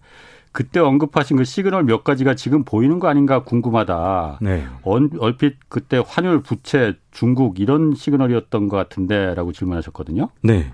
그때 0.52 0.80
언급하신 0.80 1.36
그 1.36 1.44
시그널 1.44 1.84
몇 1.84 2.02
가지가 2.02 2.34
지금 2.34 2.64
보이는 2.64 2.98
거 2.98 3.08
아닌가 3.08 3.44
궁금하다. 3.44 4.38
네. 4.40 4.64
얼핏 4.82 5.56
그때 5.68 6.02
환율, 6.04 6.42
부채, 6.42 6.94
중국 7.12 7.60
이런 7.60 7.94
시그널이었던 7.94 8.68
것 8.68 8.76
같은데라고 8.76 9.52
질문하셨거든요. 9.52 10.30
네. 10.42 10.72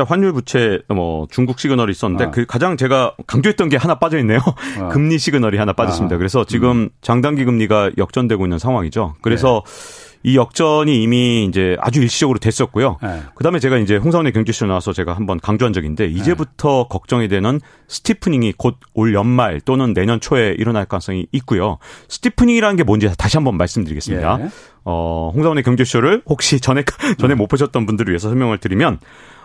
자, 0.00 0.06
환율 0.08 0.32
부채 0.32 0.80
뭐 0.88 1.26
중국 1.30 1.60
시그널이 1.60 1.90
있었는데 1.90 2.24
아. 2.24 2.30
그 2.30 2.46
가장 2.46 2.78
제가 2.78 3.16
강조했던 3.26 3.68
게 3.68 3.76
하나 3.76 3.96
빠져 3.96 4.18
있네요. 4.20 4.38
아. 4.78 4.88
금리 4.88 5.18
시그널이 5.18 5.58
하나 5.58 5.74
빠졌습니다. 5.74 6.14
아. 6.14 6.18
그래서 6.18 6.46
지금 6.46 6.70
음. 6.70 6.88
장단기 7.02 7.44
금리가 7.44 7.90
역전되고 7.98 8.46
있는 8.46 8.58
상황이죠. 8.58 9.16
그래서 9.20 9.62
네. 9.66 10.10
이 10.22 10.36
역전이 10.36 11.02
이미 11.02 11.44
이제 11.44 11.76
아주 11.80 12.00
일시적으로 12.00 12.38
됐었고요. 12.38 12.96
네. 13.02 13.22
그다음에 13.34 13.58
제가 13.58 13.76
이제 13.76 13.96
홍사훈의 13.96 14.32
경제쇼 14.32 14.66
나와서 14.66 14.94
제가 14.94 15.14
한번 15.14 15.38
강조한 15.38 15.74
적 15.74 15.84
있는데 15.84 16.06
이제부터 16.06 16.84
네. 16.84 16.88
걱정이 16.90 17.28
되는 17.28 17.60
steepening이 17.88 18.54
곧 18.56 18.76
올 18.94 19.12
연말 19.14 19.60
또는 19.60 19.92
내년 19.92 20.18
초에 20.18 20.54
일어날 20.58 20.86
가능성이 20.86 21.26
있고요. 21.32 21.76
steepening이라는 22.08 22.76
게 22.76 22.84
뭔지 22.84 23.10
다시 23.18 23.36
한번 23.36 23.58
말씀드리겠습니다. 23.58 24.36
네. 24.38 24.48
어, 24.84 25.30
홍사훈의 25.34 25.62
경제쇼를 25.62 26.22
혹시 26.26 26.58
전에 26.58 26.84
전에 27.18 27.34
음. 27.34 27.38
못 27.38 27.48
보셨던 27.48 27.84
분들을 27.84 28.10
위해서 28.10 28.28
설명을 28.28 28.58
드리면 28.58 28.98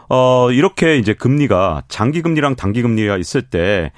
어, 0.10 0.51
이렇게 0.51 0.97
이제 0.97 1.14
금리가 1.14 1.84
장기 1.88 2.22
금리랑 2.22 2.56
단기 2.56 2.82
금리가 2.82 3.18
있을 3.18 3.41
때 3.41 3.91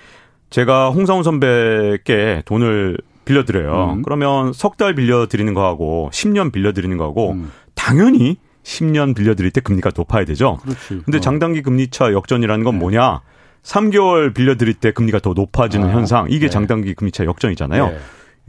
제가 0.50 0.90
홍상훈 0.92 1.24
선배께 1.24 2.44
돈을 2.46 2.98
빌려드려요. 3.26 3.94
음. 3.98 4.02
그러면 4.04 4.54
석 4.54 4.78
달 4.78 4.96
빌려드리는 4.96 5.54
거하고 5.54 6.10
10년 6.14 6.52
빌려드리는 6.54 6.96
거하고 6.98 7.32
음. 7.32 7.52
당연히 7.76 8.38
10년 8.64 9.16
빌려드릴 9.16 9.52
때 9.52 9.60
금리가 9.62 9.92
높아야 9.96 10.24
되죠. 10.26 10.58
그렇지. 10.62 11.02
근데 11.04 11.18
어. 11.18 11.22
장단기 11.22 11.62
금리차 11.62 12.14
역전이라는 12.14 12.64
건 12.64 12.76
네. 12.76 12.80
뭐냐? 12.80 13.22
3개월 13.64 14.34
빌려드릴 14.34 14.76
때 14.76 14.92
금리가 14.92 15.20
더 15.20 15.34
높아지는 15.34 15.90
아, 15.90 15.92
현상. 15.92 16.28
이게 16.30 16.46
네. 16.46 16.50
장단기 16.50 16.94
금리차 16.94 17.26
역전이잖아요. 17.26 17.88
네. 17.88 17.98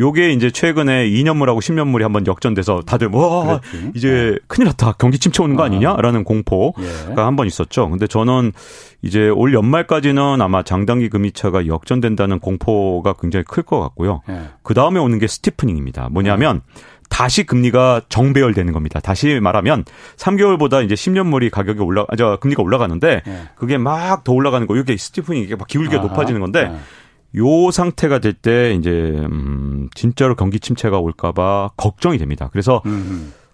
요게 0.01 0.31
이제 0.33 0.51
최근에 0.51 1.09
2년물하고 1.11 1.59
10년물이 1.59 2.03
한번 2.03 2.27
역전돼서 2.27 2.83
다들 2.87 3.09
뭐 3.09 3.61
이제 3.95 4.33
네. 4.35 4.39
큰일 4.47 4.67
났다. 4.67 4.93
경기 4.93 5.19
침체 5.19 5.43
오는 5.43 5.57
거 5.57 5.63
아. 5.63 5.67
아니냐라는 5.67 6.23
공포가 6.25 6.83
예. 6.83 7.21
한번 7.21 7.47
있었죠. 7.47 7.89
근데 7.91 8.07
저는 8.07 8.53
이제 9.03 9.29
올 9.29 9.53
연말까지는 9.55 10.41
아마 10.41 10.63
장단기 10.63 11.09
금리차가 11.09 11.67
역전된다는 11.67 12.39
공포가 12.39 13.15
굉장히 13.21 13.45
클 13.45 13.63
것 13.65 13.81
같고요. 13.81 14.23
예. 14.29 14.43
그 14.63 14.73
다음에 14.75 15.01
오는 15.01 15.19
게 15.19 15.27
steepening입니다. 15.27 16.09
뭐냐면 16.11 16.63
다시 17.11 17.45
금리가 17.45 18.03
정배열되는 18.09 18.73
겁니다. 18.73 19.01
다시 19.01 19.41
말하면 19.41 19.85
3개월보다 20.17 20.85
이제 20.85 20.95
10년물이 20.95 21.51
가격이 21.51 21.81
올라, 21.81 22.07
저 22.17 22.37
금리가 22.41 22.63
올라가는데 22.63 23.23
예. 23.27 23.43
그게 23.57 23.79
막 23.79 24.23
더 24.25 24.33
올라가는 24.33 24.65
거. 24.67 24.77
이게 24.77 24.97
steepening 24.97 25.43
이게 25.43 25.57
막 25.57 25.67
기울기가 25.67 26.01
아 26.03 26.05
높아지는 26.05 26.41
건데. 26.41 26.71
예. 27.39 27.67
요 27.67 27.71
상태가 27.71 28.19
될 28.19 28.35
때 28.35 28.75
이제 28.75 28.91
음 28.91 29.89
진짜로 29.95 30.35
경기 30.37 30.61
침체가 30.61 30.99
올까 30.99 31.33
봐 31.33 31.71
걱정이 31.77 32.19
됩니다. 32.19 32.49
그래서 32.53 32.83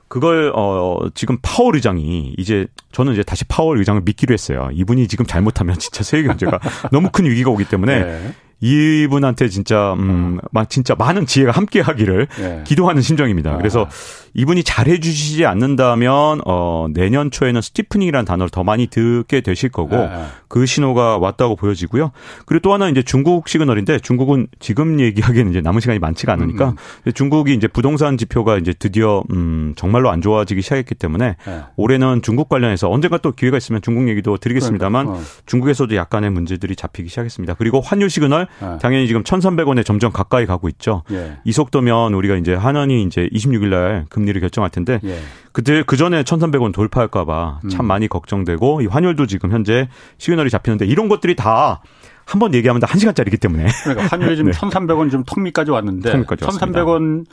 그걸 0.08 0.52
어 0.54 1.00
지금 1.14 1.38
파월 1.42 1.74
의장이 1.76 2.34
이제 2.38 2.66
저는 2.92 3.14
이제 3.14 3.22
다시 3.22 3.44
파월 3.46 3.78
의장을 3.78 4.00
믿기로 4.04 4.32
했어요. 4.32 4.68
이분이 4.72 5.08
지금 5.08 5.26
잘못하면 5.26 5.76
진짜 5.80 6.02
세계 6.04 6.28
경제가 6.28 6.60
너무 6.92 7.08
큰 7.10 7.24
위기가 7.24 7.50
오기 7.50 7.64
때문에 7.64 8.04
네. 8.04 8.34
이분한테 8.64 9.48
진짜 9.48 9.92
음 9.92 10.40
진짜 10.70 10.94
많은 10.94 11.26
지혜가 11.26 11.52
함께하기를 11.52 12.26
네. 12.38 12.64
기도하는 12.64 13.02
심정입니다. 13.02 13.58
그래서 13.58 13.84
아. 13.84 13.88
이분이 14.32 14.64
잘해주시지 14.64 15.44
않는다면 15.44 16.40
어 16.46 16.86
내년 16.92 17.30
초에는 17.30 17.60
steepening이라는 17.60 18.24
단어를 18.24 18.48
더 18.48 18.64
많이 18.64 18.86
듣게 18.86 19.42
되실 19.42 19.68
거고 19.68 19.96
네. 19.96 20.24
그 20.48 20.64
신호가 20.64 21.18
왔다고 21.18 21.56
보여지고요. 21.56 22.10
그리고 22.46 22.62
또 22.62 22.72
하나 22.72 22.88
이제 22.88 23.02
중국 23.02 23.48
시그널인데 23.48 23.98
중국은 23.98 24.46
지금 24.60 24.98
얘기하기에는 24.98 25.50
이제 25.50 25.60
남은 25.60 25.80
시간이 25.80 25.98
많지가 25.98 26.32
않으니까 26.32 26.70
음. 26.70 26.76
음. 27.06 27.12
중국이 27.12 27.52
이제 27.54 27.68
부동산 27.68 28.16
지표가 28.16 28.56
이제 28.56 28.72
드디어 28.72 29.22
음 29.30 29.74
정말로 29.76 30.10
안 30.10 30.22
좋아지기 30.22 30.62
시작했기 30.62 30.94
때문에 30.94 31.36
네. 31.46 31.60
올해는 31.76 32.22
중국 32.22 32.48
관련해서 32.48 32.90
언젠가 32.90 33.18
또 33.18 33.32
기회가 33.32 33.58
있으면 33.58 33.82
중국 33.82 34.08
얘기도 34.08 34.38
드리겠습니다만 34.38 35.06
그러니까. 35.06 35.28
어. 35.28 35.34
중국에서도 35.44 35.94
약간의 35.94 36.30
문제들이 36.30 36.76
잡히기 36.76 37.10
시작했습니다. 37.10 37.54
그리고 37.54 37.82
환율 37.82 38.08
시그널 38.08 38.48
네. 38.60 38.78
당연히 38.80 39.06
지금 39.06 39.22
1,300원에 39.22 39.84
점점 39.84 40.12
가까이 40.12 40.46
가고 40.46 40.68
있죠. 40.68 41.02
예. 41.10 41.38
이 41.44 41.52
속도면 41.52 42.14
우리가 42.14 42.36
이제 42.36 42.54
한원이 42.54 43.02
이제 43.04 43.28
26일 43.32 43.68
날금 43.68 44.06
금리를 44.10 44.40
결정할 44.40 44.70
텐데 44.70 45.00
예. 45.04 45.18
그때 45.52 45.82
그 45.86 45.96
전에 45.96 46.22
1,300원 46.22 46.72
돌파할까 46.72 47.24
봐 47.24 47.60
참 47.70 47.80
음. 47.80 47.86
많이 47.86 48.08
걱정되고 48.08 48.82
이 48.82 48.86
환율도 48.86 49.26
지금 49.26 49.50
현재 49.52 49.88
시그널이 50.18 50.50
잡히는데 50.50 50.86
이런 50.86 51.08
것들이 51.08 51.36
다 51.36 51.80
한번 52.26 52.54
얘기하면 52.54 52.80
다 52.80 52.86
1시간짜리기 52.86 53.40
때문에. 53.40 53.66
그러니까 53.84 54.06
환율이 54.06 54.36
지금 54.36 54.50
네. 54.52 54.58
1,300원 54.58 55.10
지금 55.10 55.24
턱밑까지 55.24 55.70
왔는데 55.70 56.12
1,300원 56.24 57.26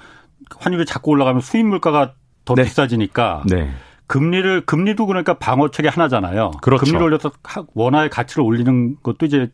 환율이 0.59 0.85
자꾸 0.85 1.11
올라가면 1.11 1.41
수입 1.41 1.65
물가가 1.65 2.13
더 2.45 2.55
네. 2.55 2.63
비싸지니까 2.63 3.43
네. 3.47 3.71
금리를 4.07 4.65
금리도 4.65 5.05
그러니까 5.05 5.35
방어책이 5.35 5.87
하나잖아요. 5.87 6.51
그렇죠. 6.61 6.83
금리를 6.83 7.01
올려서 7.01 7.31
원화의 7.73 8.09
가치를 8.09 8.43
올리는 8.43 8.97
것도 9.01 9.25
이제 9.25 9.49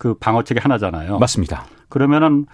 그 0.00 0.14
방어책이 0.14 0.60
하나잖아요. 0.60 1.18
맞습니다. 1.18 1.66
그러면은 1.90 2.46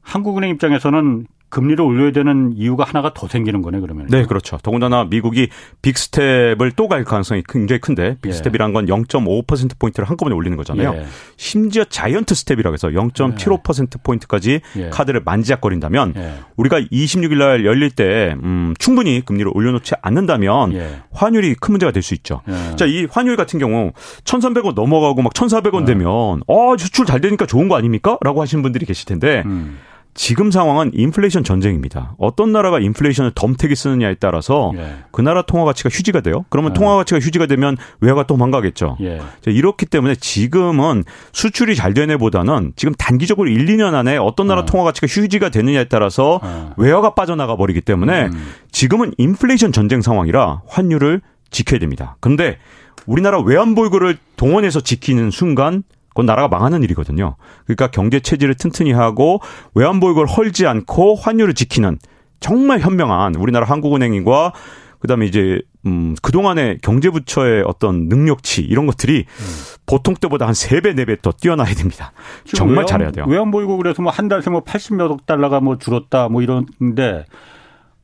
한국은행 0.00 0.48
입장에서는 0.50 1.26
금리를 1.50 1.80
올려야 1.84 2.12
되는 2.12 2.52
이유가 2.56 2.84
하나가 2.84 3.12
더 3.12 3.28
생기는 3.28 3.60
거네 3.62 3.80
그러면. 3.80 4.06
네, 4.08 4.24
그렇죠. 4.24 4.58
더군다나 4.62 5.04
미국이 5.04 5.48
big 5.82 6.09
step을 6.09 6.72
또 6.76 6.88
갈 6.90 7.04
가능성이 7.04 7.42
굉장히 7.48 7.80
큰데 7.80 8.16
big 8.22 8.36
step이란 8.36 8.72
건 8.72 8.86
0.5% 8.86 9.78
포인트를 9.78 10.08
한꺼번에 10.08 10.34
올리는 10.34 10.56
거잖아요. 10.56 10.92
예. 10.94 11.04
심지어 11.36 11.84
giant 11.84 12.34
step이라고 12.34 12.74
해서 12.74 12.88
0.75% 12.88 14.02
포인트까지 14.02 14.60
예. 14.76 14.88
카드를 14.90 15.20
만지작거린다면 15.24 16.14
예. 16.16 16.34
우리가 16.56 16.80
26일 16.80 17.36
날 17.38 17.64
열릴 17.64 17.90
때 17.90 18.34
음, 18.42 18.74
충분히 18.78 19.22
금리를 19.24 19.50
올려놓지 19.54 19.94
않는다면 20.02 20.72
예. 20.74 20.96
환율이 21.12 21.54
큰 21.60 21.72
문제가 21.72 21.92
될 21.92 22.00
수 22.02 22.14
있죠. 22.14 22.40
예. 22.48 22.76
자, 22.76 22.86
이 22.86 23.06
환율 23.10 23.36
같은 23.36 23.58
경우 23.60 23.92
1,300원 24.24 24.74
넘어가고 24.74 25.20
막 25.22 25.32
1,400원 25.34 25.82
예. 25.82 25.84
되면 25.84 26.08
어, 26.46 26.76
수출 26.78 27.04
잘 27.06 27.20
되니까 27.20 27.44
좋은 27.46 27.68
거 27.68 27.76
아닙니까? 27.76 28.16
라고 28.22 28.40
하시는 28.40 28.62
분들이 28.62 28.86
계실 28.86 29.04
텐데 29.06 29.42
음. 29.44 29.78
지금 30.14 30.50
상황은 30.50 30.90
인플레이션 30.92 31.44
전쟁입니다. 31.44 32.14
어떤 32.18 32.52
나라가 32.52 32.80
인플레이션을 32.80 33.32
덤태기 33.34 33.74
쓰느냐에 33.74 34.16
따라서 34.18 34.72
예. 34.76 34.96
그 35.12 35.20
나라 35.20 35.42
통화 35.42 35.64
가치가 35.64 35.88
휴지가 35.88 36.20
돼요. 36.20 36.44
그러면 36.48 36.72
예. 36.72 36.74
통화 36.74 36.96
가치가 36.96 37.20
휴지가 37.20 37.46
되면 37.46 37.76
외화가 38.00 38.24
도망가겠죠. 38.26 38.98
예. 39.02 39.20
이렇기 39.46 39.86
때문에 39.86 40.16
지금은 40.16 41.04
수출이 41.32 41.76
잘 41.76 41.94
되는 41.94 42.18
보다는 42.18 42.72
지금 42.76 42.92
단기적으로 42.94 43.48
1, 43.48 43.66
2년 43.66 43.94
안에 43.94 44.16
어떤 44.16 44.48
나라 44.48 44.62
예. 44.62 44.66
통화 44.66 44.84
가치가 44.84 45.06
휴지가 45.06 45.48
되느냐에 45.48 45.84
따라서 45.84 46.40
예. 46.44 46.70
외화가 46.76 47.14
빠져나가 47.14 47.56
버리기 47.56 47.80
때문에 47.80 48.26
음. 48.26 48.52
지금은 48.72 49.12
인플레이션 49.16 49.72
전쟁 49.72 50.02
상황이라 50.02 50.62
환율을 50.66 51.20
지켜야 51.50 51.78
됩니다. 51.78 52.16
근데 52.20 52.58
우리나라 53.06 53.40
외환 53.40 53.74
보유고를 53.74 54.18
동원해서 54.36 54.80
지키는 54.80 55.30
순간 55.30 55.82
그건 56.10 56.26
나라가 56.26 56.48
망하는 56.48 56.82
일이거든요. 56.82 57.36
그러니까 57.64 57.88
경제 57.88 58.20
체질을 58.20 58.54
튼튼히 58.54 58.92
하고 58.92 59.40
외환보유고를 59.74 60.28
헐지 60.28 60.66
않고 60.66 61.14
환율을 61.16 61.54
지키는 61.54 61.98
정말 62.40 62.80
현명한 62.80 63.36
우리나라 63.36 63.66
한국은행과 63.66 64.52
그다음에 65.00 65.24
이제 65.26 65.62
음 65.86 66.14
그동안의 66.20 66.78
경제부처의 66.82 67.62
어떤 67.66 68.08
능력치 68.08 68.60
이런 68.62 68.86
것들이 68.86 69.24
음. 69.26 69.44
보통 69.86 70.14
때보다 70.14 70.46
한 70.46 70.52
3배, 70.52 70.94
4배 70.94 71.22
더 71.22 71.32
뛰어나야 71.32 71.72
됩니다. 71.74 72.12
정말 72.54 72.78
외환, 72.78 72.86
잘해야 72.86 73.10
돼요. 73.10 73.24
외환보유고 73.26 73.78
그래서 73.78 74.02
뭐 74.02 74.12
한 74.12 74.28
달에 74.28 74.42
뭐 74.50 74.62
80몇 74.62 75.10
억 75.10 75.24
달러가 75.24 75.60
뭐 75.60 75.78
줄었다 75.78 76.28
뭐 76.28 76.42
이런데 76.42 77.24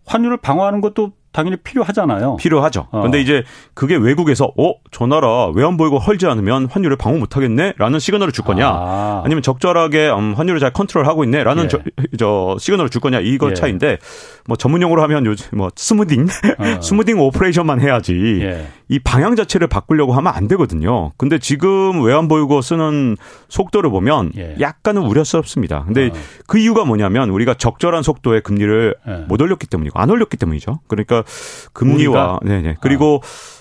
환율을 0.07 0.39
방어하는 0.39 0.81
것도 0.81 1.13
당연히 1.37 1.59
필요하잖아요. 1.59 2.37
필요하죠. 2.37 2.89
어. 2.91 3.03
근데 3.03 3.21
이제 3.21 3.45
그게 3.75 3.95
외국에서 3.95 4.51
어, 4.57 4.73
저 4.91 5.07
나라 5.07 5.49
외환 5.49 5.77
보유고 5.77 5.99
헐지 5.99 6.27
않으면 6.27 6.67
환율을 6.71 6.97
방어 6.97 7.19
못 7.19 7.37
하겠네라는 7.37 7.99
시그널을 7.99 8.33
줄 8.33 8.43
거냐? 8.43 8.67
아. 8.67 9.23
니면 9.29 9.43
적절하게 9.43 10.09
음, 10.09 10.33
환율을 10.35 10.61
잘 10.61 10.73
컨트롤하고 10.73 11.25
있네라는 11.25 11.65
예. 11.65 11.69
저, 11.69 11.79
저 12.19 12.57
시그널을 12.59 12.89
줄 12.89 13.03
거냐? 13.03 13.21
이거 13.21 13.51
예. 13.51 13.55
차인데 13.55 13.99
뭐 14.47 14.57
전문 14.57 14.81
용어로 14.81 15.03
하면 15.03 15.27
요즘 15.27 15.59
뭐 15.59 15.69
smoothing 15.77 16.27
어. 16.59 16.81
smoothing 16.81 17.21
operation만 17.21 17.83
해야지. 17.83 18.39
예. 18.41 18.67
이 18.89 19.01
방향 19.01 19.35
자체를 19.35 19.67
바꾸려고 19.67 20.13
하면 20.13 20.33
안 20.33 20.47
되거든요. 20.47 21.13
근데 21.17 21.39
지금 21.39 22.05
외환 22.05 22.29
보유고 22.29 22.61
쓰는 22.63 23.17
속도를 23.49 23.91
보면 23.91 24.31
예. 24.37 24.57
약간은 24.61 25.03
우려스럽습니다. 25.03 25.85
근데 25.85 26.07
어. 26.07 26.13
그 26.47 26.59
이유가 26.59 26.85
뭐냐면 26.85 27.31
우리가 27.31 27.55
적절한 27.55 28.05
속도의 28.05 28.43
금리를 28.43 28.95
예. 29.09 29.13
못 29.27 29.41
올렸기 29.41 29.67
때문이고 29.67 29.99
안 29.99 30.09
올렸기 30.09 30.37
때문이죠. 30.37 30.81
그러니까 30.87 31.25
금리와 31.73 32.41
네네 32.45 32.77
그리고 32.81 33.17
어. 33.17 33.21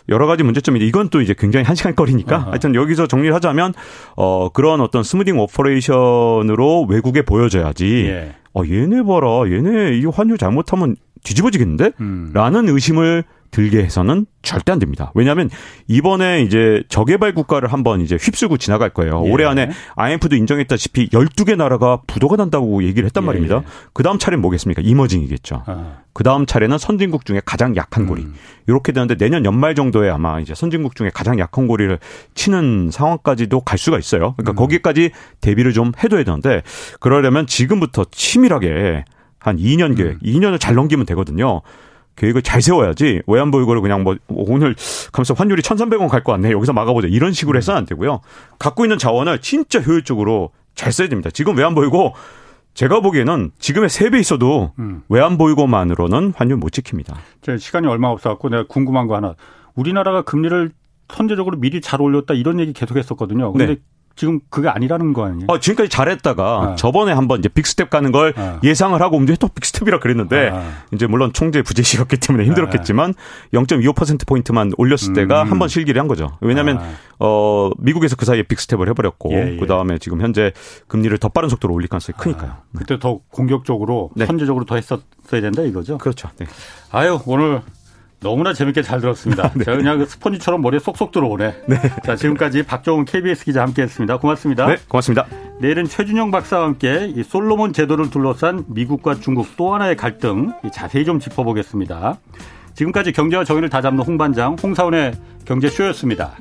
여러 0.10 0.28
가지 0.28 0.44
문제점인데 0.44 0.86
이건 0.86 1.10
또 1.10 1.22
이제 1.22 1.34
굉장히 1.36 1.66
한 1.66 1.76
시간 1.76 1.96
거리니까 1.96 2.38
어 2.38 2.50
하여튼 2.52 2.76
여기서 2.76 3.08
정리를 3.08 3.34
하자면 3.34 3.74
어 4.16 4.50
그런 4.50 4.80
어떤 4.80 5.02
smoothing 5.02 5.40
operation으로 5.40 6.86
외국에 6.88 7.24
보여져야지. 7.24 8.06
예. 8.10 8.36
어 8.54 8.62
얘네 8.64 9.04
봐라 9.04 9.42
얘네 9.50 9.98
이 9.98 10.06
환율 10.06 10.38
잘못하면 10.38 10.96
뒤집어지겠는데? 11.24 11.92
음. 12.00 12.32
라는 12.34 12.70
의심을 12.70 13.24
들게 13.56 13.82
해서는 13.82 14.26
절대 14.42 14.74
안 14.74 14.80
됩니다. 14.80 15.14
왜냐하면 15.16 15.50
이번에 15.88 16.42
이제 16.42 16.84
저개발 16.90 17.34
국가를 17.34 17.72
한번 17.72 18.02
이제 18.02 18.18
휩쓸고 18.20 18.58
지나갈 18.58 18.90
거예요. 18.90 19.24
예. 19.26 19.32
올해 19.32 19.46
안에 19.46 19.70
IMF도 19.96 20.36
인정했다시피 20.36 21.08
12개 21.12 21.56
나라가 21.56 22.02
부도가 22.06 22.36
난다고 22.36 22.84
얘기를 22.84 23.06
했단 23.06 23.24
예. 23.24 23.26
말입니다. 23.28 23.64
그 23.94 24.04
다음 24.04 24.20
차례는 24.20 24.42
뭐겠습니까? 24.42 24.82
이머징이겠죠. 24.84 25.64
아. 25.68 26.00
그 26.12 26.26
다음 26.26 26.46
차례는 26.46 26.78
선진국 26.78 27.24
중에 27.24 27.42
가장 27.46 27.78
약한 27.78 28.06
고리. 28.08 28.24
음. 28.24 28.34
이렇게 28.68 28.92
되는데 28.92 29.16
내년 29.16 29.46
연말 29.46 29.74
정도에 29.74 30.10
아마 30.10 30.42
이제 30.42 30.54
선진국 30.54 30.98
중에 30.98 31.10
가장 31.14 31.40
약한 31.40 31.68
고리를 31.68 31.98
치는 32.34 32.90
상황까지도 32.92 33.62
갈 33.62 33.78
수가 33.80 33.98
있어요. 33.98 34.34
그러니까 34.36 34.52
음. 34.52 34.56
거기까지 34.56 35.12
대비를 35.40 35.72
좀 35.72 35.94
해둬야 36.04 36.26
되는데 36.26 36.62
그러려면 37.00 37.48
지금부터 37.48 38.04
치밀하게 38.12 39.06
한 39.40 39.58
2년 39.58 39.96
계획, 39.96 40.16
음. 40.16 40.20
2년을 40.26 40.60
잘 40.60 40.76
넘기면 40.76 41.06
되거든요. 41.06 41.62
계획을 42.16 42.42
잘 42.42 42.62
세워야지 42.62 43.22
외환보 43.28 43.60
유고를 43.62 43.82
그냥 43.82 44.04
뭐 44.04 44.16
오늘 44.30 44.76
가면서 45.12 45.34
환율이 45.34 45.62
1,300원 45.62 46.08
갈 46.10 46.24
것 46.24 46.32
같네. 46.34 46.52
여기서 46.52 46.74
막아보자. 46.74 47.08
이런 47.10 47.34
식으로 47.34 47.58
해서는 47.58 47.80
안 47.80 47.86
되고요. 47.86 48.22
갖고 48.58 48.86
있는 48.86 48.98
자원을 48.98 49.40
진짜 49.40 49.80
효율적으로 49.80 50.52
잘 50.76 50.92
써야 50.92 51.08
됩니다. 51.10 51.30
지금 51.32 51.58
외환보유고 51.58 52.14
제가 52.74 53.00
보기에는 53.02 53.52
지금의 53.60 53.90
3배 53.90 54.20
있어도 54.20 54.72
음. 54.80 55.02
외환보유고만으로는 55.10 56.34
환율 56.36 56.58
못 56.58 56.72
지킵니다. 56.72 57.16
제 57.42 57.58
시간이 57.58 57.88
얼마 57.88 58.08
없어 58.10 58.30
갖고 58.30 58.50
내가 58.50 58.66
궁금한 58.68 59.08
거 59.08 59.16
하나. 59.16 59.36
우리나라가 59.76 60.22
금리를 60.24 60.72
선제적으로 61.14 61.58
미리 61.58 61.80
잘 61.82 62.02
올렸다 62.02 62.34
이런 62.34 62.60
얘기 62.60 62.74
계속 62.74 62.98
했었거든요. 62.98 63.52
근데 63.54 63.66
네. 63.68 63.76
지금 64.16 64.40
그게 64.50 64.70
아니라는 64.70 65.12
거 65.14 65.26
아니에요? 65.26 65.46
어, 65.50 65.60
지금까지 65.60 65.90
잘했다가 65.90 66.68
네. 66.70 66.76
저번에 66.78 67.12
한번 67.12 67.40
이제 67.40 67.50
big 67.50 67.67
step 67.67 67.90
가는 67.90 68.12
걸 68.14 68.34
네. 68.34 68.58
예상을 68.64 69.00
하고 69.02 69.18
움직여 69.18 69.36
또 69.38 69.50
big 69.50 69.65
step이라 69.65 70.00
그랬는데 70.00 70.52
네. 70.52 70.70
이제 70.94 71.06
물론 71.06 71.34
총재 71.34 71.62
부재시였기 71.62 72.18
때문에 72.18 72.46
힘들었겠지만 72.46 73.14
0.25% 73.54 74.26
포인트만 74.28 74.72
올렸을 74.78 75.10
음. 75.10 75.14
때가 75.14 75.44
한 75.44 75.60
번 75.60 75.68
실기를 75.68 76.00
한 76.00 76.08
거죠. 76.08 76.38
왜냐하면 76.42 76.78
아. 76.80 76.94
어 77.20 77.72
미국에서 77.78 78.16
그 78.16 78.26
사이에 78.26 78.44
빅스텝을 78.44 78.88
해버렸고 78.90 79.32
예, 79.34 79.54
예. 79.54 79.58
그 79.58 79.68
다음에 79.68 79.98
지금 79.98 80.22
현재 80.22 80.52
금리를 80.88 81.18
더 81.18 81.30
빠른 81.30 81.48
속도로 81.50 81.74
올릴 81.74 81.88
가능성이 81.88 82.18
크니까요. 82.18 82.52
아, 82.52 82.62
그때 82.78 83.00
더 83.00 83.20
공격적으로 83.32 84.12
네. 84.16 84.26
선제적으로 84.26 84.66
더 84.66 84.76
했었어야 84.76 85.42
된다 85.42 85.62
이거죠. 85.62 85.98
그렇죠. 85.98 86.30
네. 86.38 86.46
아유 86.92 87.20
오늘 87.26 87.62
너무나 88.26 88.54
재밌게 88.54 88.82
잘 88.82 89.00
들었습니다. 89.00 89.52
네. 89.56 89.64
제가 89.64 89.78
그냥 89.78 90.00
그 90.00 90.06
스펀지처럼 90.08 90.62
머리에 90.62 90.80
쏙쏙 90.80 91.12
들어오네. 91.12 91.56
네. 91.68 91.78
자, 92.04 92.16
지금까지 92.16 92.64
박정훈 92.64 93.06
KBS 93.06 93.46
기자 93.46 93.62
함께 93.62 93.84
했습니다. 93.84 94.18
고맙습니다. 94.18 94.66
네, 94.66 94.78
고맙습니다. 94.88 95.28
내일은 95.60 95.86
최준영 95.86 96.32
박사와 96.32 96.66
함께 96.66 97.14
이 97.16 97.22
솔로몬 97.22 97.72
제도를 97.72 98.10
둘러싼 98.10 98.66
미국과 98.68 99.16
중국 99.16 99.56
또 99.56 99.76
하나의 99.76 99.96
갈등 99.96 100.52
자세히 100.74 101.06
좀 101.06 101.20
짚어보겠습니다. 101.20 102.18
지금까지 102.74 103.12
경제와 103.12 103.44
정의를 103.44 103.70
다 103.70 103.82
잡는 103.82 104.04
홍반장 104.04 104.56
홍사원의 104.62 105.14
경제쇼였습니다. 105.46 106.32